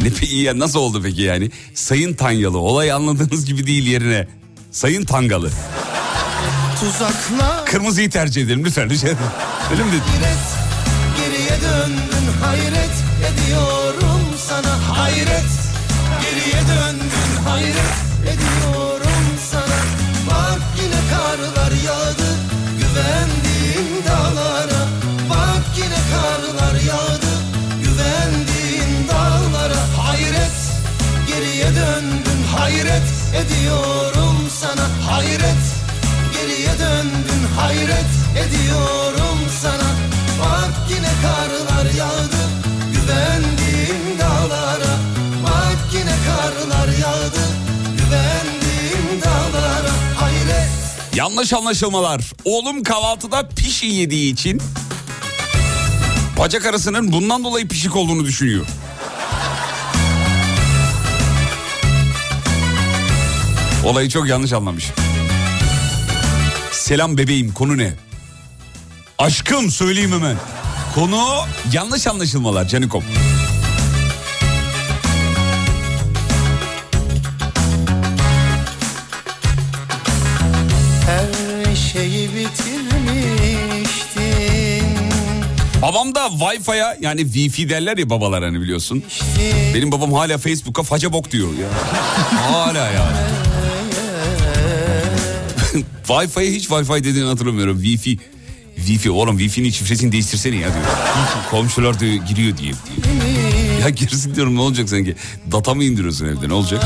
Ne 0.02 0.10
peki 0.20 0.36
ya 0.36 0.60
nasıl 0.60 0.80
oldu 0.80 1.02
peki 1.04 1.22
yani? 1.22 1.52
Sayın 1.74 2.14
Tanyalı 2.14 2.58
olay 2.58 2.92
anladığınız 2.92 3.46
gibi 3.46 3.68
değil 3.68 3.88
yerine. 3.88 4.28
Sayın 4.72 5.06
Tangalı. 5.06 5.52
tuzaklar 6.80 7.66
Kırmızıyı 7.66 8.10
tercih 8.10 8.44
edelim 8.44 8.66
lütfen 8.66 8.90
rica 8.90 9.08
ederim. 9.08 9.26
Öyle 9.72 9.84
mi 9.84 9.90
dedin? 9.92 10.02
Hayret 10.02 10.38
geriye 11.18 11.62
döndün 11.62 12.42
hayret 12.44 12.96
ediyorum 13.34 14.22
sana 14.48 14.98
hayret 14.98 15.65
hayret 17.56 17.96
ediyorum 18.24 19.26
sana. 19.52 19.80
Bak 20.30 20.62
yine 20.82 21.02
karlar 21.12 21.72
yağdı 21.72 22.30
güvendiğim 22.80 24.06
dağlara. 24.08 24.82
Bak 25.30 25.64
yine 25.78 26.02
karlar 26.12 26.76
yağdı 26.92 27.34
güvendiğim 27.84 29.08
dağlara. 29.10 29.82
Hayret 29.98 30.60
geriye 31.28 31.68
döndün. 31.68 32.40
Hayret 32.58 33.10
ediyorum 33.42 34.38
sana. 34.50 34.88
Hayret 35.12 35.66
geriye 36.34 36.74
döndün. 36.80 37.42
Hayret 37.58 38.12
ediyorum 38.36 39.25
Yanlış 51.26 51.54
anlaşılmalar. 51.54 52.32
Oğlum 52.46 52.84
kahvaltıda 52.84 53.50
pişi 53.50 53.86
yediği 53.86 54.34
için 54.34 54.62
bacak 56.40 56.66
arasının 56.66 57.12
bundan 57.12 57.44
dolayı 57.44 57.68
pişik 57.68 57.96
olduğunu 57.96 58.26
düşünüyor. 58.26 58.66
Olayı 63.86 64.10
çok 64.10 64.28
yanlış 64.28 64.54
anlamış. 64.54 64.86
Selam 66.72 67.18
bebeğim 67.18 67.54
konu 67.54 67.78
ne? 67.78 67.94
Aşkım 69.18 69.72
söyleyeyim 69.72 70.12
hemen. 70.12 70.38
Konu 70.96 71.26
yanlış 71.74 72.08
anlaşılmalar 72.08 72.68
Canikom. 72.68 73.04
her 73.04 73.25
şeyi 82.06 82.30
bitirmiştin 82.30 82.86
Babam 85.82 86.16
da 86.16 86.26
Wi-Fi'ye 86.26 86.98
yani 87.02 87.22
Wi-Fi 87.22 87.70
derler 87.70 87.98
ya 87.98 88.10
babalar 88.10 88.44
hani 88.44 88.62
biliyorsun. 88.62 89.04
Benim 89.76 89.92
babam 89.92 90.14
hala 90.14 90.38
Facebook'a 90.38 90.84
faca 90.84 91.14
bok 91.14 91.32
diyor 91.32 91.48
ya. 91.48 91.68
hala 92.52 92.92
ya. 92.92 93.08
Wi-Fi'ye 96.08 96.52
hiç 96.52 96.66
Wi-Fi 96.68 97.04
dediğini 97.04 97.28
hatırlamıyorum. 97.30 97.84
Wi-Fi. 97.84 98.18
Wi-Fi 98.78 99.10
oğlum 99.10 99.40
Wi-Fi'nin 99.40 99.70
şifresini 99.70 100.12
değiştirsene 100.12 100.56
ya 100.56 100.74
diyor. 100.74 100.86
Komşular 101.52 102.00
diyor 102.00 102.14
giriyor 102.14 102.58
diye. 102.58 102.72
diyor. 102.74 102.76
Ya 103.82 103.90
girsin 103.90 104.36
diyorum 104.36 104.56
ne 104.56 104.62
olacak 104.62 104.90
sanki? 104.90 105.16
Data 105.52 105.74
mı 105.74 105.84
indiriyorsun 105.84 106.26
evde 106.26 106.50
ne 106.50 106.54
olacak? 106.54 106.86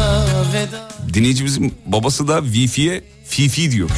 Dinleyicimizin 1.14 1.74
babası 1.86 2.28
da 2.28 2.40
Wi-Fi'ye 2.40 3.04
Fifi 3.26 3.72
diyor. 3.72 3.90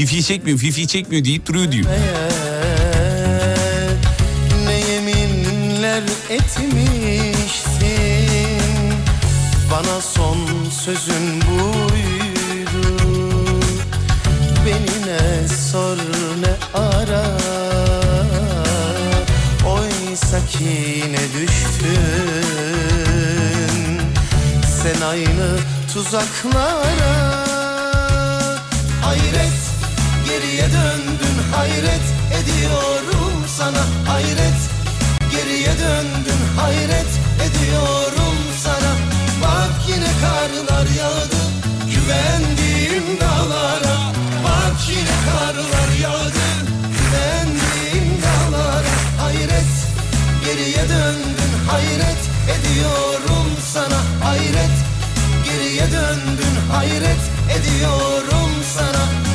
Fifi 0.00 0.22
çekmiyor, 0.24 0.58
Fifi 0.58 0.86
çekmiyor 0.86 1.24
deyip 1.24 1.46
duruyor 1.46 1.72
diyor. 1.72 1.84
Ne 4.64 4.72
yeminler 4.92 6.02
etmişsin? 6.30 7.40
Bana 9.70 10.00
son 10.00 10.38
sözün 10.84 11.40
buydu. 11.40 12.96
Beni 14.66 15.06
ne 15.06 15.48
sor 15.48 15.96
ne 16.40 16.80
ara. 16.80 17.24
Oysa 19.66 20.46
ki 20.46 21.04
ne 21.10 21.40
düştün? 21.40 21.90
Sen 24.82 25.00
aynı 25.06 25.58
tuzaklara. 25.94 27.40
Hayret 29.02 29.59
geriye 30.40 30.64
döndün 30.64 31.36
hayret 31.56 32.06
ediyorum 32.40 33.44
sana 33.46 34.12
hayret. 34.12 34.60
Geriye 35.30 35.72
döndün 35.78 36.40
hayret 36.60 37.12
ediyorum 37.46 38.38
sana. 38.64 38.92
Bak 39.42 39.74
yine 39.88 40.10
karlar 40.20 40.86
yağdı 40.98 41.40
güvendiğim 41.92 43.20
dağlara. 43.20 43.96
Bak 44.44 44.76
yine 44.88 45.16
karlar 45.26 45.90
yağdı 46.02 46.46
güvendiğim 46.96 48.22
dağlara. 48.22 48.94
Hayret 49.20 49.72
geriye 50.44 50.88
döndün 50.88 51.52
hayret 51.70 52.22
ediyorum 52.54 53.48
sana. 53.72 54.28
Hayret 54.28 54.76
Geriye 55.44 55.86
döndün 55.92 56.70
hayret 56.72 57.22
ediyorum 57.56 58.50
sana 58.76 59.29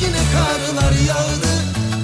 yine 0.00 0.18
karlar 0.32 0.92
yağdı 0.92 1.52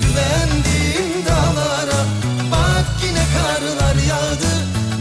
güvendiğim 0.03 1.27
dağlara 1.27 2.05
Bak 2.53 2.87
yine 3.07 3.23
karlar 3.39 3.95
yağdı 4.09 4.51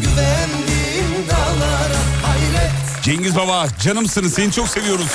güvendiğim 0.01 1.27
dağlara 1.29 1.99
Hayret 2.25 3.03
Cengiz 3.03 3.35
Baba 3.35 3.67
canımsınız 3.83 4.33
seni 4.33 4.51
çok 4.51 4.67
seviyoruz. 4.67 5.07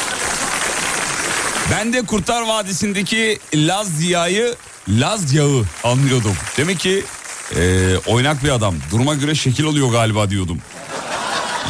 Ben 1.73 1.93
de 1.93 2.03
Kurtlar 2.07 2.43
Vadisi'ndeki 2.49 3.39
Laz 3.55 3.89
Ziya'yı 3.89 4.55
Laz 4.89 5.33
yağı 5.35 5.65
anlıyordum. 5.85 6.35
Demek 6.57 6.79
ki 6.81 7.05
e, 7.57 7.97
oynak 8.07 8.45
bir 8.45 8.51
adam. 8.51 8.75
Duruma 8.91 9.15
göre 9.15 9.35
şekil 9.35 9.65
oluyor 9.65 9.91
galiba 9.93 10.31
diyordum. 10.31 10.59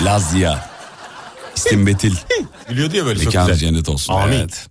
Laz 0.05 0.31
Ziya. 0.31 0.69
İstimbetil. 1.57 2.17
Gülüyordu 2.69 2.97
ya 2.97 3.05
böyle 3.07 3.19
çok 3.25 3.35
Mekanı 3.35 3.51
güzel. 3.53 3.69
cennet 3.69 3.89
olsun. 3.89 4.15
Amin. 4.15 4.37
Evet. 4.37 4.67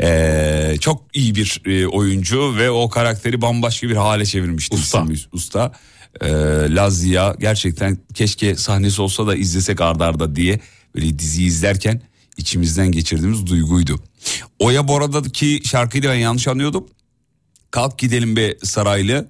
Ee, 0.00 0.76
çok 0.80 1.04
iyi 1.14 1.34
bir 1.34 1.62
e, 1.66 1.86
oyuncu 1.86 2.56
ve 2.56 2.70
o 2.70 2.88
karakteri 2.88 3.42
bambaşka 3.42 3.88
bir 3.88 3.96
hale 3.96 4.26
çevirmişti. 4.26 4.74
Usta. 4.74 5.06
Usta. 5.32 5.72
Ee, 6.20 6.28
Lazia 6.74 7.34
gerçekten 7.38 7.98
keşke 8.14 8.56
sahnesi 8.56 9.02
olsa 9.02 9.26
da 9.26 9.36
izlesek 9.36 9.80
ardarda 9.80 10.24
arda 10.24 10.36
diye 10.36 10.60
böyle 10.94 11.18
diziyi 11.18 11.48
izlerken 11.48 12.02
içimizden 12.36 12.92
geçirdiğimiz 12.92 13.46
duyguydu. 13.46 14.00
Oya 14.58 14.88
Bora'daki 14.88 15.60
şarkıyı 15.64 16.02
da 16.02 16.08
ben 16.08 16.14
yanlış 16.14 16.48
anlıyordum. 16.48 16.86
Kalk 17.70 17.98
gidelim 17.98 18.36
be 18.36 18.54
saraylı. 18.62 19.28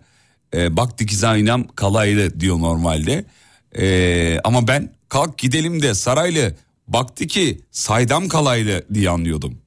Ee, 0.54 0.76
bak 0.76 0.98
dikiz 0.98 1.24
aynam 1.24 1.66
kalaylı 1.66 2.40
diyor 2.40 2.58
normalde. 2.58 3.24
Ee, 3.78 4.40
ama 4.44 4.68
ben 4.68 4.92
kalk 5.08 5.38
gidelim 5.38 5.82
de 5.82 5.94
saraylı. 5.94 6.56
Baktı 6.88 7.26
ki 7.26 7.60
saydam 7.70 8.28
kalaylı 8.28 8.84
diye 8.94 9.10
anlıyordum. 9.10 9.58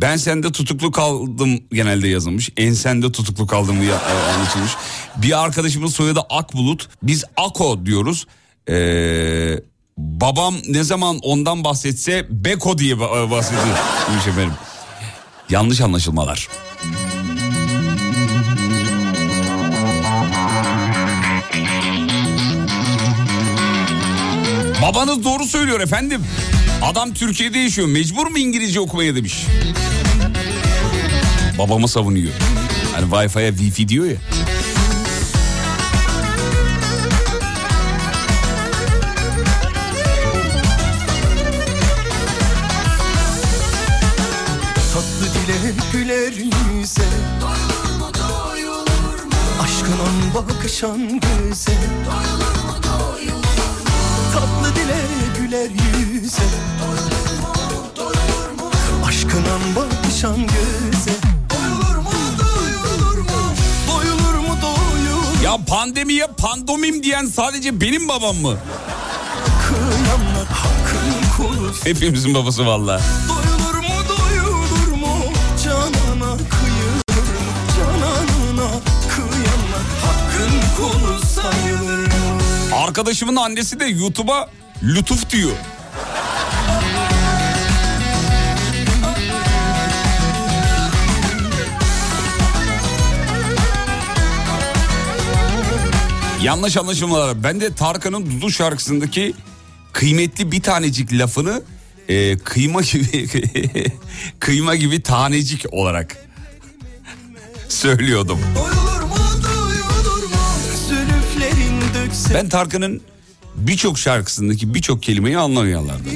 Ben 0.00 0.16
sende 0.16 0.52
tutuklu 0.52 0.90
kaldım 0.90 1.60
genelde 1.72 2.08
yazılmış. 2.08 2.50
En 2.56 2.72
sende 2.72 3.12
tutuklu 3.12 3.46
kaldım 3.46 3.80
diye 3.80 3.92
e, 3.92 4.32
anlatılmış. 4.34 4.72
Bir 5.16 5.42
arkadaşımın 5.44 5.86
soyadı 5.88 6.20
Akbulut. 6.30 6.88
Biz 7.02 7.24
Ako 7.36 7.86
diyoruz. 7.86 8.26
Ee, 8.68 9.60
babam 9.98 10.54
ne 10.68 10.82
zaman 10.82 11.18
ondan 11.22 11.64
bahsetse 11.64 12.26
Beko 12.30 12.78
diye 12.78 12.94
ba- 12.94 13.30
bahsediyor. 13.30 13.78
Yanlış 15.50 15.80
anlaşılmalar. 15.80 16.48
Babanız 24.82 25.24
doğru 25.24 25.44
söylüyor 25.44 25.80
efendim. 25.80 26.22
Adam 26.82 27.14
Türkiye'de 27.14 27.58
yaşıyor. 27.58 27.88
Mecbur 27.88 28.26
mu 28.26 28.38
İngilizce 28.38 28.80
okumaya 28.80 29.16
demiş. 29.16 29.46
Babama 31.58 31.88
savunuyor. 31.88 32.32
Hani 32.94 33.10
Wi-Fi'ye 33.10 33.50
Wi-Fi 33.50 33.88
diyor 33.88 34.06
ya. 34.06 34.16
Tatlı 44.94 45.26
dile 45.34 45.72
güler 45.92 46.32
yüze 46.32 47.02
Aşkın 49.62 50.34
bakışan 50.34 51.20
göze 51.20 51.72
Tatlı 52.06 52.31
dile 54.82 55.00
güler 55.40 55.70
yüze. 56.10 56.42
Aşkın 59.08 59.44
bakışan 59.76 60.36
göze. 60.36 61.16
Doyulur 61.50 61.96
mu 61.96 62.10
doyulur 62.38 63.18
mu? 63.18 63.52
Doyulur 63.88 64.38
mu 64.48 64.56
doyulur 64.62 65.42
Ya 65.44 65.56
pandemiye 65.68 66.26
pandomim 66.26 67.02
diyen 67.02 67.26
sadece 67.26 67.80
benim 67.80 68.08
babam 68.08 68.36
mı? 68.36 68.56
Hakkın 70.50 71.72
Hepimizin 71.84 72.34
babası 72.34 72.66
valla. 72.66 73.00
Doyulur 73.28 73.78
mu 73.78 73.94
doyulur 74.08 75.00
mu? 75.00 75.16
Canana 75.64 76.36
kıyılır 76.36 77.32
mı? 77.32 77.52
Cananına 77.76 78.70
kıyanlar 79.08 79.84
Hakkın 80.04 80.52
kulu 80.76 81.18
sayılır 81.26 82.06
mı 82.06 82.76
Arkadaşımın 82.76 83.36
annesi 83.36 83.80
de 83.80 83.84
YouTube'a 83.84 84.48
lütuf 84.82 85.30
diyor. 85.30 85.52
Yanlış 96.42 96.76
anlaşılmalar. 96.76 97.42
Ben 97.44 97.60
de 97.60 97.74
Tarkan'ın 97.74 98.26
Dudu 98.26 98.50
şarkısındaki 98.50 99.34
kıymetli 99.92 100.52
bir 100.52 100.62
tanecik 100.62 101.12
lafını 101.12 101.62
e, 102.08 102.38
kıyma 102.38 102.80
gibi 102.82 103.28
kıyma 104.40 104.76
gibi 104.76 105.02
tanecik 105.02 105.64
olarak 105.72 106.16
söylüyordum. 107.68 108.38
Ben 112.34 112.48
Tarkan'ın 112.48 113.02
birçok 113.56 113.98
şarkısındaki 113.98 114.74
birçok 114.74 115.02
kelimeyi 115.02 115.38
anlamayanlardan. 115.38 116.06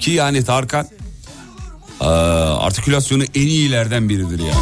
Ki 0.00 0.10
yani 0.10 0.44
Tarkan 0.44 0.88
aa, 2.00 2.06
artikülasyonu 2.58 3.24
en 3.34 3.46
iyilerden 3.46 4.08
biridir 4.08 4.38
ya. 4.38 4.54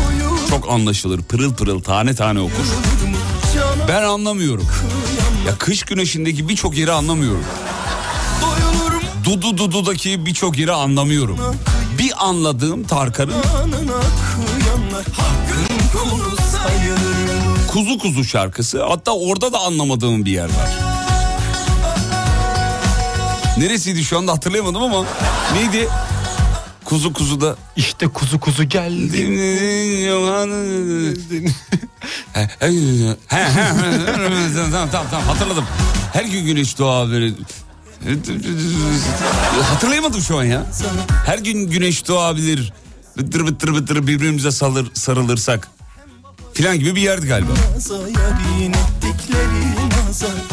Çok 0.50 0.70
anlaşılır 0.70 1.22
pırıl 1.22 1.54
pırıl 1.54 1.80
tane 1.82 2.14
tane 2.14 2.40
okur. 2.40 2.64
Ben 3.88 4.02
anlamıyorum. 4.02 4.66
Ya 5.46 5.54
kış 5.58 5.82
güneşindeki 5.82 6.48
birçok 6.48 6.76
yeri 6.76 6.92
anlamıyorum. 6.92 7.44
Dudu 9.24 9.58
Dudu'daki 9.58 10.26
birçok 10.26 10.58
yeri 10.58 10.72
anlamıyorum. 10.72 11.38
Bir 11.98 12.12
anladığım 12.18 12.84
Tarkan'ın 12.84 13.34
Kuzu 17.68 17.98
Kuzu 17.98 18.24
şarkısı. 18.24 18.84
Hatta 18.84 19.12
orada 19.12 19.52
da 19.52 19.58
anlamadığım 19.58 20.24
bir 20.24 20.30
yer 20.30 20.44
var. 20.44 20.89
Neresiydi 23.59 24.05
şu 24.05 24.18
anda 24.18 24.32
hatırlayamadım 24.32 24.82
ama 24.82 25.05
neydi? 25.55 25.88
Kuzu 26.84 27.12
Kuzu'da 27.12 27.57
İşte 27.76 28.09
kuzu 28.09 28.40
kuzu 28.40 28.64
geldi. 28.64 29.16
He, 32.32 32.48
he, 32.59 32.66
he, 33.26 33.36
he, 33.36 33.55
tamam 34.72 34.88
tamam 34.92 35.07
tamam 35.11 35.26
hatırladım. 35.26 35.64
Her 36.12 36.24
gün 36.24 36.46
güneş 36.46 36.78
doğar 36.78 37.11
böyle. 37.11 37.34
Hatırlayamadım 39.62 40.20
şu 40.20 40.38
an 40.38 40.44
ya. 40.44 40.66
Her 41.26 41.38
gün 41.38 41.70
güneş 41.70 42.09
doğabilir. 42.09 42.72
Bıttır 43.18 43.46
bıttır 43.46 43.74
bıttır 43.74 44.07
birbirimize 44.07 44.51
salır, 44.51 44.90
sarılırsak. 44.94 45.68
Filan 46.55 46.78
gibi 46.78 46.96
bir 46.96 47.01
yerdi 47.03 47.26
galiba. 47.26 47.53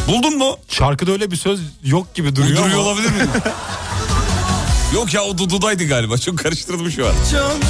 Buldun 0.08 0.38
mu? 0.38 0.58
Şarkıda 0.70 1.12
öyle 1.12 1.32
bir 1.32 1.36
söz 1.36 1.60
yok 1.84 2.16
gibi 2.16 2.36
duruyor, 2.36 2.58
Duruyor 2.58 2.74
ama 2.80 2.84
olabilir 2.90 3.10
mi? 3.10 3.18
Yok 4.96 5.14
ya 5.14 5.24
o 5.24 5.38
Dudu'daydı 5.38 5.84
galiba. 5.88 6.18
Çok 6.18 6.38
karıştırdım 6.40 6.92
şu 6.92 7.08
an. 7.08 7.14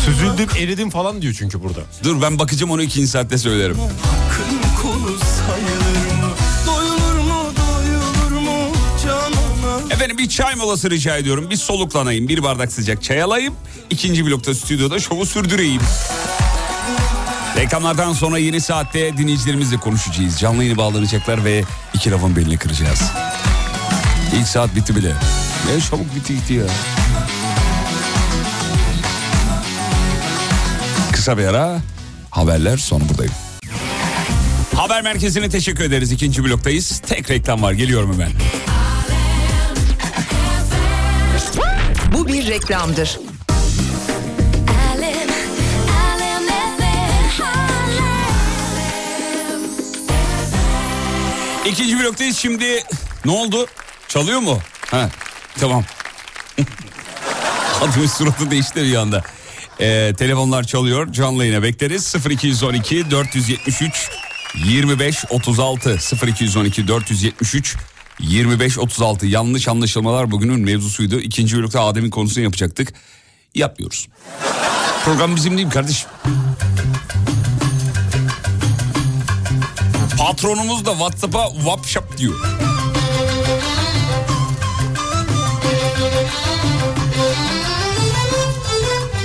Süzüldüm 0.06 0.50
eridim 0.58 0.90
falan 0.90 1.22
diyor 1.22 1.36
çünkü 1.40 1.64
burada. 1.64 1.80
Dur 2.04 2.22
ben 2.22 2.40
bakacağım 2.40 2.72
onu 2.72 2.84
ikinci 2.84 3.08
saatte 3.08 3.38
söylerim. 3.38 3.78
hakkın 3.80 4.82
kulu 4.82 5.18
sayılır 5.20 6.22
mı? 6.22 6.30
Doyulur 6.68 7.20
mu 7.20 7.44
doyulur 7.58 8.42
mu 8.42 8.74
canına? 9.04 9.94
Efendim 9.94 10.18
bir 10.18 10.30
çay 10.30 10.56
molası 10.56 10.90
rica 10.90 11.18
ediyorum. 11.18 11.50
Bir 11.50 11.56
soluklanayım. 11.56 12.28
Bir 12.28 12.44
bardak 12.44 12.72
sıcak 12.72 13.04
çay 13.04 13.22
alayım. 13.22 13.54
İkinci 13.90 14.26
blokta 14.26 14.56
stüdyoda 14.56 15.00
şovu 15.00 15.26
sürdüreyim. 15.26 15.82
Reklamlardan 17.58 18.14
sonra 18.14 18.38
yeni 18.38 18.62
saatte 18.62 19.18
dinleyicilerimizle 19.18 19.78
konuşacağız. 19.78 20.40
Canlı 20.40 20.64
yayını 20.64 20.78
bağlanacaklar 20.78 21.46
ve 21.46 21.64
iki 21.94 22.12
lafın 22.12 22.36
belini 22.36 22.58
kıracağız. 22.58 23.02
İlk 24.36 24.48
saat 24.48 24.76
bitti 24.76 24.96
bile. 24.96 25.14
Ne 25.68 25.82
çabuk 25.82 26.16
bitti 26.16 26.36
gitti 26.36 26.54
ya. 26.54 26.64
Kısa 31.12 31.38
bir 31.38 31.46
ara 31.46 31.80
haberler 32.32 32.78
sonra 32.78 33.10
buradayım. 33.10 33.34
Haber 34.76 35.02
merkezine 35.02 35.50
teşekkür 35.50 35.84
ederiz. 35.84 36.12
İkinci 36.12 36.44
bloktayız. 36.44 37.02
Tek 37.08 37.30
reklam 37.30 37.62
var. 37.62 37.72
Geliyorum 37.72 38.14
hemen. 38.14 38.32
Bu 42.14 42.28
bir 42.28 42.48
reklamdır. 42.48 43.20
İkinci 51.68 52.00
bloktayız 52.00 52.38
şimdi. 52.38 52.84
Ne 53.26 53.32
oldu? 53.32 53.68
Çalıyor 54.08 54.40
mu? 54.40 54.60
Ha, 54.92 55.10
tamam. 55.60 55.84
Adımın 57.82 58.08
suratı 58.08 58.52
değişti 58.52 58.84
bir 58.84 58.96
anda. 58.96 59.24
Ee, 59.80 60.14
telefonlar 60.18 60.64
çalıyor. 60.64 61.14
Canlı 61.14 61.46
yayına 61.46 61.64
bekleriz. 61.64 62.16
0212 62.30 63.12
473 63.12 64.10
25 64.66 65.26
36 65.30 65.98
0212 66.28 66.88
473 66.88 67.76
25 68.20 68.78
36 68.78 69.26
yanlış 69.26 69.68
anlaşılmalar 69.68 70.32
bugünün 70.32 70.60
mevzusuydu. 70.60 71.20
İkinci 71.20 71.58
blokta 71.58 71.82
Adem'in 71.82 72.10
konusunu 72.10 72.44
yapacaktık. 72.44 72.94
Yapmıyoruz. 73.56 74.08
Program 75.06 75.36
bizim 75.36 75.58
değil 75.58 75.70
kardeşim? 75.70 76.10
Patronumuz 80.28 80.86
da 80.86 80.92
WhatsApp'a 80.92 81.50
WhatsApp 81.50 82.18
diyor. 82.18 82.36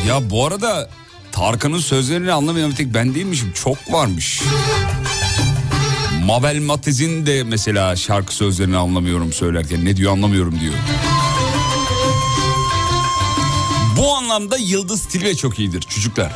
Ya 0.08 0.30
bu 0.30 0.46
arada 0.46 0.90
Tarkan'ın 1.32 1.78
sözlerini 1.78 2.32
anlamayan 2.32 2.72
tek 2.72 2.94
ben 2.94 3.14
değilmişim. 3.14 3.52
Çok 3.52 3.92
varmış. 3.92 4.42
Mabel 6.24 6.60
Matiz'in 6.60 7.26
de 7.26 7.42
mesela 7.42 7.96
şarkı 7.96 8.34
sözlerini 8.34 8.76
anlamıyorum 8.76 9.32
söylerken. 9.32 9.84
Ne 9.84 9.96
diyor 9.96 10.12
anlamıyorum 10.12 10.60
diyor. 10.60 10.74
Bu 13.96 14.14
anlamda 14.14 14.56
Yıldız 14.56 15.06
Tilbe 15.08 15.34
çok 15.34 15.58
iyidir 15.58 15.80
çocuklar. 15.80 16.32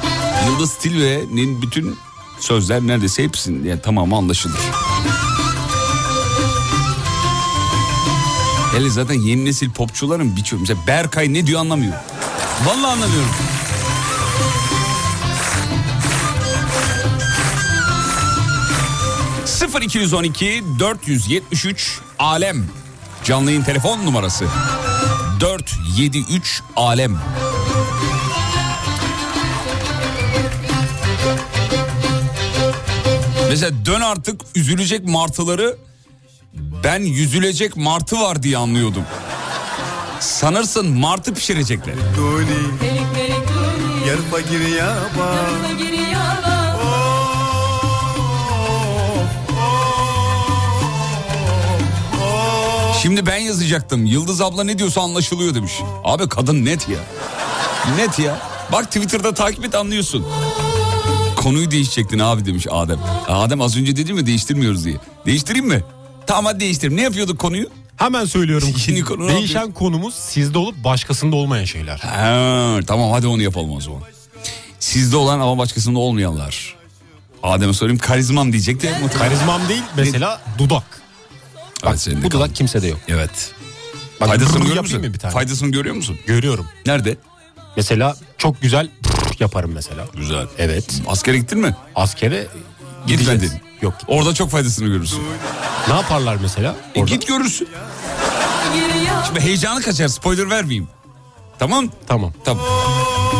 Yıldız 0.48 0.74
Tilbe'nin 0.74 1.62
bütün 1.62 1.96
sözler 2.40 2.82
neredeyse 2.82 3.22
hepsinin 3.22 3.64
yani 3.64 3.80
tamamı 3.80 4.16
anlaşılır. 4.16 4.60
Hele 8.72 8.90
zaten 8.90 9.14
yeni 9.14 9.44
nesil 9.44 9.70
popçuların 9.70 10.36
birçoğu 10.36 10.60
mesela 10.60 10.80
Berkay 10.86 11.32
ne 11.32 11.46
diyor 11.46 11.60
anlamıyor. 11.60 11.92
Vallahi 12.64 12.92
anlamıyorum. 12.92 13.30
...0212 19.66 20.78
473 20.78 21.98
alem 22.18 22.66
canlı 23.24 23.64
telefon 23.64 24.06
numarası 24.06 24.44
473 25.40 26.62
alem 26.76 27.18
Mesela 33.56 33.86
dön 33.86 34.00
artık 34.00 34.40
üzülecek 34.54 35.04
martıları 35.04 35.76
ben 36.84 37.00
yüzülecek 37.00 37.76
martı 37.76 38.20
var 38.20 38.42
diye 38.42 38.58
anlıyordum. 38.58 39.02
Sanırsın 40.20 40.88
martı 40.88 41.34
pişirecekler. 41.34 41.94
Yer 44.06 44.16
fakir 44.30 44.60
yaba 44.60 45.46
Şimdi 53.02 53.26
ben 53.26 53.36
yazacaktım. 53.36 54.06
Yıldız 54.06 54.40
abla 54.40 54.64
ne 54.64 54.78
diyorsa 54.78 55.00
anlaşılıyor 55.00 55.54
demiş. 55.54 55.72
Abi 56.04 56.28
kadın 56.28 56.64
net 56.64 56.88
ya. 56.88 56.98
Net 57.96 58.18
ya. 58.18 58.38
Bak 58.72 58.84
Twitter'da 58.84 59.34
takip 59.34 59.64
et 59.64 59.74
anlıyorsun. 59.74 60.26
Konuyu 61.46 61.70
değişecektin 61.70 62.18
abi 62.18 62.44
demiş 62.44 62.66
Adem. 62.70 62.98
Adem 63.28 63.60
az 63.60 63.76
önce 63.76 63.96
dedi 63.96 64.12
mi 64.12 64.26
değiştirmiyoruz 64.26 64.84
diye. 64.84 64.96
Değiştireyim 65.26 65.66
mi? 65.66 65.84
Tamam 66.26 66.44
hadi 66.44 66.60
değiştireyim. 66.60 66.96
Ne 66.96 67.02
yapıyorduk 67.02 67.38
konuyu? 67.38 67.66
Hemen 67.96 68.24
söylüyorum. 68.24 68.68
Yeni 68.86 69.00
konu 69.00 69.26
ne 69.26 69.34
Değişen 69.36 69.72
konumuz 69.72 70.14
sizde 70.14 70.58
olup 70.58 70.84
başkasında 70.84 71.36
olmayan 71.36 71.64
şeyler. 71.64 71.98
Ha, 71.98 72.78
tamam 72.86 73.10
hadi 73.10 73.26
onu 73.26 73.42
yapalım 73.42 73.70
o 73.70 73.80
zaman. 73.80 74.02
Sizde 74.80 75.16
olan 75.16 75.40
ama 75.40 75.58
başkasında 75.58 75.98
olmayanlar. 75.98 76.76
Adem'e 77.42 77.72
sorayım 77.72 77.98
karizmam 77.98 78.52
diyecekti. 78.52 78.90
Karizmam 79.18 79.68
değil 79.68 79.82
mesela 79.96 80.40
dudak. 80.58 81.00
Evet, 81.86 82.00
senin 82.00 82.16
de 82.16 82.24
Bu 82.24 82.28
kaldı. 82.28 82.42
dudak 82.44 82.56
kimsede 82.56 82.86
yok. 82.86 82.98
Evet. 83.08 83.52
Bak, 84.20 84.28
Faydasını 84.28 84.64
görüyor 84.64 84.82
musun? 84.82 85.02
bir 85.02 85.18
tane? 85.18 85.32
Faydasını 85.34 85.70
görüyor 85.70 85.94
musun? 85.94 86.18
Görüyorum. 86.26 86.66
Nerede? 86.86 87.16
Mesela 87.76 88.16
çok 88.38 88.62
güzel 88.62 88.88
yaparım 89.40 89.70
mesela. 89.74 90.04
Güzel. 90.14 90.46
Evet. 90.58 91.00
Askere 91.08 91.38
gittin 91.38 91.58
mi? 91.58 91.76
Askere 91.94 92.46
Gitmedin. 93.06 93.52
Yok. 93.82 93.94
Orada 94.08 94.34
çok 94.34 94.50
faydasını 94.50 94.88
görürsün. 94.88 95.22
Ne 95.88 95.94
yaparlar 95.94 96.36
mesela? 96.42 96.74
E, 96.94 97.00
Orada? 97.00 97.10
git 97.14 97.26
görürsün. 97.28 97.68
Şimdi 99.26 99.40
heyecanı 99.40 99.82
kaçar 99.82 100.08
spoiler 100.08 100.50
vermeyeyim. 100.50 100.88
Tamam? 101.58 101.88
Tamam. 102.06 102.32
Tamam. 102.44 102.64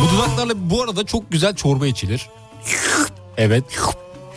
Bu 0.03 0.17
dudaklarla 0.17 0.53
bu 0.71 0.83
arada 0.83 1.07
çok 1.07 1.31
güzel 1.33 1.57
çorba 1.57 1.87
içilir. 1.87 2.29
Evet. 3.37 3.65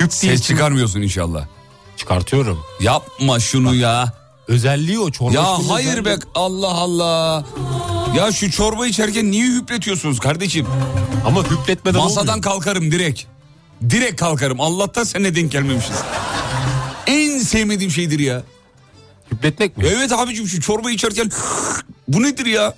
Ses 0.10 0.42
çıkarmıyorsun 0.42 1.02
inşallah. 1.02 1.46
çıkartıyorum. 1.98 2.60
Yapma 2.82 3.40
şunu 3.40 3.76
ya. 3.76 4.14
Özelliği 4.48 5.00
o 5.00 5.12
çorba. 5.12 5.34
Ya 5.34 5.58
hayır 5.70 6.06
be 6.06 6.10
özelliği. 6.10 6.20
Allah 6.36 6.68
Allah. 6.74 7.46
Ya 8.16 8.32
şu 8.32 8.52
çorba 8.52 8.88
içerken 8.88 9.32
niye 9.32 9.46
hüpletiyorsunuz 9.48 10.20
kardeşim? 10.20 10.68
Ama 11.26 11.44
hüpletmeden 11.44 12.02
Masadan 12.02 12.28
olmuyor. 12.28 12.42
kalkarım 12.42 12.92
direkt. 12.92 13.24
Direkt 13.90 14.20
kalkarım. 14.20 14.62
Allah'tan 14.62 15.04
seninle 15.04 15.36
denk 15.36 15.52
gelmemişiz. 15.52 15.96
En 17.08 17.40
sevmediğim 17.40 17.92
şeydir 17.92 18.20
ya. 18.20 18.44
Hüpletmek 19.32 19.78
mi? 19.78 19.84
Evet 19.88 20.12
abicim 20.12 20.48
şu 20.48 20.62
çorba 20.62 20.92
içerken 20.92 21.32
bu 22.08 22.24
nedir 22.24 22.46
ya? 22.46 22.76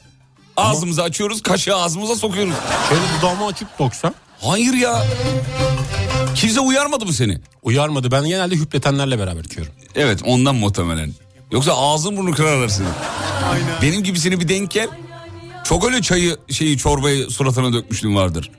Ağzımızı 0.58 1.04
açıyoruz, 1.04 1.42
kaşığı 1.42 1.76
ağzımıza 1.76 2.16
sokuyoruz. 2.16 2.54
Şöyle 2.90 3.02
dudağımı 3.20 3.46
açıp 3.46 3.80
doksam. 3.80 4.14
Hayır 4.42 4.74
ya. 4.74 5.06
Kimse 6.36 6.60
uyarmadı 6.60 7.06
mı 7.06 7.14
seni? 7.14 7.42
Uyarmadı. 7.64 8.12
Ben 8.12 8.26
genelde 8.26 8.56
hüpletenlerle 8.56 9.20
beraber 9.20 9.44
içiyorum. 9.44 9.74
Evet 9.96 10.20
ondan 10.26 10.56
muhtemelen. 10.56 11.14
Yoksa 11.52 11.74
ağzın 11.78 12.18
burnu 12.18 12.32
kırarlar 12.36 12.68
seni. 12.70 12.88
Benim 13.82 14.04
gibisini 14.04 14.40
bir 14.40 14.48
denk 14.48 14.72
gel. 14.72 14.88
Çok 15.72 15.86
öyle 15.86 16.02
çayı 16.02 16.38
şeyi 16.50 16.78
çorbayı 16.78 17.30
suratına 17.30 17.74
dökmüşlüğüm 17.74 18.16
vardır. 18.16 18.52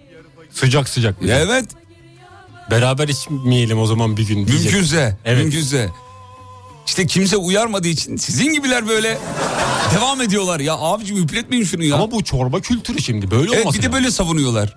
Sıcak 0.51 0.89
sıcak. 0.89 1.17
Evet 1.29 1.65
Beraber 2.71 3.09
içmeyelim 3.09 3.79
o 3.79 3.87
zaman 3.87 4.17
bir 4.17 4.27
gün 4.27 4.47
diyecek. 4.47 4.73
mümkünse. 4.73 5.19
Evet. 5.25 5.43
Mümkünse. 5.43 5.91
İşte 6.87 7.07
kimse 7.07 7.37
uyarmadığı 7.37 7.89
için 7.89 8.17
sizin 8.17 8.53
gibiler 8.53 8.89
böyle 8.89 9.19
devam 9.95 10.21
ediyorlar. 10.21 10.61
Ya 10.61 10.75
abicim 10.75 11.17
üpletmeyin 11.17 11.65
şunu 11.65 11.85
ya. 11.85 11.95
Ama 11.95 12.11
bu 12.11 12.25
çorba 12.25 12.61
kültürü 12.61 13.03
şimdi 13.03 13.31
böyle 13.31 13.53
evet 13.53 13.67
olması 13.67 13.79
bir 13.79 13.83
de 13.83 13.93
böyle 13.93 14.11
savunuyorlar. 14.11 14.77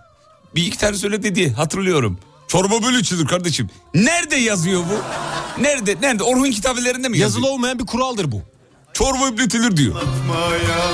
Bir 0.55 0.65
iki 0.65 0.77
tane 0.77 0.97
söyle 0.97 1.23
dedi 1.23 1.51
hatırlıyorum. 1.51 2.19
Çorba 2.47 2.83
böyle 2.83 2.99
içilir 2.99 3.25
kardeşim. 3.25 3.69
Nerede 3.93 4.35
yazıyor 4.35 4.81
bu? 4.81 5.01
Nerede? 5.61 5.95
Nerede? 6.01 6.23
Orhun 6.23 6.51
kitabelerinde 6.51 7.09
mi 7.09 7.17
yazıyor? 7.17 7.43
Yazılı 7.43 7.53
olmayan 7.53 7.79
bir 7.79 7.85
kuraldır 7.85 8.31
bu. 8.31 8.41
Çorba 8.95 9.27
üpletilir 9.27 9.77
diyor. 9.77 9.95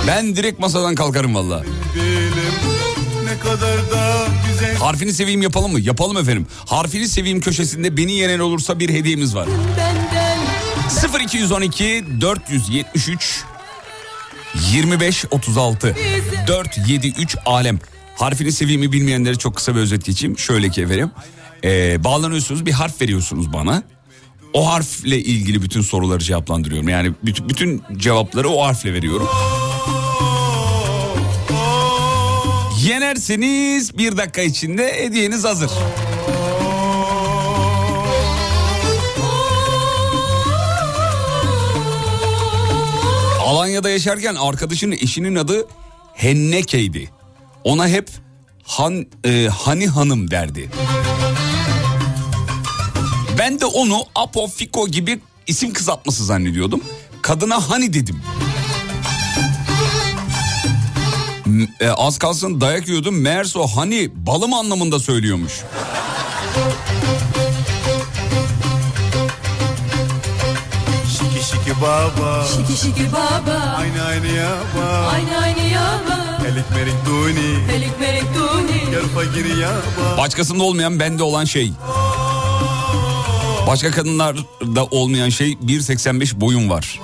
Ben 0.07 0.35
direkt 0.35 0.59
masadan 0.59 0.95
kalkarım 0.95 1.35
valla. 1.35 1.63
Harfini 4.79 5.13
seveyim 5.13 5.41
yapalım 5.41 5.71
mı? 5.71 5.79
Yapalım 5.79 6.17
efendim. 6.17 6.47
Harfini 6.65 7.07
seveyim 7.07 7.41
köşesinde 7.41 7.97
beni 7.97 8.11
yenen 8.11 8.39
olursa 8.39 8.79
bir 8.79 8.89
hediyemiz 8.89 9.35
var. 9.35 9.47
Benden 9.77 11.23
0212 11.25 12.03
473 12.21 13.43
25 14.71 15.25
36 15.31 15.95
473 16.47 17.37
alem. 17.45 17.79
Harfini 18.15 18.51
seveyim 18.51 18.81
bilmeyenlere 18.91 19.35
çok 19.35 19.55
kısa 19.55 19.75
bir 19.75 19.79
özet 19.79 20.05
geçeyim. 20.05 20.37
Şöyle 20.39 20.69
ki 20.69 20.81
efendim. 20.81 21.11
Ee, 21.63 22.03
bağlanıyorsunuz 22.03 22.65
bir 22.65 22.71
harf 22.71 23.01
veriyorsunuz 23.01 23.53
bana. 23.53 23.83
O 24.53 24.71
harfle 24.71 25.19
ilgili 25.19 25.61
bütün 25.61 25.81
soruları 25.81 26.19
cevaplandırıyorum. 26.19 26.89
Yani 26.89 27.11
bütün, 27.23 27.49
bütün 27.49 27.83
cevapları 27.97 28.49
o 28.49 28.63
harfle 28.65 28.93
veriyorum. 28.93 29.29
Yenerseniz 32.83 33.97
bir 33.97 34.17
dakika 34.17 34.41
içinde 34.41 34.93
hediyeniz 35.03 35.43
hazır. 35.43 35.71
Alanya'da 43.45 43.89
yaşarken 43.89 44.35
arkadaşının 44.35 44.95
eşinin 44.95 45.35
adı 45.35 45.67
Henneke'ydi. 46.13 47.09
Ona 47.63 47.87
hep 47.87 48.09
Han, 48.63 49.05
e, 49.25 49.47
Hani 49.51 49.87
Hanım 49.87 50.31
derdi. 50.31 50.69
Ben 53.37 53.59
de 53.61 53.65
onu 53.65 54.03
Apo, 54.15 54.47
Fiko 54.47 54.87
gibi 54.87 55.19
isim 55.47 55.73
kısaltması 55.73 56.25
zannediyordum. 56.25 56.81
Kadına 57.21 57.69
Hani 57.69 57.93
dedim. 57.93 58.21
E, 61.79 61.89
az 61.89 62.17
kalsın 62.17 62.61
dayak 62.61 62.87
yiyordum. 62.87 63.21
Meğerse 63.21 63.59
o 63.59 63.67
hani 63.67 64.09
balım 64.25 64.53
anlamında 64.53 64.99
söylüyormuş. 64.99 65.61
Şiki 71.11 71.45
şiki 71.45 71.81
baba 71.81 72.45
Şiki 72.47 72.81
şiki 72.81 73.11
baba 73.11 73.75
Aynı 73.77 74.03
aynı 74.03 74.27
yaba 74.27 75.09
Aynı 75.13 75.37
aynı 75.43 75.61
yaba 75.73 76.37
Elik 76.47 76.71
merik 76.75 77.05
duni 77.05 77.67
Pelik 77.67 77.99
melik 77.99 78.25
duni 78.35 78.91
Gel 78.91 79.03
fakir 79.15 79.57
yaba 79.57 80.17
Başkasında 80.17 80.63
olmayan 80.63 80.99
bende 80.99 81.23
olan 81.23 81.45
şey. 81.45 81.73
Başka 83.67 83.91
kadınlarda 83.91 84.85
olmayan 84.91 85.29
şey 85.29 85.51
1.85 85.53 86.41
boyum 86.41 86.69
var. 86.69 86.99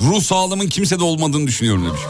Ruh 0.00 0.22
sağlığımın 0.22 0.66
kimsede 0.66 1.04
olmadığını 1.04 1.46
düşünüyorum 1.46 1.86
demiş. 1.86 2.00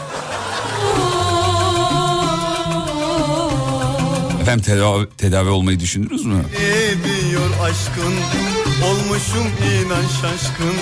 Efendim 4.41 4.63
tedavi, 4.63 5.07
tedavi 5.17 5.49
olmayı 5.49 5.79
düşündünüz 5.79 6.25
mü? 6.25 6.45
Ediyor 6.59 7.49
aşkın 7.61 8.13
Olmuşum 8.83 9.47
inan 9.85 10.01
şaşkın 10.21 10.73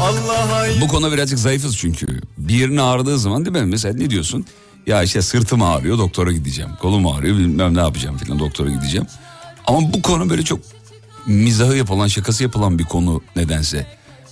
Allah'a 0.00 0.80
Bu 0.80 0.88
konuda 0.88 1.12
birazcık 1.12 1.38
zayıfız 1.38 1.76
çünkü. 1.76 2.06
Bir 2.38 2.54
yerin 2.54 2.76
ağrıdığı 2.76 3.18
zaman 3.18 3.44
değil 3.44 3.56
mi? 3.56 3.70
Mesela 3.70 3.94
ne 3.94 4.10
diyorsun? 4.10 4.46
Ya 4.86 5.02
işte 5.02 5.22
sırtım 5.22 5.62
ağrıyor 5.62 5.98
doktora 5.98 6.32
gideceğim. 6.32 6.70
Kolum 6.80 7.06
ağrıyor 7.06 7.38
bilmem 7.38 7.74
ne 7.74 7.80
yapacağım 7.80 8.16
filan 8.16 8.38
doktora 8.38 8.70
gideceğim. 8.70 9.06
Ama 9.66 9.92
bu 9.92 10.02
konu 10.02 10.30
böyle 10.30 10.42
çok 10.42 10.60
mizahı 11.26 11.76
yapılan 11.76 12.08
şakası 12.08 12.42
yapılan 12.42 12.78
bir 12.78 12.84
konu 12.84 13.22
nedense. 13.36 13.86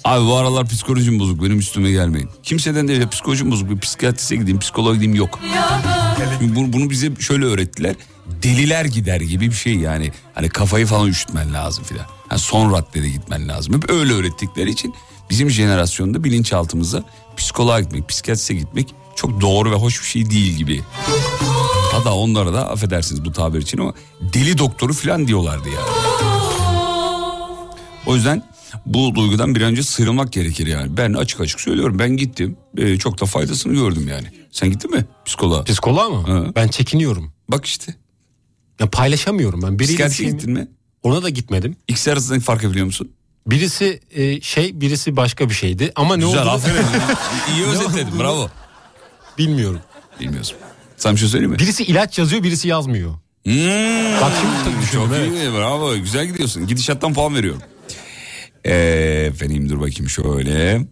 Abi 0.04 0.26
bu 0.26 0.36
aralar 0.36 0.66
psikolojim 0.66 1.18
bozuk 1.18 1.42
benim 1.42 1.58
üstüme 1.58 1.90
gelmeyin. 1.90 2.30
Kimseden 2.42 2.88
de 2.88 3.08
psikolojim 3.08 3.50
bozuk 3.50 3.70
bir 3.70 3.78
psikiyatriste 3.78 4.36
gideyim 4.36 4.58
psikoloğa 4.58 4.94
gideyim 4.94 5.14
yok. 5.14 5.40
Bunu, 6.40 6.72
bunu 6.72 6.90
bize 6.90 7.10
şöyle 7.20 7.44
öğrettiler. 7.44 7.94
Deliler 8.42 8.84
gider 8.84 9.20
gibi 9.20 9.50
bir 9.50 9.54
şey 9.54 9.74
yani. 9.74 10.12
Hani 10.34 10.48
kafayı 10.48 10.86
falan 10.86 11.08
üşütmen 11.08 11.54
lazım 11.54 11.84
filan. 11.84 12.06
Yani 12.30 12.40
son 12.40 12.72
raddede 12.72 13.08
gitmen 13.08 13.48
lazım. 13.48 13.74
Hep 13.74 13.90
öyle 13.90 14.12
öğrettikleri 14.12 14.70
için 14.70 14.94
bizim 15.30 15.50
jenerasyonda 15.50 16.24
bilinçaltımıza 16.24 17.04
psikoloğa 17.36 17.80
gitmek, 17.80 18.08
psikiyatriste 18.08 18.54
gitmek 18.54 18.94
çok 19.16 19.40
doğru 19.40 19.70
ve 19.70 19.74
hoş 19.74 20.00
bir 20.02 20.06
şey 20.06 20.30
değil 20.30 20.52
gibi. 20.52 20.82
Hatta 21.92 22.12
onlara 22.14 22.52
da 22.52 22.70
affedersiniz 22.70 23.24
bu 23.24 23.32
tabir 23.32 23.58
için 23.62 23.78
ama 23.78 23.94
deli 24.20 24.58
doktoru 24.58 24.92
filan 24.92 25.26
diyorlardı 25.28 25.68
ya. 25.68 25.80
O 28.06 28.14
yüzden 28.14 28.42
bu 28.86 29.14
duygudan 29.14 29.54
bir 29.54 29.60
önce 29.60 29.82
sıyrılmak 29.82 30.32
gerekir 30.32 30.66
yani. 30.66 30.96
Ben 30.96 31.12
açık 31.12 31.40
açık 31.40 31.60
söylüyorum 31.60 31.98
ben 31.98 32.16
gittim. 32.16 32.56
Ee, 32.76 32.98
çok 32.98 33.20
da 33.20 33.26
faydasını 33.26 33.74
gördüm 33.74 34.08
yani. 34.08 34.26
Sen 34.50 34.70
gittin 34.70 34.90
mi 34.90 35.04
psikoloğa? 35.24 35.64
Psikoloğa 35.64 36.08
mı? 36.08 36.26
Hı. 36.26 36.52
Ben 36.56 36.68
çekiniyorum. 36.68 37.32
Bak 37.48 37.66
işte. 37.66 37.94
Ya 38.80 38.90
paylaşamıyorum 38.90 39.62
ben. 39.62 39.78
Biriyle 39.78 39.86
Psikiyatriye 39.86 40.30
gittin 40.30 40.52
mi? 40.52 40.68
Ona 41.02 41.22
da 41.22 41.28
gitmedim. 41.28 41.76
İkisi 41.88 42.12
arasındaki 42.12 42.44
farkı 42.44 42.70
biliyor 42.70 42.86
musun? 42.86 43.12
Birisi 43.46 44.00
e, 44.10 44.40
şey 44.40 44.80
birisi 44.80 45.16
başka 45.16 45.48
bir 45.48 45.54
şeydi. 45.54 45.92
Ama 45.96 46.16
ne 46.16 46.24
Güzel 46.24 46.42
oldu 46.42 46.50
aferin. 46.50 46.84
İyi 47.56 47.66
özetledin 47.66 48.18
bravo. 48.18 48.50
Bilmiyorum. 49.38 49.80
Bilmiyorsun. 50.20 50.56
Sana 50.96 51.12
bir 51.12 51.18
şey 51.18 51.28
söyleyeyim 51.28 51.52
mi? 51.52 51.58
Birisi 51.58 51.84
ilaç 51.84 52.18
yazıyor 52.18 52.42
birisi 52.42 52.68
yazmıyor. 52.68 53.10
Hmm, 53.44 54.20
Bak 54.20 54.32
şimdi 54.40 54.82
düşündüm, 54.82 55.08
Çok 55.08 55.16
evet. 55.16 55.32
iyi 55.32 55.52
bravo 55.58 55.96
güzel 55.96 56.26
gidiyorsun. 56.26 56.66
Gidişattan 56.66 57.14
puan 57.14 57.34
veriyorum. 57.34 57.62
Ee, 58.66 58.74
efendim 59.28 59.68
dur 59.68 59.80
bakayım 59.80 60.08
şöyle. 60.08 60.86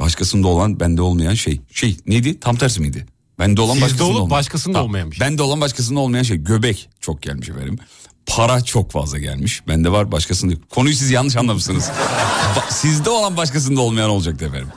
Başkasında 0.00 0.48
olan 0.48 0.80
bende 0.80 1.02
olmayan 1.02 1.34
şey. 1.34 1.60
Şey 1.72 1.96
neydi 2.06 2.40
tam 2.40 2.56
tersi 2.56 2.80
miydi? 2.80 3.06
Bende 3.38 3.60
olan 3.60 3.72
Sizde 3.72 3.84
başkasında 3.84 4.04
olup 4.08 4.16
olmayan. 4.22 4.30
başkasında 4.30 4.72
Tamam, 4.72 4.88
olmayan 4.88 5.10
bir 5.10 5.16
şey. 5.16 5.26
Bende 5.28 5.42
olan 5.42 5.60
başkasında 5.60 6.00
olmayan 6.00 6.22
şey. 6.22 6.36
Göbek 6.36 6.88
çok 7.00 7.22
gelmiş 7.22 7.48
efendim. 7.48 7.78
Para 8.26 8.60
çok 8.64 8.90
fazla 8.92 9.18
gelmiş. 9.18 9.62
Bende 9.68 9.92
var 9.92 10.12
başkasında. 10.12 10.52
yok. 10.52 10.70
Konuyu 10.70 10.94
siz 10.94 11.10
yanlış 11.10 11.36
anlamışsınız. 11.36 11.90
Sizde 12.70 13.10
olan 13.10 13.36
başkasında 13.36 13.80
olmayan 13.80 14.10
olacaktı 14.10 14.44
efendim. 14.44 14.68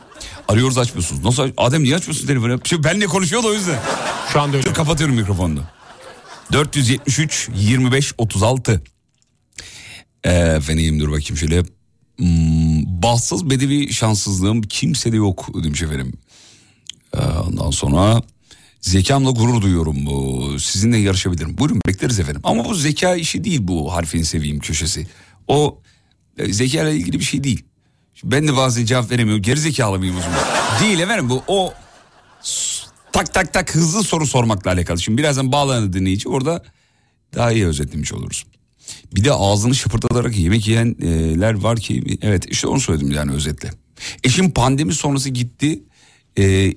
Arıyoruz 0.47 0.77
açmıyorsunuz. 0.77 1.23
Nasıl? 1.23 1.51
Adem 1.57 1.83
niye 1.83 1.95
açmıyorsun 1.95 2.27
telefonu? 2.27 2.59
Şimdi 2.63 2.83
benle 2.83 3.05
konuşuyor 3.05 3.43
da 3.43 3.47
o 3.47 3.53
yüzden. 3.53 3.79
Şu 4.33 4.41
anda 4.41 4.57
öyle. 4.57 4.67
Dur 4.67 4.73
kapatıyorum 4.73 5.15
mikrofonunu. 5.15 5.63
473 6.51 7.49
25 7.55 8.13
36. 8.17 8.83
Ee, 10.23 10.31
efendim 10.31 10.99
dur 10.99 11.11
bakayım 11.11 11.37
şöyle. 11.37 11.63
Hmm, 12.17 12.83
bahtsız 13.03 13.49
bedevi 13.49 13.93
şanssızlığım 13.93 14.61
kimsede 14.61 15.15
yok 15.15 15.63
demiş 15.63 15.81
efendim. 15.81 16.13
Ee, 17.13 17.19
ondan 17.21 17.71
sonra 17.71 18.21
zekamla 18.81 19.31
gurur 19.31 19.61
duyuyorum. 19.61 20.05
Bu, 20.05 20.55
sizinle 20.59 20.97
yarışabilirim. 20.97 21.57
Buyurun 21.57 21.81
bekleriz 21.87 22.19
efendim. 22.19 22.41
Ama 22.43 22.65
bu 22.65 22.75
zeka 22.75 23.15
işi 23.15 23.43
değil 23.43 23.59
bu 23.61 23.93
harfini 23.93 24.25
seveyim 24.25 24.59
köşesi. 24.59 25.07
O 25.47 25.79
e, 26.37 26.53
zeka 26.53 26.83
ile 26.83 26.95
ilgili 26.95 27.19
bir 27.19 27.23
şey 27.23 27.43
değil. 27.43 27.63
Ben 28.23 28.47
de 28.47 28.55
bazen 28.55 28.85
cevap 28.85 29.11
veremiyorum. 29.11 29.43
Geri 29.43 29.59
zekalı 29.59 29.99
mıyım 29.99 30.17
o 30.17 30.21
zaman? 30.21 30.39
değil 30.81 30.99
efendim 30.99 31.29
bu 31.29 31.43
o 31.47 31.73
tak 33.11 33.33
tak 33.33 33.53
tak 33.53 33.75
hızlı 33.75 34.03
soru 34.03 34.27
sormakla 34.27 34.71
alakalı. 34.71 34.99
Şimdi 34.99 35.17
birazdan 35.17 35.51
bağlanır 35.51 35.93
dinleyici 35.93 36.29
orada 36.29 36.63
daha 37.35 37.51
iyi 37.51 37.67
özetlemiş 37.67 38.13
oluruz. 38.13 38.45
Bir 39.15 39.23
de 39.23 39.33
ağzını 39.33 39.75
şıpırdatarak 39.75 40.37
yemek 40.37 40.67
yiyenler 40.67 41.53
var 41.53 41.79
ki 41.79 42.17
evet 42.21 42.45
işte 42.49 42.67
onu 42.67 42.79
söyledim 42.79 43.11
yani 43.11 43.31
özetle. 43.31 43.71
Eşim 44.23 44.51
pandemi 44.51 44.93
sonrası 44.93 45.29
gitti. 45.29 45.83
Ee, 46.37 46.73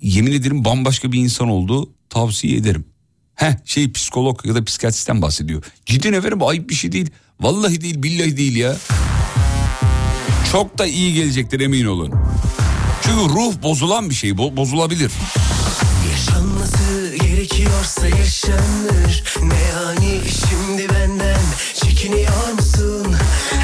yemin 0.00 0.32
ederim 0.32 0.64
bambaşka 0.64 1.12
bir 1.12 1.18
insan 1.18 1.48
oldu. 1.48 1.92
Tavsiye 2.10 2.56
ederim. 2.56 2.84
Heh 3.34 3.52
şey 3.64 3.92
psikolog 3.92 4.46
ya 4.46 4.54
da 4.54 4.64
psikiyatristen 4.64 5.22
bahsediyor. 5.22 5.64
Ciddi 5.86 6.08
efendim 6.08 6.42
ayıp 6.42 6.70
bir 6.70 6.74
şey 6.74 6.92
değil. 6.92 7.10
Vallahi 7.40 7.80
değil 7.80 8.02
billahi 8.02 8.36
değil 8.36 8.56
ya. 8.56 8.76
Çok 10.52 10.78
da 10.78 10.86
iyi 10.86 11.14
gelecektir 11.14 11.60
emin 11.60 11.86
olun. 11.86 12.12
Çünkü 13.02 13.34
ruh 13.34 13.62
bozulan 13.62 14.10
bir 14.10 14.14
şey 14.14 14.30
bo- 14.30 14.56
bozulabilir. 14.56 15.12
Yaşanması 16.10 17.16
gerekiyorsa 17.22 18.06
yaşanır 18.08 19.24
Ne 19.42 19.54
yani 19.72 20.20
şimdi 20.48 20.88
benden 20.94 21.40
çekiniyor 21.74 22.52
musun? 22.52 23.16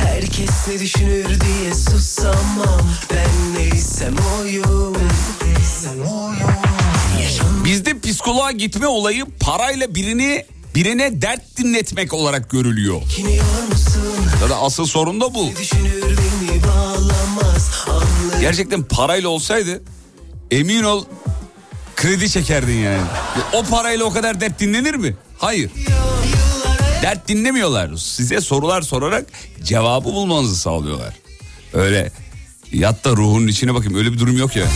Herkes 0.04 0.50
ne 0.68 0.80
düşünür 0.80 1.40
diye 1.40 1.74
susamam 1.74 2.80
Ben 3.14 3.54
neysem 3.62 4.14
oyum 4.40 4.94
Yaşan 7.22 7.64
Bizde 7.64 7.98
psikoloğa 8.00 8.52
gitme 8.52 8.86
olayı 8.86 9.24
parayla 9.40 9.94
birini 9.94 10.44
birine 10.74 11.22
dert 11.22 11.56
dinletmek 11.56 12.12
olarak 12.14 12.50
görülüyor. 12.50 13.02
Ya 14.42 14.50
da 14.50 14.56
asıl 14.58 14.86
sorun 14.86 15.20
da 15.20 15.34
bu. 15.34 15.50
Gerçekten 18.40 18.82
parayla 18.82 19.28
olsaydı 19.28 19.82
emin 20.50 20.82
ol 20.82 21.04
kredi 21.96 22.30
çekerdin 22.30 22.76
yani. 22.76 23.02
O 23.52 23.62
parayla 23.62 24.04
o 24.04 24.10
kadar 24.12 24.40
dert 24.40 24.60
dinlenir 24.60 24.94
mi? 24.94 25.16
Hayır. 25.38 25.70
Dert 27.02 27.28
dinlemiyorlar. 27.28 27.96
Size 27.96 28.40
sorular 28.40 28.82
sorarak 28.82 29.26
cevabı 29.64 30.04
bulmanızı 30.04 30.56
sağlıyorlar. 30.56 31.14
Öyle 31.72 32.12
yat 32.72 33.04
da 33.04 33.10
ruhunun 33.10 33.46
içine 33.46 33.74
bakayım 33.74 33.98
öyle 33.98 34.12
bir 34.12 34.18
durum 34.18 34.38
yok 34.38 34.56
ya. 34.56 34.66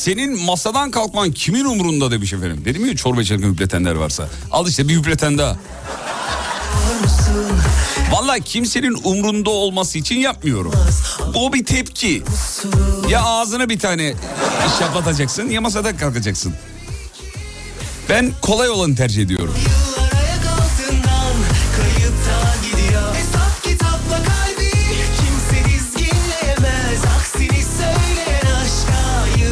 Senin 0.00 0.44
masadan 0.44 0.90
kalkman 0.90 1.32
kimin 1.32 1.64
umurunda 1.64 2.10
demiş 2.10 2.32
efendim. 2.32 2.62
Dedim 2.64 2.86
ya 2.86 2.96
çorba 2.96 3.22
içerken 3.22 3.52
hüpletenler 3.52 3.94
varsa. 3.94 4.28
Al 4.50 4.66
işte 4.68 4.88
bir 4.88 4.96
hüpleten 4.96 5.38
daha. 5.38 5.56
Vallahi 8.12 8.40
kimsenin 8.42 8.96
umrunda 9.04 9.50
olması 9.50 9.98
için 9.98 10.16
yapmıyorum. 10.18 10.72
O 11.34 11.52
bir 11.52 11.64
tepki. 11.64 12.22
Ya 13.08 13.22
ağzına 13.22 13.68
bir 13.68 13.78
tane 13.78 14.14
şaplatacaksın 14.78 15.48
ya 15.50 15.60
masadan 15.60 15.96
kalkacaksın. 15.96 16.54
Ben 18.08 18.32
kolay 18.42 18.68
olanı 18.68 18.96
tercih 18.96 19.22
ediyorum. 19.22 19.54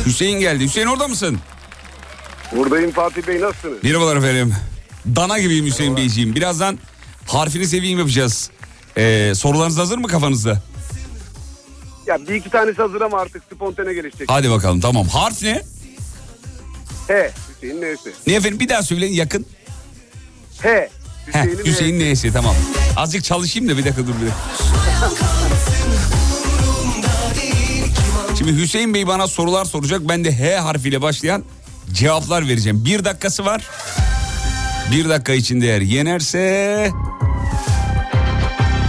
Hüseyin 0.08 0.40
geldi. 0.40 0.64
Hüseyin 0.64 0.86
orada 0.86 1.08
mısın? 1.08 1.38
Buradayım 2.56 2.90
Fatih 2.90 3.26
Bey 3.26 3.40
nasılsınız? 3.40 3.84
Merhabalar 3.84 4.16
efendim. 4.16 4.54
Dana 5.16 5.38
gibiyim 5.38 5.66
Hüseyin 5.66 5.96
Beyciğim. 5.96 6.34
Birazdan 6.34 6.78
harfini 7.26 7.66
seveyim 7.66 7.98
yapacağız. 7.98 8.50
Ee, 8.96 9.32
sorularınız 9.36 9.78
hazır 9.78 9.98
mı 9.98 10.06
kafanızda? 10.08 10.62
Ya 12.06 12.18
bir 12.28 12.34
iki 12.34 12.50
tanesi 12.50 12.82
hazır 12.82 13.00
ama 13.00 13.20
artık 13.20 13.42
spontane 13.54 13.94
gelişecek. 13.94 14.30
Hadi 14.30 14.50
bakalım 14.50 14.80
tamam. 14.80 15.08
Harf 15.08 15.42
ne? 15.42 15.62
He. 17.08 17.30
Hüseyin 17.56 17.80
neyse. 17.80 18.10
Ne 18.26 18.34
efendim 18.34 18.60
bir 18.60 18.68
daha 18.68 18.82
söyleyin 18.82 19.12
yakın. 19.14 19.46
He. 20.62 20.88
Heh, 21.32 21.42
Hüseyin'in 21.44 21.64
Hüseyin 21.64 21.98
neyse 22.00 22.32
tamam. 22.32 22.54
Azıcık 22.96 23.24
çalışayım 23.24 23.68
da 23.68 23.78
bir 23.78 23.84
dakika 23.84 24.06
dur 24.06 24.14
bir 24.22 24.26
dakika. 24.26 24.38
Şimdi 28.38 28.56
Hüseyin 28.62 28.94
Bey 28.94 29.06
bana 29.06 29.26
sorular 29.26 29.64
soracak. 29.64 30.00
Ben 30.08 30.24
de 30.24 30.38
H 30.38 30.56
harfiyle 30.58 31.02
başlayan 31.02 31.44
cevaplar 31.92 32.48
vereceğim. 32.48 32.84
Bir 32.84 33.04
dakikası 33.04 33.44
var. 33.44 33.66
Bir 34.92 35.08
dakika 35.08 35.32
içinde 35.32 35.66
eğer 35.66 35.80
yenerse... 35.80 36.90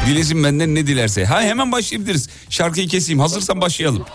Dilesin 0.08 0.44
benden 0.44 0.76
ne 0.76 0.88
dilerse. 0.88 1.26
Ha 1.26 1.42
hemen 1.42 1.72
başlayabiliriz. 1.72 2.30
Şarkıyı 2.50 2.88
keseyim. 2.88 3.20
Hazırsan 3.20 3.62
başlayalım. 3.62 4.06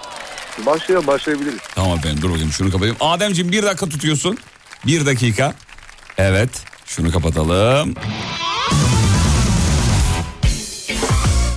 Başlayalım 0.67 1.07
başlayabiliriz. 1.07 1.59
Tamam 1.75 1.99
efendim 1.99 2.23
dur 2.23 2.31
bakayım 2.31 2.53
şunu 2.53 2.71
kapatayım. 2.71 2.97
Ademciğim 3.01 3.53
bir 3.53 3.63
dakika 3.63 3.89
tutuyorsun. 3.89 4.39
Bir 4.87 5.07
dakika. 5.07 5.55
Evet 6.19 6.51
şunu 6.87 7.13
kapatalım. 7.13 7.95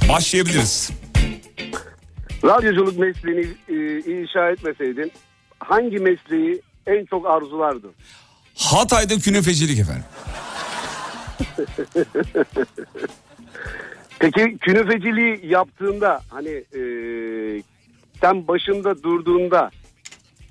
Başlayabiliriz. 0.10 0.90
Radyoculuk 2.44 3.00
mesleğini 3.00 3.48
e, 3.70 4.00
inşa 4.00 4.50
etmeseydin 4.50 5.12
hangi 5.60 6.00
mesleği 6.00 6.62
en 6.88 7.06
çok 7.06 7.28
arzulardın? 7.28 7.92
Hatay'da 8.58 9.18
künefecilik 9.18 9.80
efendim. 9.80 10.06
Peki 14.20 14.58
künefeciliği 14.58 15.40
yaptığında 15.44 16.22
hani 16.30 16.50
e, 16.50 16.82
sen 18.22 18.48
başında 18.48 19.04
durduğunda 19.04 19.72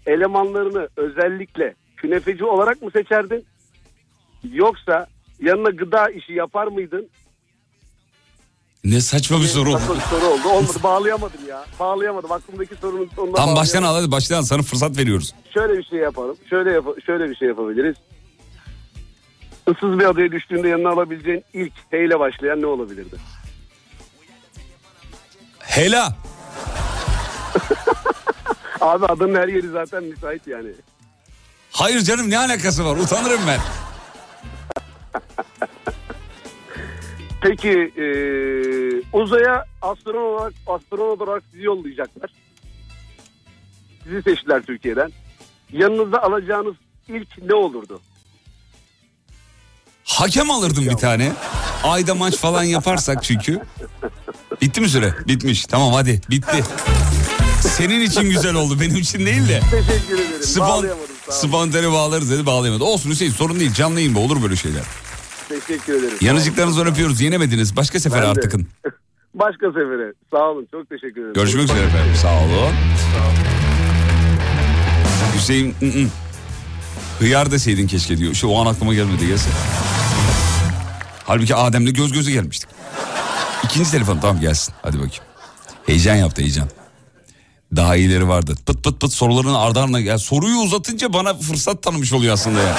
elemanlarını 0.07 0.89
özellikle 0.97 1.75
künefeci 1.97 2.45
olarak 2.45 2.83
mı 2.83 2.91
seçerdin? 2.91 3.45
Yoksa 4.53 5.07
yanına 5.41 5.71
gıda 5.71 6.09
işi 6.11 6.33
yapar 6.33 6.67
mıydın? 6.67 7.09
Ne 8.87 9.01
saçma 9.01 9.41
bir 9.41 9.47
soru 9.47 9.71
oldu. 9.71 9.79
Saçma 9.79 9.95
bir 9.95 10.01
soru 10.01 10.27
oldu. 10.27 10.49
Olmadı 10.49 10.79
bağlayamadım 10.83 11.49
ya. 11.49 11.65
Bağlayamadım. 11.81 12.33
Aklımdaki 12.33 12.75
sorunun 12.81 13.11
sonuna 13.17 13.35
Tam 13.35 13.57
baştan 13.57 13.83
al 13.83 13.95
hadi 13.95 14.11
baştan 14.11 14.37
al. 14.39 14.43
sana 14.43 14.63
fırsat 14.63 14.97
veriyoruz. 14.99 15.35
Şöyle 15.55 15.79
bir 15.79 15.85
şey 15.85 15.99
yapalım. 15.99 16.37
Şöyle 16.51 16.73
yap- 16.73 17.03
şöyle 17.07 17.31
bir 17.31 17.37
şey 17.37 17.49
yapabiliriz. 17.49 17.97
Issız 19.71 19.99
bir 19.99 20.05
adaya 20.05 20.33
düştüğünde 20.33 20.69
yanına 20.69 20.89
alabileceğin 20.91 21.45
ilk 21.53 21.73
H 21.91 22.05
ile 22.05 22.19
başlayan 22.19 22.63
ne 22.63 22.67
olabilirdi? 22.67 23.17
Hela. 25.59 26.09
Abi 28.81 29.07
adanın 29.07 29.35
her 29.35 29.49
yeri 29.49 29.69
zaten 29.69 30.05
müsait 30.05 30.47
yani. 30.47 30.69
Hayır 31.71 32.01
canım 32.01 32.31
ne 32.31 32.39
alakası 32.39 32.85
var 32.85 32.97
utanırım 32.97 33.41
ben. 33.47 33.61
Peki 37.41 37.93
e, 37.97 38.07
uzaya 39.13 39.65
astronot 39.83 40.17
olarak, 40.41 40.55
astronot 40.67 41.21
olarak 41.21 41.43
sizi 41.53 41.65
yollayacaklar. 41.65 42.31
Sizi 44.05 44.23
seçtiler 44.23 44.63
Türkiye'den. 44.63 45.13
Yanınıza 45.73 46.19
alacağınız 46.19 46.75
ilk 47.09 47.29
ne 47.43 47.55
olurdu? 47.55 48.01
Hakem 50.05 50.51
alırdım 50.51 50.85
bir 50.85 50.97
tane. 50.97 51.33
Ayda 51.85 52.15
maç 52.15 52.37
falan 52.37 52.63
yaparsak 52.63 53.25
çünkü. 53.25 53.61
Bitti 54.63 54.81
mi 54.81 54.89
süre? 54.89 55.15
Bitmiş. 55.29 55.67
Tamam 55.67 55.93
hadi 55.93 56.21
bitti. 56.31 56.65
Senin 57.61 58.01
için 58.01 58.23
güzel 58.23 58.55
oldu 58.55 58.81
benim 58.81 58.97
için 58.97 59.27
değil 59.27 59.49
de. 59.49 59.61
Teşekkür 59.71 60.15
ederim. 60.19 60.43
Spon, 60.43 60.69
Bağlayamadım. 60.69 61.07
Spontane 61.31 61.93
bağlarız 61.93 62.31
dedi 62.31 62.47
bağlayamadı. 62.47 62.85
Olsun 62.85 63.11
Hüseyin 63.11 63.33
sorun 63.33 63.61
değil 63.61 63.73
canlı 63.75 64.01
yayın 64.01 64.15
olur 64.15 64.43
böyle 64.43 64.57
şeyler. 64.57 64.83
Teşekkür 65.49 65.95
ederim. 65.95 66.19
Yanıcıklarınızdan 66.21 66.87
öpüyoruz 66.87 67.21
yenemediniz. 67.21 67.77
Başka 67.77 68.01
sefer 68.01 68.19
Ben 68.19 68.27
de. 68.27 68.31
artıkın. 68.31 68.67
Başka 69.35 69.67
sefere. 69.67 70.13
Sağ 70.31 70.51
olun. 70.51 70.69
Çok 70.71 70.89
teşekkür 70.91 71.21
ederim. 71.21 71.35
Görüşmek 71.35 71.65
üzere 71.65 71.81
efendim 71.87 72.15
sağ 72.23 72.39
olun. 72.39 72.73
Hüseyin 75.37 75.71
ı 75.83 75.85
-ı. 75.85 76.07
hıyar 77.19 77.51
deseydin 77.51 77.87
keşke 77.87 78.19
diyor. 78.19 78.35
Şu 78.35 78.49
o 78.49 78.61
an 78.61 78.67
aklıma 78.67 78.95
gelmedi 78.95 79.27
gelse. 79.27 79.51
Halbuki 81.25 81.55
Adem'le 81.55 81.87
göz 81.93 82.13
göze 82.13 82.33
gelmiştik. 82.33 82.71
İkinci 83.65 83.91
telefon 83.91 84.19
tamam 84.19 84.41
gelsin 84.41 84.75
hadi 84.83 84.97
bakayım. 84.97 85.25
Heyecan 85.87 86.15
yaptı 86.15 86.43
heyecan. 86.43 86.69
Daha 87.77 87.97
iyileri 87.97 88.29
vardı. 88.29 88.55
Pıt 88.67 88.85
pıt 88.85 89.01
pıt 89.01 89.13
soruların 89.13 89.55
ardı 89.55 89.81
ardına. 89.81 90.19
Soruyu 90.19 90.57
uzatınca 90.57 91.13
bana 91.13 91.35
fırsat 91.35 91.83
tanımış 91.83 92.13
oluyor 92.13 92.35
aslında 92.35 92.61
ya. 92.61 92.77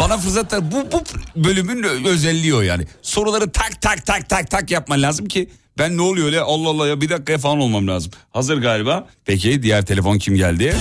Bana 0.00 0.18
fırsat 0.18 0.50
tan- 0.50 0.70
bu, 0.72 0.92
bu 0.92 1.02
bölümün 1.44 2.04
özelliği 2.04 2.54
o 2.54 2.60
yani. 2.60 2.84
Soruları 3.02 3.52
tak 3.52 3.82
tak 3.82 4.06
tak 4.06 4.28
tak 4.28 4.50
tak 4.50 4.70
yapman 4.70 5.02
lazım 5.02 5.26
ki 5.26 5.50
ben 5.78 5.96
ne 5.96 6.02
oluyor 6.02 6.26
öyle 6.26 6.40
Allah 6.40 6.68
Allah 6.68 6.88
ya 6.88 7.00
bir 7.00 7.08
dakikaya 7.08 7.38
falan 7.38 7.58
olmam 7.58 7.88
lazım. 7.88 8.12
Hazır 8.32 8.58
galiba. 8.62 9.06
Peki 9.24 9.62
diğer 9.62 9.86
telefon 9.86 10.18
kim 10.18 10.34
geldi? 10.36 10.76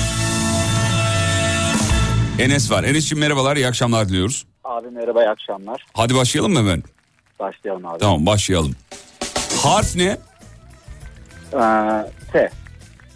Enes 2.39 2.71
var. 2.71 2.83
Enes'ciğim 2.83 3.19
merhabalar 3.19 3.55
iyi 3.57 3.67
akşamlar 3.67 4.09
diliyoruz. 4.09 4.45
Abi 4.63 4.87
merhaba 4.87 5.23
iyi 5.23 5.29
akşamlar. 5.29 5.85
Hadi 5.93 6.15
başlayalım 6.15 6.53
mı 6.53 6.59
hemen? 6.59 6.83
Başlayalım 7.39 7.85
abi. 7.85 7.99
Tamam 7.99 8.25
başlayalım. 8.25 8.75
Harf 9.63 9.95
ne? 9.95 10.17
Ee, 11.53 11.57
S. 12.33 12.49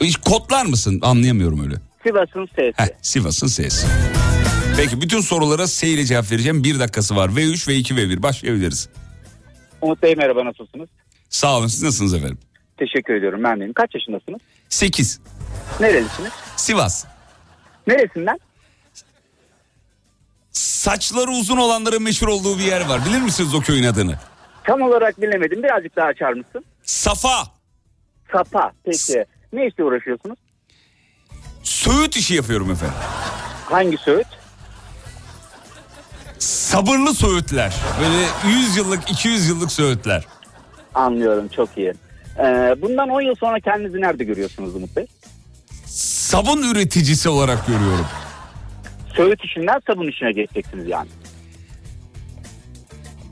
Hiç 0.01 0.17
kodlar 0.17 0.65
mısın? 0.65 0.99
Anlayamıyorum 1.03 1.63
öyle. 1.63 1.75
Sivas'ın 2.07 2.45
S'si. 2.45 2.73
Heh, 2.75 2.87
Sivas'ın 3.01 3.47
sesi. 3.47 3.87
Peki 4.77 5.01
bütün 5.01 5.21
sorulara 5.21 5.67
S 5.67 5.87
ile 5.87 6.05
cevap 6.05 6.31
vereceğim. 6.31 6.63
Bir 6.63 6.79
dakikası 6.79 7.15
var. 7.15 7.29
V3, 7.29 7.53
V2, 7.69 7.93
V1 7.93 8.23
başlayabiliriz. 8.23 8.89
Umut 9.81 10.03
Bey 10.03 10.15
merhaba 10.15 10.45
nasılsınız? 10.45 10.89
Sağ 11.29 11.57
olun 11.57 11.67
siz 11.67 11.83
nasılsınız 11.83 12.13
efendim? 12.13 12.37
Teşekkür 12.77 13.13
ediyorum 13.13 13.43
ben 13.43 13.59
deyim. 13.59 13.73
Kaç 13.73 13.95
yaşındasınız? 13.95 14.39
8. 14.69 15.19
Nerelisiniz? 15.79 16.31
Sivas. 16.55 17.05
Neresinden? 17.87 18.39
Saçları 20.51 21.31
uzun 21.31 21.57
olanların 21.57 22.03
meşhur 22.03 22.27
olduğu 22.27 22.57
bir 22.57 22.63
yer 22.63 22.85
var. 22.89 23.01
Bilir 23.05 23.21
misiniz 23.21 23.55
o 23.55 23.59
köyün 23.61 23.83
adını? 23.83 24.15
Tam 24.63 24.81
olarak 24.81 25.21
bilemedim. 25.21 25.63
Birazcık 25.63 25.95
daha 25.95 26.07
açar 26.07 26.33
mısın? 26.33 26.65
Safa. 26.83 27.43
Sapa. 28.31 28.71
Peki. 28.85 29.25
Ne 29.53 29.67
işle 29.67 29.83
uğraşıyorsunuz? 29.83 30.37
Söğüt 31.63 32.17
işi 32.17 32.33
yapıyorum 32.35 32.71
efendim. 32.71 32.95
Hangi 33.65 33.97
söğüt? 33.97 34.27
Sabırlı 36.39 37.13
söğütler. 37.13 37.75
Böyle 38.01 38.55
100 38.57 38.77
yıllık 38.77 39.11
200 39.11 39.49
yıllık 39.49 39.71
söğütler. 39.71 40.23
Anlıyorum 40.93 41.47
çok 41.47 41.69
iyi. 41.77 41.93
Ee, 42.39 42.75
bundan 42.81 43.09
10 43.09 43.21
yıl 43.21 43.35
sonra 43.35 43.59
kendinizi 43.59 44.01
nerede 44.01 44.23
görüyorsunuz 44.23 44.75
Umut 44.75 44.95
Bey? 44.95 45.05
Sabun 45.85 46.71
üreticisi 46.71 47.29
olarak 47.29 47.67
görüyorum. 47.67 48.05
Söğüt 49.15 49.43
işinden 49.43 49.81
sabun 49.87 50.07
işine 50.07 50.31
geçeceksiniz 50.31 50.87
yani. 50.89 51.09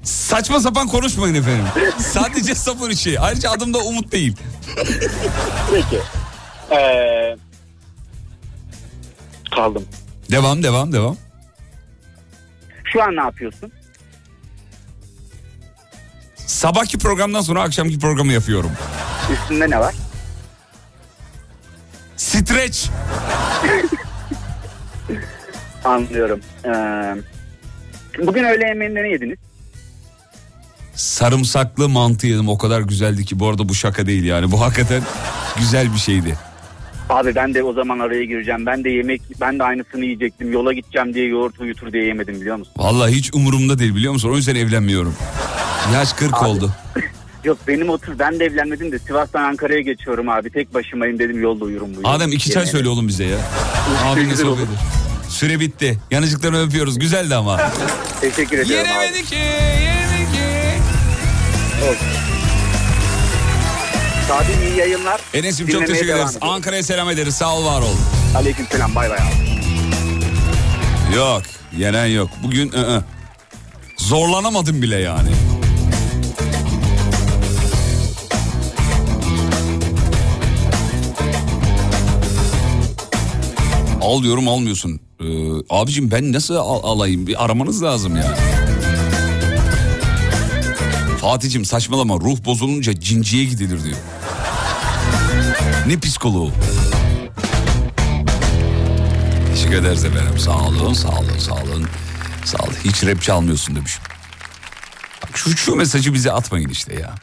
Saçma 0.05 0.59
sapan 0.59 0.87
konuşmayın 0.87 1.35
efendim. 1.35 1.65
Sadece 1.99 2.55
sabun 2.55 2.89
işi. 2.89 3.19
Ayrıca 3.19 3.51
adım 3.51 3.73
da 3.73 3.77
Umut 3.77 4.11
değil. 4.11 4.37
Peki. 5.71 5.99
Ee, 6.71 7.35
kaldım. 9.55 9.85
Devam 10.31 10.63
devam 10.63 10.93
devam. 10.93 11.17
Şu 12.93 13.03
an 13.03 13.15
ne 13.15 13.21
yapıyorsun? 13.21 13.71
Sabahki 16.35 16.97
programdan 16.97 17.41
sonra 17.41 17.61
akşamki 17.61 17.99
programı 17.99 18.33
yapıyorum. 18.33 18.71
Üstünde 19.33 19.69
ne 19.69 19.79
var? 19.79 19.95
Streç. 22.17 22.89
Anlıyorum. 25.83 26.39
Ee, 26.65 27.15
bugün 28.25 28.43
öğle 28.43 28.67
yemeğinde 28.67 29.03
ne 29.03 29.07
yediniz? 29.09 29.37
Sarımsaklı 30.95 31.89
mantı 31.89 32.27
yedim 32.27 32.49
o 32.49 32.57
kadar 32.57 32.81
güzeldi 32.81 33.25
ki 33.25 33.39
bu 33.39 33.47
arada 33.49 33.69
bu 33.69 33.75
şaka 33.75 34.05
değil 34.05 34.23
yani 34.23 34.51
bu 34.51 34.61
hakikaten 34.61 35.03
güzel 35.59 35.93
bir 35.93 35.99
şeydi. 35.99 36.35
Abi 37.09 37.35
ben 37.35 37.53
de 37.53 37.63
o 37.63 37.73
zaman 37.73 37.99
araya 37.99 38.25
gireceğim. 38.25 38.65
Ben 38.65 38.83
de 38.83 38.89
yemek, 38.89 39.21
ben 39.41 39.59
de 39.59 39.63
aynısını 39.63 40.05
yiyecektim. 40.05 40.51
Yola 40.53 40.73
gideceğim 40.73 41.13
diye 41.13 41.27
yoğurt 41.27 41.59
uyutur 41.59 41.93
diye 41.93 42.03
yemedim 42.05 42.35
biliyor 42.41 42.55
musun? 42.57 42.73
Vallahi 42.77 43.11
hiç 43.11 43.33
umurumda 43.33 43.79
değil 43.79 43.95
biliyor 43.95 44.13
musun? 44.13 44.29
O 44.29 44.35
yüzden 44.35 44.55
evlenmiyorum. 44.55 45.15
Yaş 45.93 46.13
40 46.13 46.33
Abi. 46.33 46.45
oldu. 46.45 46.71
Yok 47.43 47.57
benim 47.67 47.89
otur 47.89 48.19
ben 48.19 48.39
de 48.39 48.45
evlenmedim 48.45 48.91
de 48.91 48.99
Sivas'tan 48.99 49.43
Ankara'ya 49.43 49.81
geçiyorum 49.81 50.29
abi. 50.29 50.49
Tek 50.49 50.73
başımayım 50.73 51.19
dedim 51.19 51.41
yolda 51.41 51.65
uyurum 51.65 51.89
bu. 52.03 52.09
Adem 52.09 52.31
iki 52.31 52.49
çay 52.51 52.65
söyle 52.65 52.89
oğlum 52.89 53.07
bize 53.07 53.25
ya. 53.25 53.37
Güzel 54.15 54.35
sohbet. 54.45 54.67
Süre 55.29 55.59
bitti. 55.59 55.99
Yanıcıklarını 56.11 56.61
öpüyoruz. 56.67 56.99
Güzeldi 56.99 57.35
ama. 57.35 57.61
Teşekkür 58.21 58.59
abi. 58.59 58.71
Yenemedi 58.73 58.89
yenemedi 58.89 59.25
ki. 59.25 59.35
Sadim 64.27 64.61
iyi 64.67 64.77
yayınlar. 64.79 65.21
Enes'im 65.33 65.67
çok 65.67 65.87
teşekkür 65.87 66.07
ederiz. 66.09 66.37
Ankara'ya 66.41 66.83
selam 66.83 67.09
ederiz. 67.09 67.35
Sağ 67.35 67.55
ol 67.57 67.65
var 67.65 67.81
ol. 67.81 67.95
Aleyküm 68.35 68.67
selam 68.71 68.95
bay 68.95 69.09
bay 69.09 69.17
abi. 69.17 69.55
Yok. 71.15 71.41
Yenen 71.77 72.05
yok. 72.05 72.29
Bugün 72.43 72.71
ı-ı. 72.71 73.03
zorlanamadım 73.97 74.81
bile 74.81 74.95
yani. 74.95 75.29
Al 84.01 84.23
diyorum 84.23 84.47
almıyorsun. 84.47 84.99
Ee, 85.21 85.25
abicim 85.69 86.11
ben 86.11 86.33
nasıl 86.33 86.55
al- 86.55 86.83
alayım? 86.83 87.27
Bir 87.27 87.45
aramanız 87.45 87.83
lazım 87.83 88.15
ya. 88.15 88.37
Fatih'cim 91.25 91.65
saçmalama 91.65 92.15
ruh 92.15 92.45
bozulunca 92.45 92.99
cinciye 92.99 93.45
gidilir 93.45 93.83
diyor. 93.83 93.97
Ne 95.87 95.99
psikoloğu? 95.99 96.51
Teşekkür 99.53 99.73
ederiz 99.75 100.05
efendim. 100.05 100.39
Sağ 100.39 100.67
olun, 100.67 100.93
sağ 100.93 101.19
olun, 101.19 101.37
sağ 101.39 101.53
olun. 101.53 101.87
Sağ 102.45 102.57
olun. 102.63 102.73
Hiç 102.83 103.03
rap 103.03 103.21
çalmıyorsun 103.21 103.75
demiş. 103.75 103.99
Bak 105.23 105.37
şu, 105.37 105.57
şu 105.57 105.75
mesajı 105.75 106.13
bize 106.13 106.31
atmayın 106.31 106.69
işte 106.69 106.93
ya. 106.93 107.15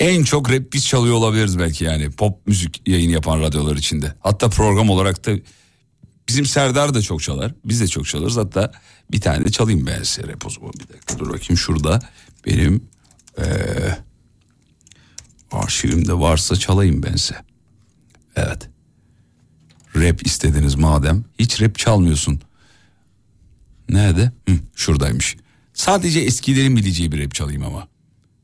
En 0.00 0.24
çok 0.24 0.50
rap 0.50 0.62
biz 0.72 0.86
çalıyor 0.86 1.14
olabiliriz 1.14 1.58
belki 1.58 1.84
yani. 1.84 2.10
Pop 2.10 2.46
müzik 2.46 2.88
yayını 2.88 3.12
yapan 3.12 3.40
radyolar 3.40 3.76
içinde. 3.76 4.14
Hatta 4.20 4.48
program 4.50 4.90
olarak 4.90 5.26
da 5.26 5.32
bizim 6.28 6.46
Serdar 6.46 6.94
da 6.94 7.02
çok 7.02 7.22
çalar. 7.22 7.54
Biz 7.64 7.80
de 7.80 7.86
çok 7.86 8.06
çalarız. 8.06 8.36
Hatta 8.36 8.72
bir 9.12 9.20
tane 9.20 9.44
de 9.44 9.50
çalayım 9.50 9.86
ben 9.86 10.02
size 10.02 10.28
rap 10.28 10.46
o 10.46 10.50
zaman. 10.50 10.72
Bir 10.72 10.88
dakika 10.94 11.18
dur 11.18 11.28
bakayım 11.28 11.58
şurada 11.58 12.00
benim 12.46 12.88
eee 13.38 13.98
arşivimde 15.52 16.12
varsa 16.12 16.56
çalayım 16.56 17.02
ben 17.02 17.16
size. 17.16 17.36
Evet. 18.36 18.68
Rap 19.96 20.26
istediniz 20.26 20.74
madem. 20.74 21.24
Hiç 21.38 21.62
rap 21.62 21.78
çalmıyorsun. 21.78 22.40
Nerede? 23.88 24.32
Hı, 24.48 24.54
şuradaymış. 24.74 25.36
Sadece 25.74 26.20
eskilerin 26.20 26.76
bileceği 26.76 27.12
bir 27.12 27.24
rap 27.24 27.34
çalayım 27.34 27.62
ama. 27.64 27.88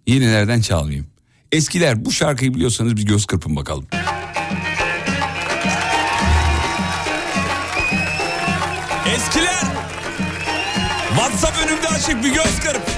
Yenilerden 0.07 0.61
çalmayayım. 0.61 1.07
Eskiler 1.53 2.05
bu 2.05 2.13
şarkıyı 2.13 2.55
biliyorsanız 2.55 2.97
bir 2.97 3.03
göz 3.07 3.27
kırpın 3.27 3.57
bakalım. 3.57 3.87
Eskiler. 9.15 9.65
WhatsApp 11.09 11.59
önümde 11.67 11.89
açık 11.89 12.25
bir 12.25 12.35
göz 12.35 12.61
kırp. 12.61 12.94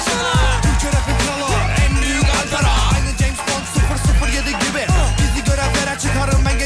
Ben 0.00 0.04
çocuk 0.04 0.12
sana 0.12 0.60
Türkçe 0.62 0.86
rapin 0.86 1.26
en 1.86 2.02
büyük 2.02 2.24
Alpera. 2.24 2.72
Aynı 2.94 3.10
James 3.18 3.38
Bond 3.38 4.32
007 4.32 4.50
gibi. 4.50 4.86
Bizi 5.18 5.44
görevlere 5.44 5.98
çıkarım 5.98 6.44
ben 6.44 6.58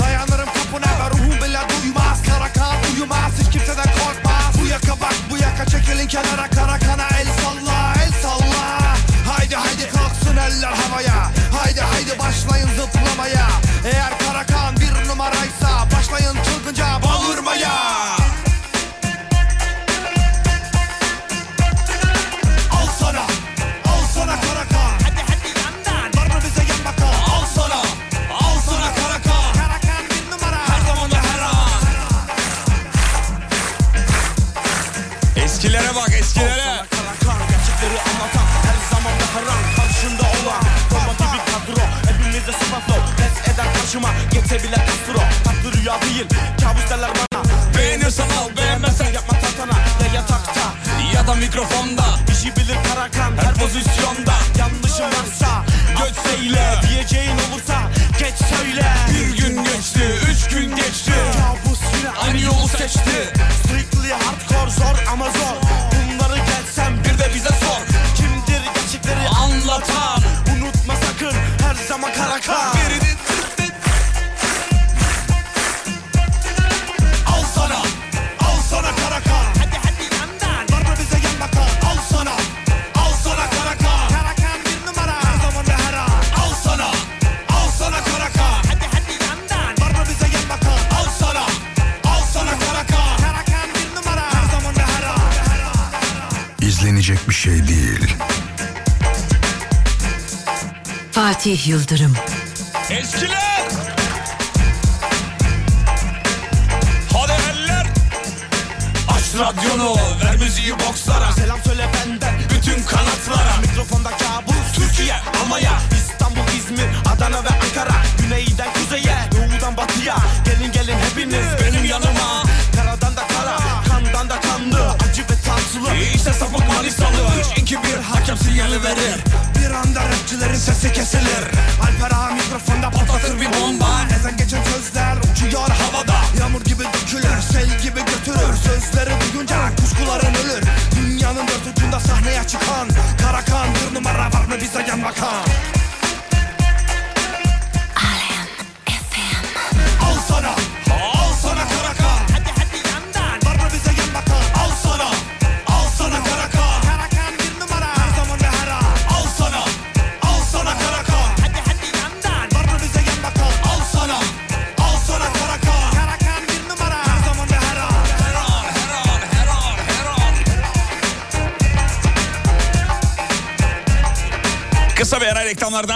Dayanırım 0.00 0.46
kapına 0.46 0.90
ve 0.98 1.10
ruhum 1.10 1.42
bile 1.42 1.60
duymaz. 1.68 2.22
Karakan 2.22 2.76
uyumaz. 2.94 3.32
Hiç 3.40 3.50
kimseden 3.52 3.84
korkmaz. 3.84 4.62
Bu 4.62 4.66
yaka 4.66 5.00
bak 5.00 5.14
bu 5.30 5.36
yaka 5.36 5.66
çekilin 5.66 6.06
kenara 6.06 6.53
mikrofonda. 51.54 52.04
İşi 52.32 52.56
bilir 52.56 52.76
Karakan 52.88 53.36
her 53.36 53.54
pozisyonda 53.54 54.33
Yıldırım. 101.66 102.16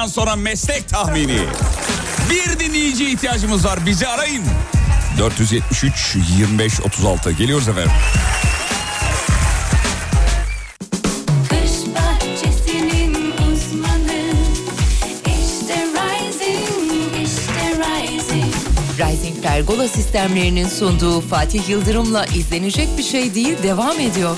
Sonra 0.08 0.36
meslek 0.36 0.88
tahmini. 0.88 1.38
Bir 2.30 2.60
dinleyici 2.60 3.10
ihtiyacımız 3.10 3.64
var. 3.64 3.86
Bizi 3.86 4.08
arayın. 4.08 4.44
473 5.18 6.16
25 6.38 6.80
36 6.80 7.30
geliyoruz 7.32 7.68
efendim. 7.68 7.90
Kış 11.48 11.94
bahçesinin 11.94 13.14
uzmanı 13.32 14.32
İşte 15.26 15.86
Rising, 15.86 17.28
işte 17.28 17.76
Rising 17.78 18.54
Rising 18.98 19.42
Pergola 19.42 19.88
sistemlerinin 19.88 20.68
sunduğu 20.68 21.20
Fatih 21.20 21.68
Yıldırım'la 21.68 22.26
izlenecek 22.26 22.88
bir 22.98 23.02
şey 23.02 23.34
değil 23.34 23.56
devam 23.62 24.00
ediyor. 24.00 24.36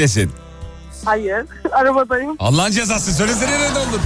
İştesin. 0.00 0.30
Hayır. 1.04 1.44
Arabadayım. 1.72 2.36
Allah'ın 2.38 2.70
cezası 2.70 3.14
söylesene 3.14 3.50
nerede 3.60 3.78
oldun? 3.78 4.00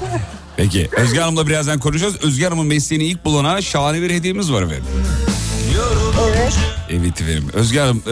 Peki 0.56 0.88
Özge 0.96 1.20
Hanım'la 1.20 1.46
birazdan 1.46 1.78
konuşacağız. 1.78 2.16
Özge 2.24 2.44
Hanım'ın 2.44 2.66
mesleğini 2.66 3.04
ilk 3.04 3.24
bulana 3.24 3.62
şahane 3.62 4.02
bir 4.02 4.10
hediyemiz 4.10 4.52
var 4.52 4.62
efendim. 4.62 4.84
Evet. 6.28 6.52
Evet 6.90 7.20
efendim. 7.20 7.50
Özge 7.52 7.80
Hanım 7.80 8.02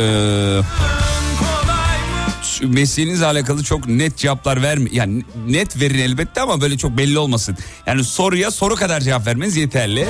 şu 2.42 2.68
mesleğinizle 2.68 3.26
alakalı 3.26 3.64
çok 3.64 3.88
net 3.88 4.16
cevaplar 4.16 4.62
verme. 4.62 4.88
Yani 4.92 5.22
net 5.46 5.80
verin 5.80 5.98
elbette 5.98 6.40
ama 6.40 6.60
böyle 6.60 6.78
çok 6.78 6.98
belli 6.98 7.18
olmasın. 7.18 7.56
Yani 7.86 8.04
soruya 8.04 8.50
soru 8.50 8.74
kadar 8.74 9.00
cevap 9.00 9.26
vermeniz 9.26 9.56
yeterli. 9.56 10.08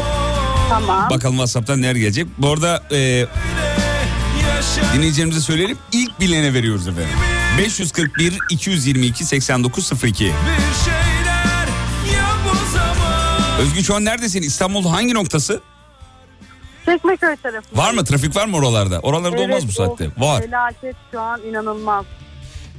Tamam. 0.68 1.10
Bakalım 1.10 1.34
WhatsApp'tan 1.34 1.82
neler 1.82 1.96
gelecek. 1.96 2.26
Bu 2.38 2.48
arada 2.48 2.82
eee 2.90 3.26
dinleyicilerimize 4.94 5.40
söyleyelim. 5.40 5.78
İlk 5.92 6.20
bilene 6.20 6.54
veriyoruz 6.54 6.88
efendim. 6.88 7.08
541 7.58 8.38
222 8.50 9.24
8902. 9.24 10.24
Bir 10.24 10.30
şeyler 10.84 11.66
yap 12.18 12.38
o 12.52 12.72
zaman 12.72 13.60
Özgü 13.60 13.84
şu 13.84 13.94
an 13.94 14.04
neredesin? 14.04 14.42
İstanbul 14.42 14.88
hangi 14.88 15.14
noktası? 15.14 15.60
Çekmeköy 16.86 17.36
tarafı. 17.36 17.76
Var 17.76 17.92
mı? 17.94 18.04
Trafik 18.04 18.36
var 18.36 18.46
mı 18.46 18.56
oralarda? 18.56 19.00
Oralarda 19.00 19.40
olmaz 19.42 19.68
bu 19.68 19.72
saatte. 19.72 20.08
Var. 20.18 20.42
Felaket 20.42 20.96
şu 21.12 21.20
an 21.20 21.40
inanılmaz. 21.42 22.04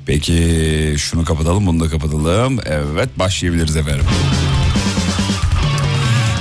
Peki 0.06 0.96
şunu 0.98 1.26
kapatalım 1.26 1.68
bunu 1.68 1.80
da 1.80 1.90
kapatalım. 1.90 2.60
Evet 2.66 3.10
başlayabiliriz 3.20 3.76
efendim. 3.78 4.06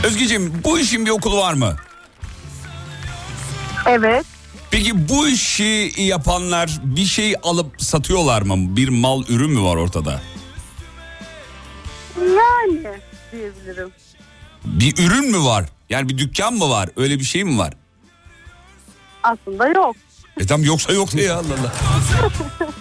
Özgeciğim 0.05 0.53
bu 0.65 0.79
işin 0.79 1.07
bir 1.07 1.11
okulu 1.11 1.37
var 1.39 1.55
mı? 1.55 1.77
Evet. 3.87 4.27
Peki 4.75 5.09
bu 5.09 5.29
işi 5.29 5.93
yapanlar 5.97 6.81
bir 6.85 7.05
şey 7.05 7.35
alıp 7.43 7.83
satıyorlar 7.83 8.43
mı? 8.43 8.77
Bir 8.77 8.89
mal 8.89 9.23
ürün 9.29 9.51
mü 9.51 9.63
var 9.63 9.77
ortada? 9.77 10.21
Yani 12.19 12.99
diyebilirim. 13.33 13.93
Bir 14.65 14.99
ürün 15.07 15.31
mü 15.31 15.45
var? 15.45 15.65
Yani 15.91 16.09
bir 16.09 16.19
dükkan 16.19 16.55
mı 16.55 16.71
var? 16.71 16.89
Öyle 16.97 17.19
bir 17.19 17.25
şey 17.25 17.45
mi 17.45 17.59
var? 17.59 17.73
Aslında 19.23 19.69
yok. 19.69 19.97
E 20.41 20.47
tam 20.47 20.65
yoksa 20.65 20.93
yok 20.93 21.15
ne 21.15 21.23
ya 21.23 21.35
Allah 21.35 21.55
Allah. 21.61 21.73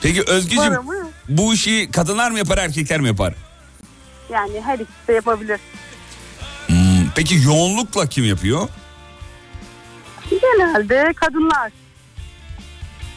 Peki 0.01 0.23
Özgeciğim 0.27 0.73
bu 1.29 1.53
işi 1.53 1.91
kadınlar 1.91 2.31
mı 2.31 2.37
yapar 2.37 2.57
erkekler 2.57 2.99
mi 2.99 3.07
yapar? 3.07 3.33
yani 4.29 4.61
her 4.61 4.79
ikisi 4.79 5.07
de 5.07 5.13
yapabilir. 5.13 5.59
Hmm, 6.67 7.09
peki 7.15 7.35
yoğunlukla 7.45 8.09
kim 8.09 8.25
yapıyor? 8.25 8.67
Genelde 10.29 11.13
kadınlar. 11.15 11.82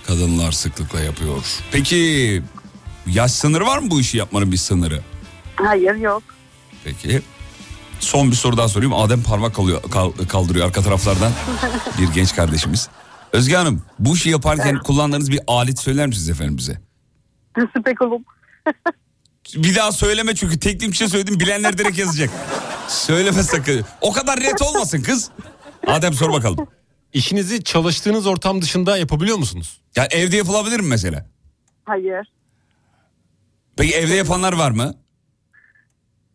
Kadınlar 0.06 0.52
sıklıkla 0.52 1.00
yapıyor. 1.00 1.36
Peki 1.72 2.42
yaş 3.06 3.32
sınırı 3.32 3.66
var 3.66 3.78
mı 3.78 3.90
bu 3.90 4.00
işi 4.00 4.16
yapmanın 4.18 4.52
bir 4.52 4.56
sınırı? 4.56 5.00
Hayır 5.56 5.94
yok. 5.94 6.22
Peki. 6.84 7.22
Son 8.00 8.30
bir 8.30 8.36
soru 8.36 8.56
daha 8.56 8.68
sorayım. 8.68 8.94
Adem 8.94 9.22
parmak 9.22 9.54
kalıyor, 9.54 9.82
kal- 9.90 10.12
kaldırıyor 10.28 10.66
arka 10.66 10.82
taraflardan. 10.82 11.32
bir 12.00 12.08
genç 12.08 12.34
kardeşimiz. 12.36 12.88
Özge 13.32 13.56
Hanım 13.56 13.82
bu 13.98 14.16
işi 14.16 14.30
yaparken 14.30 14.78
kullandığınız 14.78 15.30
bir 15.30 15.40
alet 15.46 15.78
söyler 15.78 16.06
misiniz 16.06 16.28
efendim 16.30 16.56
bize? 16.58 16.80
Spekulum. 17.78 18.24
Bir 19.54 19.74
daha 19.76 19.92
söyleme 19.92 20.34
çünkü 20.34 20.58
teknik 20.58 20.90
bir 20.90 20.96
şey 20.96 21.08
söyledim 21.08 21.40
bilenler 21.40 21.78
direkt 21.78 21.98
yazacak. 21.98 22.30
Söyleme 22.88 23.42
sakın. 23.42 23.84
O 24.00 24.12
kadar 24.12 24.40
net 24.40 24.62
olmasın 24.62 25.02
kız. 25.02 25.30
Adem 25.86 26.14
sor 26.14 26.32
bakalım. 26.32 26.68
İşinizi 27.16 27.64
çalıştığınız 27.64 28.26
ortam 28.26 28.62
dışında 28.62 28.98
yapabiliyor 28.98 29.36
musunuz? 29.38 29.80
Ya 29.96 30.08
evde 30.10 30.36
yapılabilir 30.36 30.80
mi 30.80 30.86
mesela? 30.88 31.26
Hayır. 31.84 32.32
Peki 33.76 33.94
evde 33.94 34.14
yapanlar 34.14 34.52
var 34.52 34.70
mı? 34.70 34.94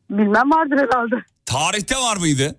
Bilmem 0.10 0.52
vardır 0.52 0.78
herhalde. 0.78 1.16
Tarihte 1.46 1.96
var 1.96 2.18
mıydı? 2.18 2.56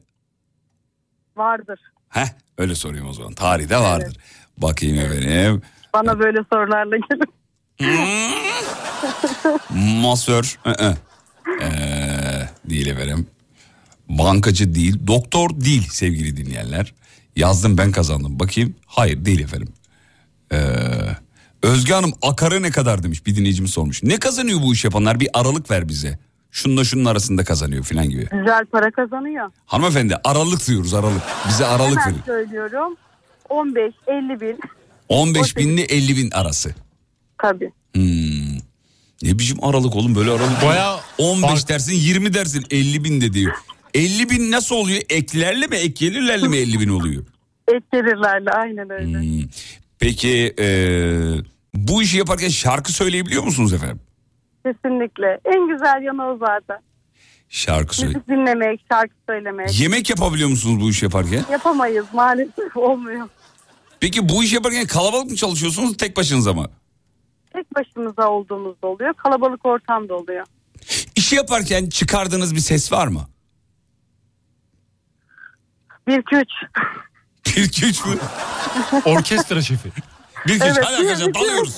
Vardır. 1.36 1.81
Heh 2.09 2.27
öyle 2.59 2.74
sorayım 2.74 3.09
o 3.09 3.12
zaman. 3.12 3.32
Tarihte 3.32 3.77
vardır. 3.77 4.16
Bakayım 4.59 4.99
efendim. 4.99 5.62
Bana 5.94 6.19
böyle 6.19 6.39
sorularla 6.53 6.97
gelin. 6.97 7.32
Masör. 10.03 10.59
ı-ı. 10.66 10.97
Ee, 11.62 12.49
değil 12.70 12.86
efendim. 12.86 13.27
Bankacı 14.09 14.74
değil. 14.74 15.07
Doktor 15.07 15.51
değil 15.51 15.89
sevgili 15.90 16.36
dinleyenler. 16.36 16.94
Yazdım 17.36 17.78
ben 17.78 17.92
kazandım. 17.92 18.40
Bakayım. 18.40 18.74
Hayır 18.86 19.24
değil 19.24 19.40
efendim. 19.40 19.68
Ee, 20.52 20.56
Özge 21.62 21.92
Hanım 21.94 22.12
akarı 22.22 22.62
ne 22.62 22.70
kadar 22.70 23.02
demiş 23.02 23.26
bir 23.26 23.36
dinleyicimiz 23.36 23.70
sormuş. 23.70 24.02
Ne 24.02 24.18
kazanıyor 24.18 24.62
bu 24.62 24.72
iş 24.72 24.84
yapanlar? 24.84 25.20
Bir 25.20 25.28
aralık 25.34 25.70
ver 25.70 25.88
bize. 25.88 26.18
Şununla 26.50 26.84
şunun 26.84 27.04
arasında 27.04 27.44
kazanıyor 27.44 27.84
falan 27.84 28.10
gibi. 28.10 28.22
Güzel 28.22 28.66
para 28.72 28.90
kazanıyor. 28.90 29.50
Hanımefendi 29.66 30.16
aralık 30.24 30.66
diyoruz 30.68 30.94
aralık. 30.94 31.22
Bize 31.48 31.66
aralık 31.66 31.98
Hemen 32.00 32.12
verin. 32.14 32.22
söylüyorum. 32.26 32.96
15, 33.48 33.94
50 34.06 34.40
bin. 34.40 34.59
15 35.09 35.56
bin 35.56 35.68
ile 35.68 35.82
50 35.82 36.16
bin 36.16 36.30
arası. 36.30 36.74
Tabii. 37.42 37.72
Hmm. 37.94 38.56
Ne 39.22 39.38
biçim 39.38 39.64
aralık 39.64 39.96
oğlum 39.96 40.14
böyle 40.14 40.30
aralık. 40.30 40.62
Bayağı 40.62 40.98
15 41.18 41.50
fark- 41.50 41.68
dersin 41.68 41.92
20 41.94 42.34
dersin 42.34 42.64
50 42.70 43.04
bin 43.04 43.20
de 43.20 43.32
diyor. 43.32 43.52
50 43.94 44.31
bin 44.31 44.51
nasıl 44.51 44.77
oluyor? 44.77 45.01
Eklerle 45.10 45.66
mi 45.66 45.77
ek 45.77 45.94
gelirlerle 46.06 46.48
mi 46.48 46.56
50 46.56 46.81
bin 46.81 46.89
oluyor? 46.89 47.24
Et 47.69 47.82
gelirlerle 47.93 48.51
aynen 48.51 48.90
öyle. 48.90 49.19
Hmm. 49.20 49.48
Peki 49.98 50.55
eee, 50.59 51.35
bu 51.74 52.02
işi 52.02 52.19
yaparken 52.19 52.48
şarkı 52.48 52.93
söyleyebiliyor 52.93 53.43
musunuz 53.43 53.73
efendim? 53.73 54.01
Kesinlikle. 54.66 55.40
En 55.44 55.69
güzel 55.69 56.02
yanı 56.02 56.27
o 56.27 56.39
zaten. 56.39 56.78
Şarkı 57.48 57.97
söyle. 57.97 58.12
Müzik 58.12 58.28
dinlemek, 58.28 58.81
şarkı 58.93 59.14
söylemek. 59.28 59.81
Yemek 59.81 60.10
yapabiliyor 60.10 60.48
musunuz 60.48 60.81
bu 60.85 60.90
işi 60.90 61.05
yaparken? 61.05 61.44
Yapamayız 61.51 62.06
maalesef 62.12 62.77
olmuyor. 62.77 63.28
Peki 64.01 64.28
bu 64.28 64.44
işi 64.44 64.55
yaparken 64.55 64.86
kalabalık 64.86 65.31
mı 65.31 65.36
çalışıyorsunuz 65.36 65.97
tek 65.97 66.16
başınıza 66.16 66.52
mı? 66.52 66.70
Tek 67.52 67.74
başımıza 67.74 68.28
olduğumuzda 68.28 68.86
oluyor. 68.86 69.14
Kalabalık 69.14 69.66
ortamda 69.66 70.14
oluyor. 70.14 70.47
İşi 71.16 71.36
yaparken 71.36 71.86
çıkardığınız 71.89 72.55
bir 72.55 72.60
ses 72.60 72.93
var 72.93 73.06
mı? 73.06 73.28
1 76.08 76.18
2 76.18 76.36
3. 76.36 76.48
1 77.56 77.62
2 77.64 77.86
3 77.86 78.04
mü? 78.06 78.14
Orkestra 79.04 79.62
şefi. 79.62 79.88
1 80.46 80.54
2 80.54 80.56
3 80.56 80.62
Evet, 80.62 80.78
hadi 80.84 80.96
arkadaşlar 80.96 81.28
bir- 81.28 81.34
bir- 81.34 81.40
dalıyoruz. 81.40 81.76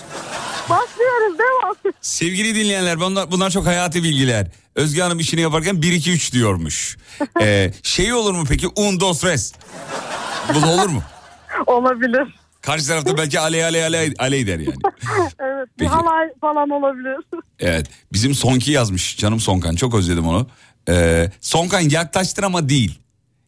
Başlıyoruz 0.71 1.39
devam. 1.39 1.75
Sevgili 2.01 2.55
dinleyenler 2.55 3.01
bunlar, 3.01 3.31
bunlar 3.31 3.51
çok 3.51 3.67
hayati 3.67 4.03
bilgiler. 4.03 4.47
Özge 4.75 5.03
Hanım 5.03 5.19
işini 5.19 5.41
yaparken 5.41 5.83
1 5.83 5.93
2 5.93 6.13
3 6.13 6.33
diyormuş. 6.33 6.97
Ee, 7.41 7.73
şey 7.83 8.13
olur 8.13 8.35
mu 8.35 8.45
peki? 8.49 8.69
Un 8.77 9.01
dos 9.01 9.25
res. 9.25 9.53
Bu 10.55 10.63
da 10.63 10.67
olur 10.67 10.87
mu? 10.89 11.03
Olabilir. 11.67 12.35
Karşı 12.63 12.87
tarafta 12.87 13.19
belki 13.19 13.41
aley 13.41 13.65
aley 13.65 13.85
aley 13.85 14.15
aley 14.19 14.47
der 14.47 14.59
yani. 14.59 14.75
Evet. 15.41 15.69
Bir 15.69 15.79
Peki. 15.79 15.91
halay 15.91 16.29
falan 16.41 16.71
olabilir. 16.71 17.17
Evet 17.61 17.87
bizim 18.13 18.35
Sonki 18.35 18.71
yazmış 18.73 19.17
canım 19.17 19.41
Sonkan 19.41 19.75
çok 19.75 19.95
özledim 19.95 20.29
onu. 20.29 20.49
Ee, 20.89 21.31
Sonkan 21.41 21.81
yaklaştır 21.81 22.43
ama 22.43 22.69
değil. 22.69 22.99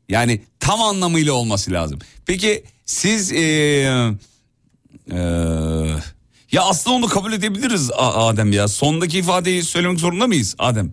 Yani 0.09 0.41
tam 0.61 0.81
anlamıyla 0.81 1.33
olması 1.33 1.73
lazım. 1.73 1.99
Peki 2.27 2.65
siz 2.85 3.33
ee, 3.33 3.39
ee, 5.13 5.17
ya 6.53 6.63
aslında 6.63 6.97
onu 6.97 7.09
kabul 7.09 7.33
edebiliriz 7.33 7.91
Adem 7.97 8.53
ya. 8.53 8.69
Sondaki 8.69 9.19
ifadeyi 9.19 9.63
söylemek 9.63 10.01
zorunda 10.01 10.27
mıyız 10.27 10.55
Adem? 10.59 10.93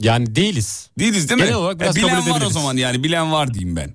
Yani 0.00 0.36
değiliz. 0.36 0.90
Değiliz 0.98 1.28
değil 1.28 1.40
mi? 1.40 1.46
Genel 1.46 1.58
olarak 1.58 1.80
biraz 1.80 1.96
E, 1.96 2.00
kabul 2.00 2.12
bilen 2.12 2.30
var 2.30 2.42
o 2.46 2.50
zaman 2.50 2.76
yani 2.76 3.04
bilen 3.04 3.32
var 3.32 3.54
diyeyim 3.54 3.76
ben. 3.76 3.94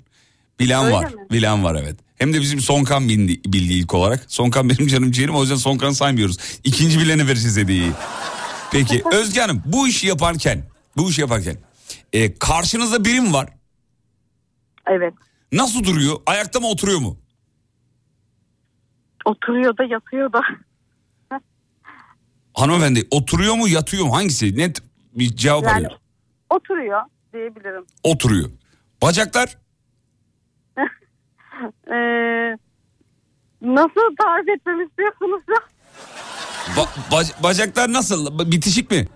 Bilen 0.59 0.85
Öyle 0.85 0.95
var. 0.95 1.05
mi? 1.05 1.11
Bilen 1.31 1.63
var 1.63 1.75
evet. 1.83 1.95
Hem 2.15 2.33
de 2.33 2.41
bizim 2.41 2.59
Sonkan 2.59 3.09
bildi, 3.09 3.41
bildi 3.53 3.73
ilk 3.73 3.93
olarak. 3.93 4.25
Sonkan 4.27 4.69
benim 4.69 4.87
canım 4.87 5.11
ciğerim 5.11 5.35
o 5.35 5.41
yüzden 5.41 5.55
Sonkan'ı 5.55 5.95
saymıyoruz. 5.95 6.37
İkinci 6.63 6.99
bilene 6.99 7.27
vereceğiz 7.27 7.57
hediyeyi. 7.57 7.91
Peki 8.71 9.03
Özge 9.11 9.41
Hanım 9.41 9.63
bu 9.65 9.87
işi 9.87 10.07
yaparken 10.07 10.63
bu 10.97 11.09
işi 11.09 11.21
yaparken 11.21 11.57
e, 12.13 12.33
karşınızda 12.33 13.05
birim 13.05 13.33
var. 13.33 13.49
Evet. 14.91 15.13
Nasıl 15.51 15.83
duruyor? 15.83 16.15
Ayakta 16.25 16.59
mı 16.59 16.67
oturuyor 16.67 16.99
mu? 16.99 17.17
Oturuyor 19.25 19.77
da 19.77 19.83
yatıyor 19.83 20.33
da. 20.33 20.41
Hanımefendi 22.53 23.07
oturuyor 23.11 23.55
mu 23.55 23.67
yatıyor 23.67 24.05
mu? 24.05 24.15
Hangisi? 24.15 24.57
Net 24.57 24.81
bir 25.13 25.35
cevap 25.35 25.63
Yani 25.63 25.71
arıyor. 25.77 25.91
oturuyor 26.49 27.01
diyebilirim. 27.33 27.85
Oturuyor. 28.03 28.49
Bacaklar 29.01 29.57
Ee, 31.87 32.57
nasıl 33.61 34.15
tarif 34.21 34.49
etmemi 34.49 34.85
istiyorsunuz 34.85 35.41
ya? 35.49 35.55
ba- 36.75 37.11
bac- 37.11 37.43
bacaklar 37.43 37.93
nasıl? 37.93 38.51
Bitişik 38.51 38.91
mi? 38.91 39.07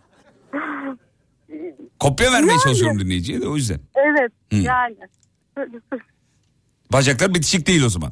Kopya 2.00 2.32
vermeye 2.32 2.52
Yani. 2.52 2.62
çalışıyorum 2.64 3.00
dinleyiciye 3.00 3.42
de 3.42 3.48
o 3.48 3.56
yüzden. 3.56 3.80
Evet 3.96 4.32
Hı. 4.52 4.56
yani. 4.56 4.96
Bacaklar 6.94 7.36
bitişik 7.36 7.68
değil 7.68 7.84
o 7.84 7.90
zaman. 7.90 8.12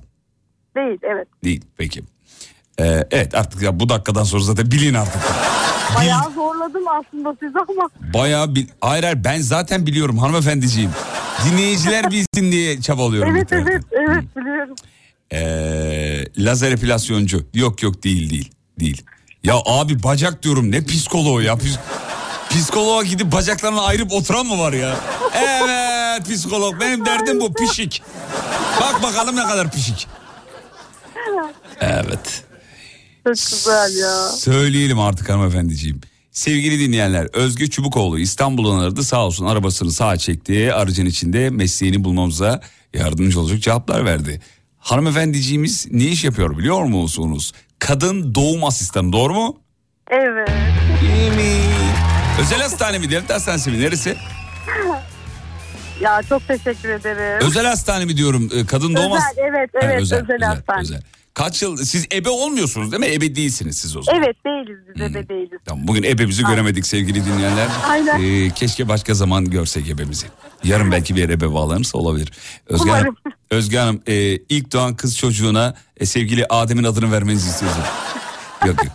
Değil 0.76 1.00
evet. 1.04 1.28
Değil 1.44 1.62
peki. 1.78 2.04
Ee, 2.80 3.08
evet 3.12 3.36
artık 3.36 3.62
ya 3.62 3.80
bu 3.80 3.90
dakikadan 3.90 4.24
sonra 4.24 4.44
zaten 4.44 4.72
bilin 4.72 4.94
artık. 4.94 5.22
Bayağı 5.98 6.32
zorladım 6.36 6.84
aslında 6.88 7.36
sizi 7.40 7.58
ama. 7.60 7.90
Bayağı 8.14 8.56
bil... 8.56 8.68
Hayır 8.82 9.04
hayır 9.04 9.24
ben 9.24 9.42
zaten 9.42 9.86
biliyorum 9.86 10.18
hanımefendiciğim. 10.18 10.92
Dinleyiciler 11.46 12.06
bilsin 12.12 12.52
diye 12.52 12.82
çabalıyorum. 12.82 13.36
Evet 13.36 13.48
evet 13.52 13.84
evet 13.92 14.24
biliyorum. 14.38 14.76
Ee, 15.34 16.26
lazer 16.38 16.72
epilasyoncu. 16.72 17.46
Yok 17.54 17.84
yok 17.84 18.04
değil 18.04 18.30
değil. 18.30 18.52
Değil. 18.80 19.04
Ya 19.44 19.56
abi 19.66 20.04
bacak 20.04 20.44
diyorum 20.44 20.72
ne 20.72 20.86
psikoloğu 20.86 21.42
ya. 21.42 21.54
Pis- 21.54 21.80
Psikoloğa 22.50 23.04
gidip 23.04 23.32
bacaklarını 23.32 23.82
ayırıp 23.82 24.12
oturan 24.14 24.46
mı 24.46 24.60
var 24.60 24.74
ya? 24.74 24.96
Evet 25.36 25.89
psikolog 26.24 26.80
benim 26.82 27.06
derdim 27.06 27.40
bu 27.40 27.54
pişik. 27.54 28.02
Bak 28.82 29.04
bakalım 29.04 29.36
ne 29.36 29.44
kadar 29.44 29.72
pişik. 29.72 30.08
Evet. 31.82 32.44
Çok 33.26 33.34
güzel 33.36 33.98
ya. 33.98 34.30
Söyleyelim 34.30 35.00
artık 35.00 35.30
hanımefendiciğim. 35.30 36.02
Sevgili 36.32 36.80
dinleyenler 36.80 37.28
Özge 37.34 37.68
Çubukoğlu 37.70 38.20
İstanbul'dan 38.20 38.80
aradı 38.80 39.04
sağ 39.04 39.26
olsun 39.26 39.46
arabasını 39.46 39.92
sağa 39.92 40.18
çekti. 40.18 40.74
Aracın 40.74 41.06
içinde 41.06 41.50
mesleğini 41.50 42.04
bulmamıza 42.04 42.62
yardımcı 42.94 43.40
olacak 43.40 43.62
cevaplar 43.62 44.06
verdi. 44.06 44.42
Hanımefendiciğimiz 44.80 45.88
ne 45.92 46.04
iş 46.04 46.24
yapıyor 46.24 46.58
biliyor 46.58 46.84
musunuz? 46.84 47.54
Kadın 47.80 48.36
doğum 48.36 48.64
asistanı 48.66 49.14
doğru 49.14 49.34
mu? 49.34 49.58
Evet. 50.12 50.50
İyi 51.04 51.32
mi? 51.32 51.62
Özel 52.42 52.62
hastane 52.62 52.98
mi 52.98 53.12
devlet 53.12 53.30
hastanesi 53.30 53.72
mi 53.72 53.80
neresi? 53.82 54.18
Ya 56.02 56.22
çok 56.30 56.48
teşekkür 56.48 56.90
ederim. 56.90 57.48
Özel 57.48 57.66
hastane 57.66 58.06
mi 58.06 58.18
diyorum 58.18 58.50
e, 58.56 58.66
kadın 58.66 58.96
doğum 58.96 59.12
Özel, 59.12 59.38
evet 59.38 59.70
evet 59.82 60.02
özel, 60.02 60.40
hastane. 60.42 61.00
Kaç 61.34 61.62
yıl 61.62 61.78
siz 61.78 62.08
ebe 62.14 62.30
olmuyorsunuz 62.30 62.92
değil 62.92 63.00
mi? 63.00 63.06
Ebe 63.06 63.36
değilsiniz 63.36 63.78
siz 63.78 63.98
o 63.98 64.02
zaman. 64.02 64.24
Evet 64.24 64.36
değiliz 64.46 64.78
biz 64.96 65.14
de 65.14 65.30
değiliz. 65.30 65.60
Tamam, 65.66 65.88
bugün 65.88 66.04
ebemizi 66.04 66.44
göremedik 66.44 66.88
sevgili 66.88 67.26
dinleyenler. 67.26 67.68
Aynen. 67.88 68.22
Ee, 68.24 68.50
keşke 68.50 68.88
başka 68.88 69.14
zaman 69.14 69.46
görsek 69.46 69.90
ebemizi. 69.90 70.26
Yarın 70.64 70.92
belki 70.92 71.16
bir 71.16 71.30
ebe 71.30 71.54
bağlanırsa 71.54 71.98
olabilir. 71.98 72.32
Özge 72.68 72.90
Hanım, 72.90 73.16
Umarım. 73.26 73.36
Özge 73.52 73.78
Hanım 73.78 74.02
e, 74.08 74.14
ilk 74.36 74.74
doğan 74.74 74.96
kız 74.96 75.18
çocuğuna 75.18 75.74
e, 75.98 76.06
sevgili 76.06 76.46
Adem'in 76.50 76.84
adını 76.84 77.12
vermenizi 77.12 77.50
istiyorum. 77.50 77.82
yok 78.66 78.84
yok. 78.84 78.94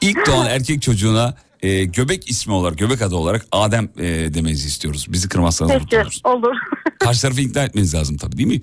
İlk 0.00 0.26
doğan 0.26 0.46
erkek 0.46 0.82
çocuğuna 0.82 1.34
e, 1.62 1.84
göbek 1.84 2.30
ismi 2.30 2.52
olarak, 2.52 2.78
göbek 2.78 3.02
adı 3.02 3.16
olarak 3.16 3.46
Adem 3.52 3.88
e, 3.98 4.04
demenizi 4.34 4.68
istiyoruz. 4.68 5.06
Bizi 5.08 5.28
kırmazsanız 5.28 5.72
mutlu 5.72 5.86
Peki 5.86 5.96
oluruz. 6.02 6.20
olur. 6.24 6.56
Karşı 6.98 7.22
tarafı 7.22 7.40
ikna 7.40 7.62
etmeniz 7.62 7.94
lazım 7.94 8.16
tabii 8.16 8.36
değil 8.36 8.48
mi? 8.48 8.62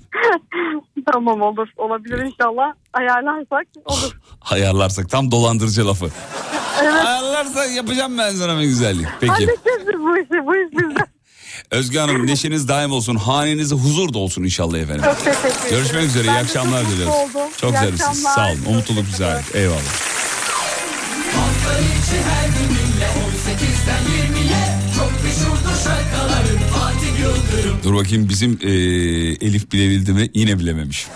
tamam 1.12 1.40
olur. 1.42 1.68
Olabilir 1.76 2.18
inşallah. 2.18 2.72
Ayarlarsak 2.92 3.66
olur. 3.84 4.20
Ayarlarsak 4.50 5.10
tam 5.10 5.30
dolandırıcı 5.30 5.86
lafı. 5.88 6.10
Evet. 6.82 6.92
Ayarlarsak 7.06 7.70
yapacağım 7.76 8.18
ben 8.18 8.34
sana 8.34 8.58
bir 8.58 8.64
güzellik. 8.64 9.06
Peki. 9.20 9.32
Halledeceğiz 9.32 9.86
bu 9.98 10.18
işi. 10.18 10.46
Bu 10.46 10.56
iş 10.56 10.72
bizde. 10.72 11.00
Özge 11.70 11.98
Hanım 11.98 12.26
neşeniz 12.26 12.68
daim 12.68 12.92
olsun. 12.92 13.16
Hanenize 13.16 13.74
huzur 13.74 14.14
da 14.14 14.18
olsun 14.18 14.42
inşallah 14.42 14.78
efendim. 14.78 15.04
Çok 15.04 15.18
teşekkür 15.24 15.38
ederim. 15.48 15.70
Görüşmek 15.70 16.04
üzere. 16.04 16.26
Ben 16.28 16.32
iyi 16.32 16.34
de 16.34 16.38
akşamlar 16.38 16.80
çok 16.82 16.90
mutlu 16.90 16.96
diliyoruz. 17.02 17.36
oldum. 17.36 17.48
Çok 17.56 17.72
İyi 17.72 17.80
güzel 17.90 17.90
siz. 17.90 18.26
akşamlar. 18.26 18.34
Sağ 18.34 18.52
olun. 18.52 18.60
O 18.68 18.72
mutluluk 18.72 19.04
ait. 19.20 19.54
Eyvallah. 19.56 19.78
Hafta 21.36 21.78
içi 21.80 22.22
her 22.30 22.48
gününle 22.48 22.87
Dur 27.84 27.94
bakayım 27.94 28.28
bizim 28.28 28.58
e, 28.62 28.70
Elif 29.46 29.72
bilebildi 29.72 30.12
mi? 30.12 30.30
Yine 30.34 30.58
bilememiş. 30.58 31.06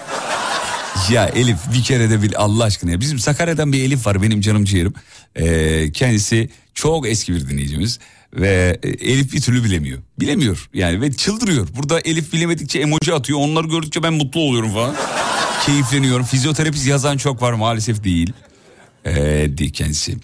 Ya 1.10 1.26
Elif 1.26 1.56
bir 1.74 1.82
kere 1.82 2.10
de 2.10 2.22
bil 2.22 2.32
Allah 2.36 2.64
aşkına. 2.64 3.00
Bizim 3.00 3.18
Sakarya'dan 3.18 3.72
bir 3.72 3.82
Elif 3.82 4.06
var 4.06 4.22
benim 4.22 4.40
canım 4.40 4.64
ciğerim. 4.64 4.92
E, 5.36 5.92
kendisi 5.92 6.50
çok 6.74 7.08
eski 7.08 7.34
bir 7.34 7.48
dinleyicimiz. 7.48 7.98
Ve 8.34 8.78
e, 8.82 8.88
Elif 8.88 9.32
bir 9.32 9.40
türlü 9.40 9.64
bilemiyor. 9.64 9.98
Bilemiyor 10.20 10.68
yani 10.74 11.00
ve 11.00 11.12
çıldırıyor. 11.12 11.68
Burada 11.76 12.00
Elif 12.00 12.32
bilemedikçe 12.32 12.78
emoji 12.78 13.14
atıyor. 13.14 13.38
Onları 13.38 13.66
gördükçe 13.66 14.02
ben 14.02 14.12
mutlu 14.14 14.40
oluyorum 14.40 14.72
falan. 14.72 14.94
Keyifleniyorum. 15.66 16.24
Fizyoterapist 16.24 16.86
yazan 16.86 17.16
çok 17.16 17.42
var 17.42 17.52
maalesef 17.52 18.04
değil. 18.04 18.32
E, 19.04 19.14
değil 19.58 19.72
kendisi. 19.72 20.16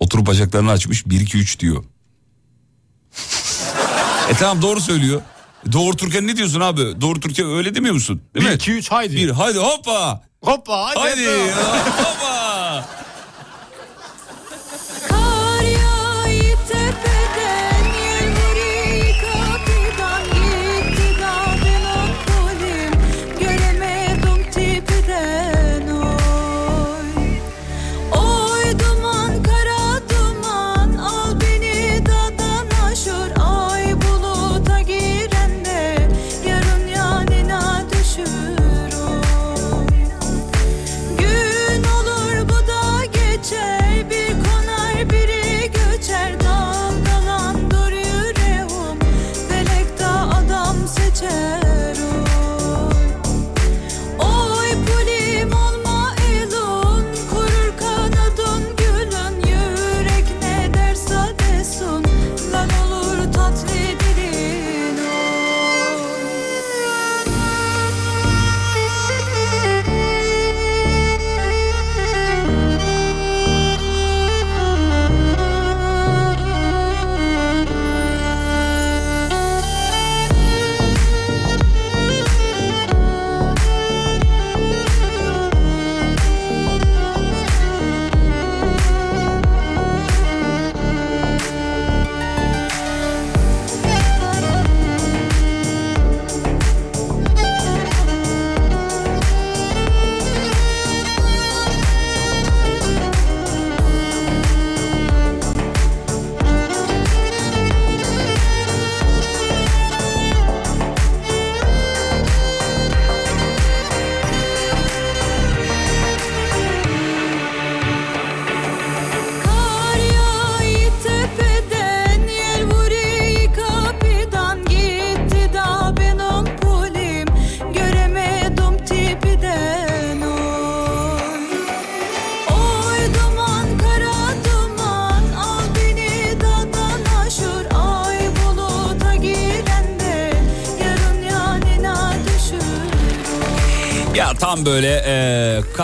Oturup 0.00 0.26
bacaklarını 0.26 0.70
açmış 0.70 1.06
1 1.06 1.20
2 1.20 1.38
3 1.38 1.60
diyor. 1.60 1.84
E 4.30 4.34
tamam 4.38 4.62
doğru 4.62 4.80
söylüyor. 4.80 5.22
Doğurturken 5.72 6.26
ne 6.26 6.36
diyorsun 6.36 6.60
abi? 6.60 7.00
Doğurturken 7.00 7.46
öyle 7.46 7.74
demiyor 7.74 7.94
musun? 7.94 8.22
Değil 8.34 8.46
1 8.46 8.50
mi? 8.50 8.56
2 8.56 8.72
3 8.72 8.90
haydi. 8.90 9.16
Bir 9.16 9.30
hadi 9.30 9.58
hoppa. 9.58 10.22
Hoppa 10.42 10.86
hadi. 10.86 10.98
Hadi 10.98 11.52
hoppa. 12.02 12.84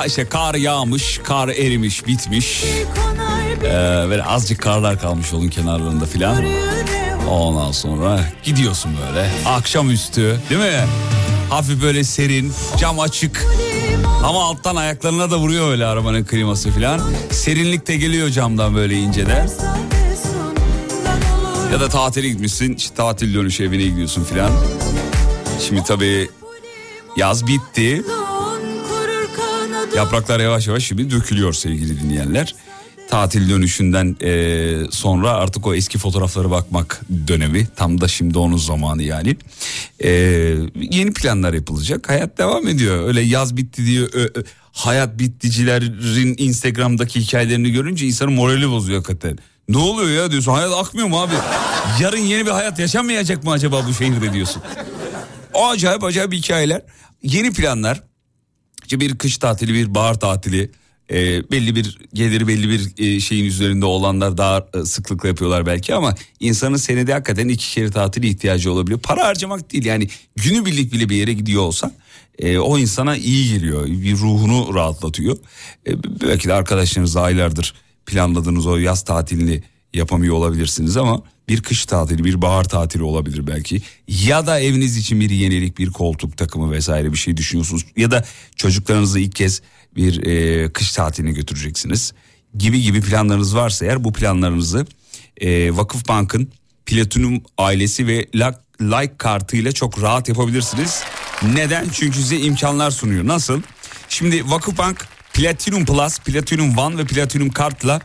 Ka- 0.02 0.06
işte 0.06 0.28
kar 0.28 0.54
yağmış, 0.54 1.20
kar 1.24 1.48
erimiş, 1.48 2.06
bitmiş. 2.06 2.64
Konar 2.94 3.42
E, 4.04 4.08
böyle 4.10 4.24
azıcık 4.24 4.62
karlar 4.62 5.00
kalmış 5.00 5.32
yolun 5.32 5.48
kenarlarında 5.48 6.06
filan. 6.06 6.44
Ondan 7.30 7.72
sonra 7.72 8.20
gidiyorsun 8.44 8.90
böyle 9.06 9.30
akşamüstü 9.46 10.40
değil 10.50 10.60
mi? 10.60 10.84
Hafif 11.50 11.82
böyle 11.82 12.04
serin, 12.04 12.52
cam 12.78 13.00
açık. 13.00 13.46
Ama 14.24 14.44
alttan 14.44 14.76
ayaklarına 14.76 15.30
da 15.30 15.38
vuruyor 15.38 15.70
öyle 15.70 15.86
arabanın 15.86 16.24
kliması 16.24 16.70
filan. 16.70 17.00
Serinlik 17.30 17.86
de 17.88 17.96
geliyor 17.96 18.28
camdan 18.28 18.74
böyle 18.74 18.94
inceden. 18.94 19.50
Ya 21.72 21.80
da 21.80 21.88
tatile 21.88 22.28
gitmişsin, 22.28 22.74
işte 22.74 22.94
tatil 22.94 23.34
dönüşü 23.34 23.64
evine 23.64 23.82
gidiyorsun 23.82 24.24
filan. 24.24 24.50
Şimdi 25.68 25.84
tabii 25.84 26.30
yaz 27.16 27.46
bitti. 27.46 28.02
Yapraklar 29.96 30.40
yavaş 30.40 30.66
yavaş 30.66 30.84
şimdi 30.84 31.10
dökülüyor 31.10 31.52
sevgili 31.52 32.00
dinleyenler. 32.00 32.54
Tatil 33.10 33.50
dönüşünden 33.50 34.16
eee, 34.20 34.78
sonra 34.90 35.30
artık 35.30 35.66
o 35.66 35.74
eski 35.74 35.98
fotoğraflara 35.98 36.50
bakmak 36.50 37.00
dönemi. 37.28 37.66
Tam 37.76 38.00
da 38.00 38.08
şimdi 38.08 38.38
onun 38.38 38.56
zamanı 38.56 39.02
yani. 39.02 39.36
Eee, 40.02 40.10
yeni 40.90 41.12
planlar 41.12 41.52
yapılacak. 41.52 42.08
Hayat 42.08 42.38
devam 42.38 42.68
ediyor. 42.68 43.08
Öyle 43.08 43.20
yaz 43.20 43.56
bitti 43.56 43.86
diye 43.86 44.00
ö- 44.00 44.30
ö- 44.34 44.44
hayat 44.72 45.18
bitticilerin 45.18 46.34
Instagram'daki 46.38 47.20
hikayelerini 47.20 47.70
görünce 47.70 48.06
insanın 48.06 48.32
morali 48.32 48.70
bozuyor 48.70 48.98
hakikaten. 48.98 49.38
Ne 49.68 49.76
oluyor 49.78 50.22
ya 50.24 50.30
diyorsun 50.30 50.52
hayat 50.52 50.72
akmıyor 50.72 51.08
mu 51.08 51.20
abi? 51.20 51.34
Yarın 52.00 52.16
yeni 52.18 52.46
bir 52.46 52.50
hayat 52.50 52.78
yaşanmayacak 52.78 53.44
mı 53.44 53.50
acaba 53.50 53.86
bu 53.88 53.94
şehirde 53.94 54.32
diyorsun. 54.32 54.62
O 55.54 55.68
acayip 55.68 56.04
acayip 56.04 56.32
hikayeler. 56.32 56.82
Yeni 57.22 57.52
planlar. 57.52 58.02
İşte 58.92 59.00
bir 59.00 59.18
kış 59.18 59.38
tatili, 59.38 59.74
bir 59.74 59.94
bahar 59.94 60.20
tatili. 60.20 60.70
e, 61.10 61.50
belli 61.50 61.76
bir 61.76 61.98
geliri 62.14 62.48
belli 62.48 62.68
bir 62.68 62.92
e, 62.98 63.20
şeyin 63.20 63.44
üzerinde 63.44 63.86
olanlar 63.86 64.38
daha 64.38 64.66
e, 64.74 64.84
sıklıkla 64.84 65.28
yapıyorlar 65.28 65.66
belki 65.66 65.94
ama 65.94 66.14
insanın 66.40 66.76
senede 66.76 67.12
hakikaten 67.12 67.48
iki 67.48 67.74
kere 67.74 67.90
tatili 67.90 68.28
ihtiyacı 68.28 68.72
olabiliyor. 68.72 69.00
Para 69.00 69.26
harcamak 69.26 69.72
değil 69.72 69.84
yani 69.84 70.08
günübirlik 70.36 70.92
bile 70.92 71.08
bir 71.08 71.16
yere 71.16 71.32
gidiyor 71.32 71.62
olsa 71.62 71.92
e, 72.38 72.58
o 72.58 72.78
insana 72.78 73.16
iyi 73.16 73.54
geliyor. 73.54 73.86
Bir 73.86 74.16
ruhunu 74.16 74.74
rahatlatıyor. 74.74 75.36
E, 75.86 76.02
belki 76.20 76.48
de 76.48 76.54
arkadaşlarınızla 76.54 77.20
aylardır 77.20 77.74
planladığınız 78.06 78.66
o 78.66 78.76
yaz 78.76 79.04
tatilini 79.04 79.62
yapamıyor 79.94 80.34
olabilirsiniz 80.34 80.96
ama 80.96 81.22
bir 81.48 81.62
kış 81.62 81.86
tatili, 81.86 82.24
bir 82.24 82.42
bahar 82.42 82.64
tatili 82.64 83.02
olabilir 83.02 83.46
belki. 83.46 83.82
Ya 84.08 84.46
da 84.46 84.60
eviniz 84.60 84.96
için 84.96 85.20
bir 85.20 85.30
yenilik, 85.30 85.78
bir 85.78 85.90
koltuk 85.90 86.36
takımı 86.36 86.72
vesaire 86.72 87.12
bir 87.12 87.18
şey 87.18 87.36
düşünüyorsunuz. 87.36 87.84
Ya 87.96 88.10
da 88.10 88.24
çocuklarınızı 88.56 89.20
ilk 89.20 89.34
kez 89.34 89.62
bir 89.96 90.26
e, 90.26 90.72
kış 90.72 90.92
tatiline 90.92 91.32
götüreceksiniz. 91.32 92.12
Gibi 92.58 92.82
gibi 92.82 93.00
planlarınız 93.00 93.56
varsa 93.56 93.86
eğer 93.86 94.04
bu 94.04 94.12
planlarınızı 94.12 94.86
e, 95.40 95.76
Vakıfbank'ın 95.76 96.52
Platinum 96.86 97.42
ailesi 97.58 98.06
ve 98.06 98.26
like 98.80 99.16
kartıyla 99.18 99.72
çok 99.72 100.02
rahat 100.02 100.28
yapabilirsiniz. 100.28 101.02
Neden? 101.42 101.88
Çünkü 101.92 102.18
size 102.18 102.36
imkanlar 102.36 102.90
sunuyor. 102.90 103.26
Nasıl? 103.26 103.62
Şimdi 104.08 104.50
Vakıfbank 104.50 105.06
Platinum 105.32 105.84
Plus, 105.84 106.18
Platinum 106.18 106.78
One 106.78 106.98
ve 106.98 107.04
Platinum 107.04 107.50
Kart'la 107.50 108.00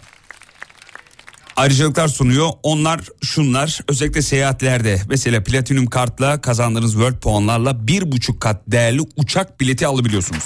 ayrıcalıklar 1.57 2.07
sunuyor. 2.07 2.49
Onlar 2.63 3.01
şunlar 3.23 3.79
özellikle 3.87 4.21
seyahatlerde 4.21 5.01
mesela 5.09 5.43
platinum 5.43 5.87
kartla 5.87 6.41
kazandığınız 6.41 6.91
World 6.91 7.19
puanlarla 7.19 7.87
bir 7.87 8.11
buçuk 8.11 8.41
kat 8.41 8.61
değerli 8.67 9.01
uçak 9.15 9.59
bileti 9.59 9.87
alabiliyorsunuz. 9.87 10.43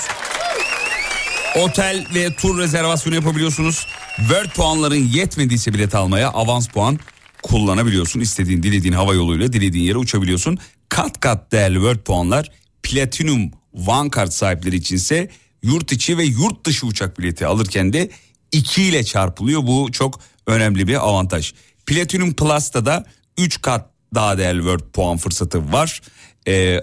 Otel 1.55 2.05
ve 2.15 2.35
tur 2.35 2.59
rezervasyonu 2.59 3.15
yapabiliyorsunuz. 3.15 3.87
Word 4.17 4.49
puanların 4.49 5.07
yetmediyse 5.13 5.73
bilet 5.73 5.95
almaya 5.95 6.29
avans 6.29 6.67
puan 6.67 6.99
kullanabiliyorsun. 7.43 8.19
İstediğin 8.19 8.63
dilediğin 8.63 8.93
hava 8.93 9.13
yoluyla 9.13 9.53
dilediğin 9.53 9.83
yere 9.85 9.97
uçabiliyorsun. 9.97 10.57
Kat 10.89 11.19
kat 11.19 11.51
değerli 11.51 11.75
Word 11.75 11.99
puanlar 11.99 12.51
Platinum 12.83 13.51
One 13.87 14.09
kart 14.09 14.33
sahipleri 14.33 14.75
içinse 14.75 15.29
yurt 15.63 15.91
içi 15.91 16.17
ve 16.17 16.23
yurt 16.23 16.65
dışı 16.65 16.87
uçak 16.87 17.19
bileti 17.19 17.45
alırken 17.45 17.93
de 17.93 18.09
2 18.51 18.83
ile 18.83 19.03
çarpılıyor. 19.03 19.67
Bu 19.67 19.91
çok 19.91 20.19
önemli 20.47 20.87
bir 20.87 21.07
avantaj. 21.07 21.53
Platinum 21.85 22.33
Plus'ta 22.33 22.85
da 22.85 23.05
3 23.37 23.61
kat 23.61 23.89
daha 24.15 24.37
değerli 24.37 24.59
Word 24.59 24.91
puan 24.93 25.17
fırsatı 25.17 25.71
var. 25.73 26.01
Ee, 26.47 26.79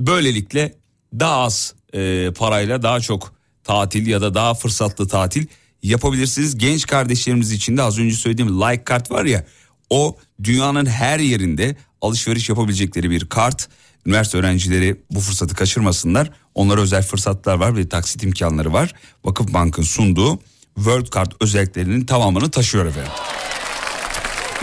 böylelikle 0.00 0.74
daha 1.20 1.36
az 1.36 1.74
e, 1.92 2.30
parayla 2.38 2.82
daha 2.82 3.00
çok 3.00 3.34
tatil 3.64 4.06
ya 4.06 4.20
da 4.20 4.34
daha 4.34 4.54
fırsatlı 4.54 5.08
tatil 5.08 5.46
yapabilirsiniz. 5.82 6.58
Genç 6.58 6.86
kardeşlerimiz 6.86 7.52
için 7.52 7.76
de 7.76 7.82
az 7.82 7.98
önce 7.98 8.16
söylediğim 8.16 8.60
like 8.60 8.84
kart 8.84 9.10
var 9.10 9.24
ya 9.24 9.44
o 9.90 10.16
dünyanın 10.44 10.86
her 10.86 11.18
yerinde 11.18 11.76
alışveriş 12.00 12.48
yapabilecekleri 12.48 13.10
bir 13.10 13.28
kart. 13.28 13.68
Üniversite 14.06 14.38
öğrencileri 14.38 15.00
bu 15.10 15.20
fırsatı 15.20 15.54
kaçırmasınlar. 15.54 16.30
Onlara 16.54 16.80
özel 16.80 17.02
fırsatlar 17.02 17.54
var 17.54 17.76
ve 17.76 17.88
taksit 17.88 18.22
imkanları 18.22 18.72
var. 18.72 18.94
Vakıfbank'ın 19.24 19.82
sunduğu 19.82 20.40
World 20.78 21.06
Card 21.14 21.32
özelliklerinin 21.40 22.04
tamamını 22.04 22.50
taşıyor 22.50 22.86
efendim. 22.86 23.12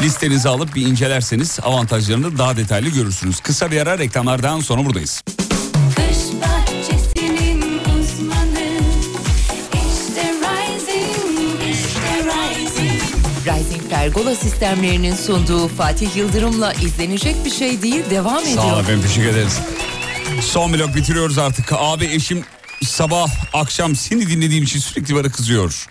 Listenizi 0.01 0.49
alıp 0.49 0.75
bir 0.75 0.87
incelerseniz 0.87 1.59
avantajlarını 1.63 2.37
daha 2.37 2.57
detaylı 2.57 2.89
görürsünüz. 2.89 3.39
Kısa 3.39 3.71
bir 3.71 3.81
ara 3.81 3.97
reklamlardan 3.97 4.59
sonra 4.59 4.85
buradayız. 4.85 5.21
Kış 5.95 6.17
bahçesinin 6.41 7.61
uzmanı 7.61 8.79
İşte 9.73 10.33
Rising, 10.33 11.75
işte 11.75 12.23
Rising 12.23 13.01
Rising 13.45 13.89
Pergola 13.89 14.35
sistemlerinin 14.35 15.15
sunduğu 15.15 15.67
Fatih 15.67 16.15
Yıldırım'la 16.15 16.73
izlenecek 16.73 17.45
bir 17.45 17.51
şey 17.51 17.81
değil 17.81 18.03
devam 18.09 18.43
ediyor. 18.43 18.55
Sağ 18.55 18.65
olun 18.73 18.79
efendim 18.83 19.01
teşekkür 19.07 19.29
ederiz. 19.29 19.59
Son 20.41 20.73
blok 20.73 20.95
bitiriyoruz 20.95 21.37
artık. 21.37 21.73
Abi 21.73 22.05
eşim 22.05 22.43
sabah 22.83 23.29
akşam 23.53 23.95
seni 23.95 24.29
dinlediğim 24.29 24.63
için 24.63 24.79
sürekli 24.79 25.15
bana 25.15 25.31
kızıyor. 25.31 25.87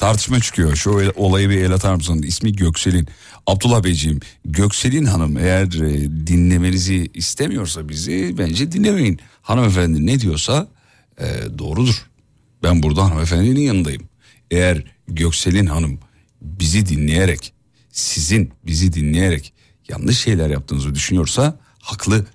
Tartışma 0.00 0.40
çıkıyor. 0.40 0.76
Şu 0.76 1.12
olayı 1.16 1.50
bir 1.50 1.56
el 1.56 1.72
atar 1.72 1.94
mısın? 1.94 2.22
İsmi 2.22 2.52
Göksel'in. 2.52 3.08
Abdullah 3.46 3.84
Beyciğim 3.84 4.20
Göksel'in 4.44 5.04
hanım 5.04 5.36
eğer 5.36 5.80
e, 5.80 6.26
dinlemenizi 6.26 7.10
istemiyorsa 7.14 7.88
bizi 7.88 8.34
bence 8.38 8.72
dinlemeyin. 8.72 9.20
Hanımefendi 9.42 10.06
ne 10.06 10.20
diyorsa 10.20 10.68
e, 11.18 11.26
doğrudur. 11.58 12.06
Ben 12.62 12.82
burada 12.82 13.04
hanımefendinin 13.04 13.60
yanındayım. 13.60 14.02
Eğer 14.50 14.84
Göksel'in 15.08 15.66
hanım 15.66 15.98
bizi 16.42 16.86
dinleyerek 16.86 17.52
sizin 17.92 18.52
bizi 18.66 18.92
dinleyerek 18.92 19.52
yanlış 19.88 20.18
şeyler 20.18 20.50
yaptığınızı 20.50 20.94
düşünüyorsa 20.94 21.58
haklı. 21.80 22.26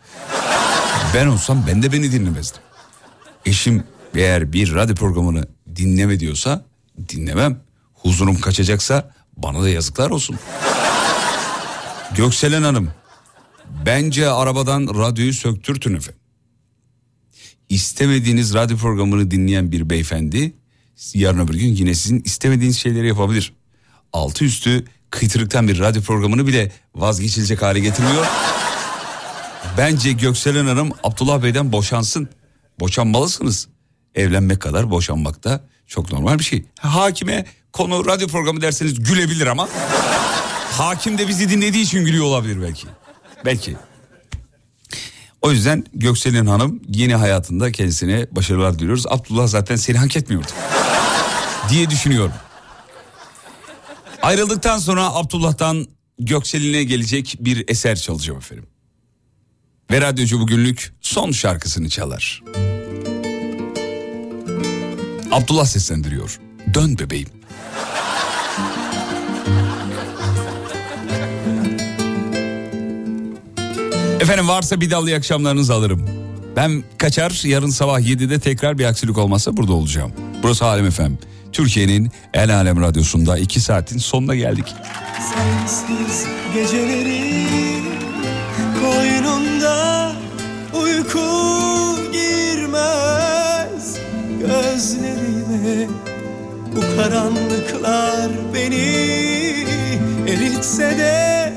Ben 1.15 1.27
olsam 1.27 1.65
ben 1.67 1.83
de 1.83 1.91
beni 1.91 2.11
dinlemezdim. 2.11 2.61
Eşim 3.45 3.83
eğer 4.15 4.53
bir 4.53 4.73
radyo 4.73 4.95
programını 4.95 5.47
dinleme 5.75 6.19
diyorsa 6.19 6.65
dinlemem. 7.09 7.61
Huzurum 7.93 8.41
kaçacaksa 8.41 9.11
bana 9.37 9.61
da 9.61 9.69
yazıklar 9.69 10.09
olsun. 10.09 10.35
Gökselen 12.15 12.63
Hanım 12.63 12.91
bence 13.85 14.29
arabadan 14.29 14.87
radyoyu 14.87 15.33
söktürtün 15.33 15.95
efendim. 15.95 16.21
İstemediğiniz 17.69 18.53
radyo 18.53 18.77
programını 18.77 19.31
dinleyen 19.31 19.71
bir 19.71 19.89
beyefendi 19.89 20.53
yarın 21.13 21.39
öbür 21.39 21.53
gün 21.53 21.75
yine 21.75 21.95
sizin 21.95 22.21
istemediğiniz 22.25 22.77
şeyleri 22.77 23.07
yapabilir. 23.07 23.53
Altı 24.13 24.45
üstü 24.45 24.85
kıytırıktan 25.09 25.67
bir 25.67 25.79
radyo 25.79 26.01
programını 26.01 26.47
bile 26.47 26.71
vazgeçilecek 26.95 27.61
hale 27.61 27.79
getirmiyor. 27.79 28.25
Bence 29.77 30.11
Gökselen 30.11 30.65
Hanım 30.65 30.91
Abdullah 31.03 31.43
Bey'den 31.43 31.71
boşansın. 31.71 32.29
Boşanmalısınız. 32.79 33.67
Evlenmek 34.15 34.61
kadar 34.61 34.89
boşanmak 34.91 35.43
da 35.43 35.67
çok 35.87 36.11
normal 36.11 36.39
bir 36.39 36.43
şey. 36.43 36.65
Hakime 36.79 37.45
konu 37.73 38.05
radyo 38.05 38.27
programı 38.27 38.61
derseniz 38.61 39.03
gülebilir 39.03 39.47
ama... 39.47 39.69
hakim 40.71 41.17
de 41.17 41.27
bizi 41.27 41.49
dinlediği 41.49 41.83
için 41.83 42.05
gülüyor 42.05 42.25
olabilir 42.25 42.61
belki. 42.61 42.87
Belki. 43.45 43.75
O 45.41 45.51
yüzden 45.51 45.85
Gökselin 45.93 46.45
Hanım 46.45 46.81
yeni 46.87 47.15
hayatında 47.15 47.71
kendisine 47.71 48.27
başarılar 48.31 48.79
diliyoruz. 48.79 49.07
Abdullah 49.07 49.47
zaten 49.47 49.75
seni 49.75 49.97
hak 49.97 50.17
etmiyordu. 50.17 50.47
diye 51.69 51.89
düşünüyorum. 51.89 52.33
Ayrıldıktan 54.21 54.77
sonra 54.77 55.13
Abdullah'tan 55.13 55.87
Gökselin'e 56.19 56.83
gelecek 56.83 57.37
bir 57.39 57.63
eser 57.67 57.95
çalacağım 57.95 58.37
efendim. 58.39 58.65
Ve 59.91 60.01
radyocu 60.01 60.39
bugünlük 60.39 60.93
son 61.01 61.31
şarkısını 61.31 61.89
çalar. 61.89 62.43
Abdullah 65.31 65.65
seslendiriyor. 65.65 66.39
Dön 66.73 66.97
bebeğim. 66.99 67.27
Efendim 74.19 74.47
varsa 74.47 74.81
bir 74.81 74.91
dallı 74.91 75.15
akşamlarınızı 75.15 75.73
alırım. 75.73 76.09
Ben 76.55 76.83
kaçar 76.97 77.41
yarın 77.45 77.69
sabah 77.69 77.99
7'de 77.99 78.39
tekrar 78.39 78.77
bir 78.77 78.85
aksilik 78.85 79.17
olmazsa 79.17 79.57
burada 79.57 79.73
olacağım. 79.73 80.11
Burası 80.43 80.65
Alem 80.65 80.85
Efem. 80.85 81.17
Türkiye'nin 81.51 82.11
en 82.33 82.49
alem 82.49 82.81
radyosunda 82.81 83.37
2 83.37 83.59
saatin 83.59 83.97
sonuna 83.97 84.35
geldik. 84.35 84.65
Sensiz 85.33 86.25
geceleri 86.53 87.35
koynunda 88.81 90.11
uyku 90.73 91.54
gözlerime 94.47 95.87
bu 96.75 96.81
karanlıklar 96.95 98.31
beni 98.53 98.85
eritse 100.27 100.97
de 100.97 101.53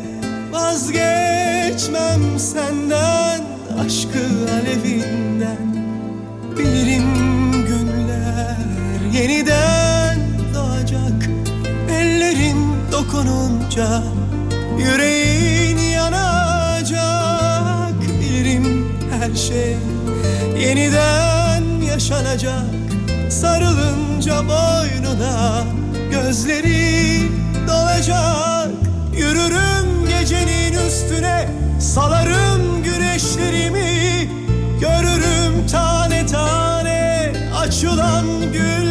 vazgeçmem 0.53 2.39
senden 2.39 3.41
aşkı 3.87 4.25
alevinden. 4.61 5.69
Bilirim 6.59 7.13
gönüller 7.53 8.57
yeniden 9.13 10.19
doğacak 10.55 11.31
ellerin 11.91 12.59
dokununca 12.93 14.03
yüreğin 14.79 15.79
yanacak. 15.79 16.99
Bilirim 18.21 18.89
her 19.11 19.35
şey 19.35 19.77
yeniden 20.61 21.48
yaşanacak. 21.99 22.63
Sarılınca 23.31 24.43
boynuna 24.49 25.65
gözleri 26.11 27.23
dolacak. 27.69 28.69
Yürürüm 29.17 30.09
gecenin 30.09 30.87
üstüne 30.87 31.49
salarım 31.81 32.83
güneşlerimi. 32.83 34.29
Görürüm 34.81 35.67
tane 35.73 36.27
tane 36.27 37.33
açılan 37.61 38.27
güllerimi 38.53 38.88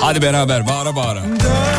Hadi 0.00 0.22
beraber 0.22 0.66
bağıra 0.66 0.96
bağıra. 0.96 1.22
Dön 1.24 1.69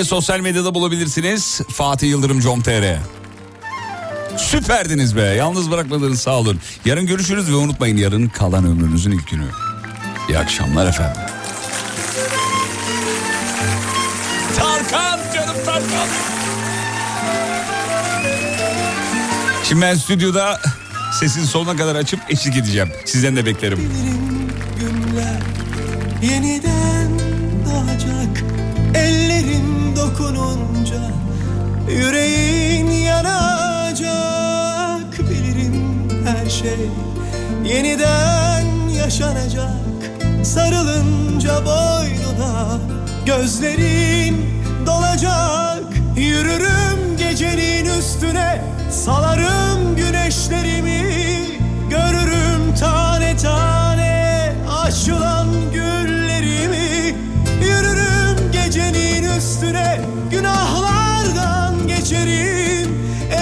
Beni 0.00 0.06
sosyal 0.06 0.40
medyada 0.40 0.74
bulabilirsiniz. 0.74 1.60
Fatih 1.72 2.08
Yıldırım 2.08 2.40
com.tr 2.40 2.96
Süperdiniz 4.36 5.16
be. 5.16 5.20
Yalnız 5.20 5.70
bırakmadınız 5.70 6.20
sağ 6.20 6.38
olun. 6.38 6.60
Yarın 6.84 7.06
görüşürüz 7.06 7.50
ve 7.50 7.54
unutmayın 7.54 7.96
yarın 7.96 8.28
kalan 8.28 8.64
ömrünüzün 8.64 9.10
ilk 9.10 9.30
günü. 9.30 9.44
İyi 10.28 10.38
akşamlar 10.38 10.86
efendim. 10.86 11.22
Tarkan 14.56 15.20
canım 15.34 15.56
Tarkan. 15.66 16.08
Şimdi 19.64 19.82
ben 19.82 19.94
stüdyoda 19.94 20.60
sesin 21.20 21.44
sonuna 21.44 21.76
kadar 21.76 21.96
açıp 21.96 22.20
eşlik 22.28 22.56
edeceğim. 22.56 22.88
Sizden 23.04 23.36
de 23.36 23.46
beklerim. 23.46 23.92
günler 24.80 25.40
yeniden 26.22 27.08
doğacak 27.66 28.44
Ellerin 28.94 29.69
dokununca 30.00 31.00
yüreğin 31.88 32.90
yanacak 32.90 34.10
Bilirim 35.30 36.08
her 36.24 36.50
şey. 36.50 36.90
Yeniden 37.64 38.66
yaşanacak 38.98 39.70
Sarılınca 40.44 41.64
boynuna 41.64 42.78
gözlerin 43.26 44.62
dolacak. 44.86 45.84
Yürürüm 46.16 47.16
gecenin 47.18 47.98
üstüne 47.98 48.64
salarım 48.90 49.96
güneşlerimi. 49.96 51.02
Görürüm 51.90 52.74
tane 52.80 53.36
tane 53.36 54.52
açılan 54.84 55.46
güllerimi 55.72 56.19
üstüne 59.70 60.00
günahlardan 60.30 61.88
geçerim 61.88 62.90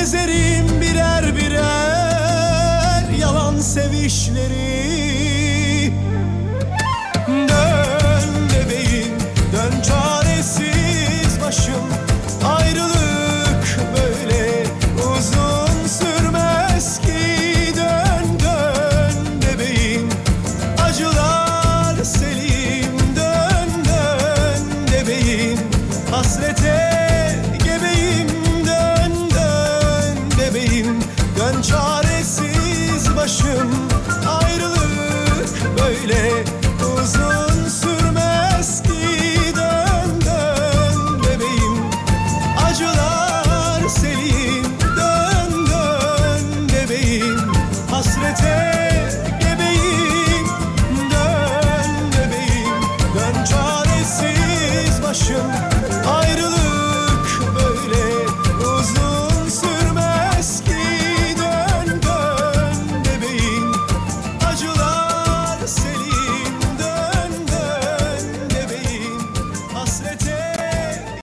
Ezerim 0.02 0.80
birer 0.80 1.36
birer 1.36 3.04
yalan 3.20 3.60
sevişleri 3.60 5.07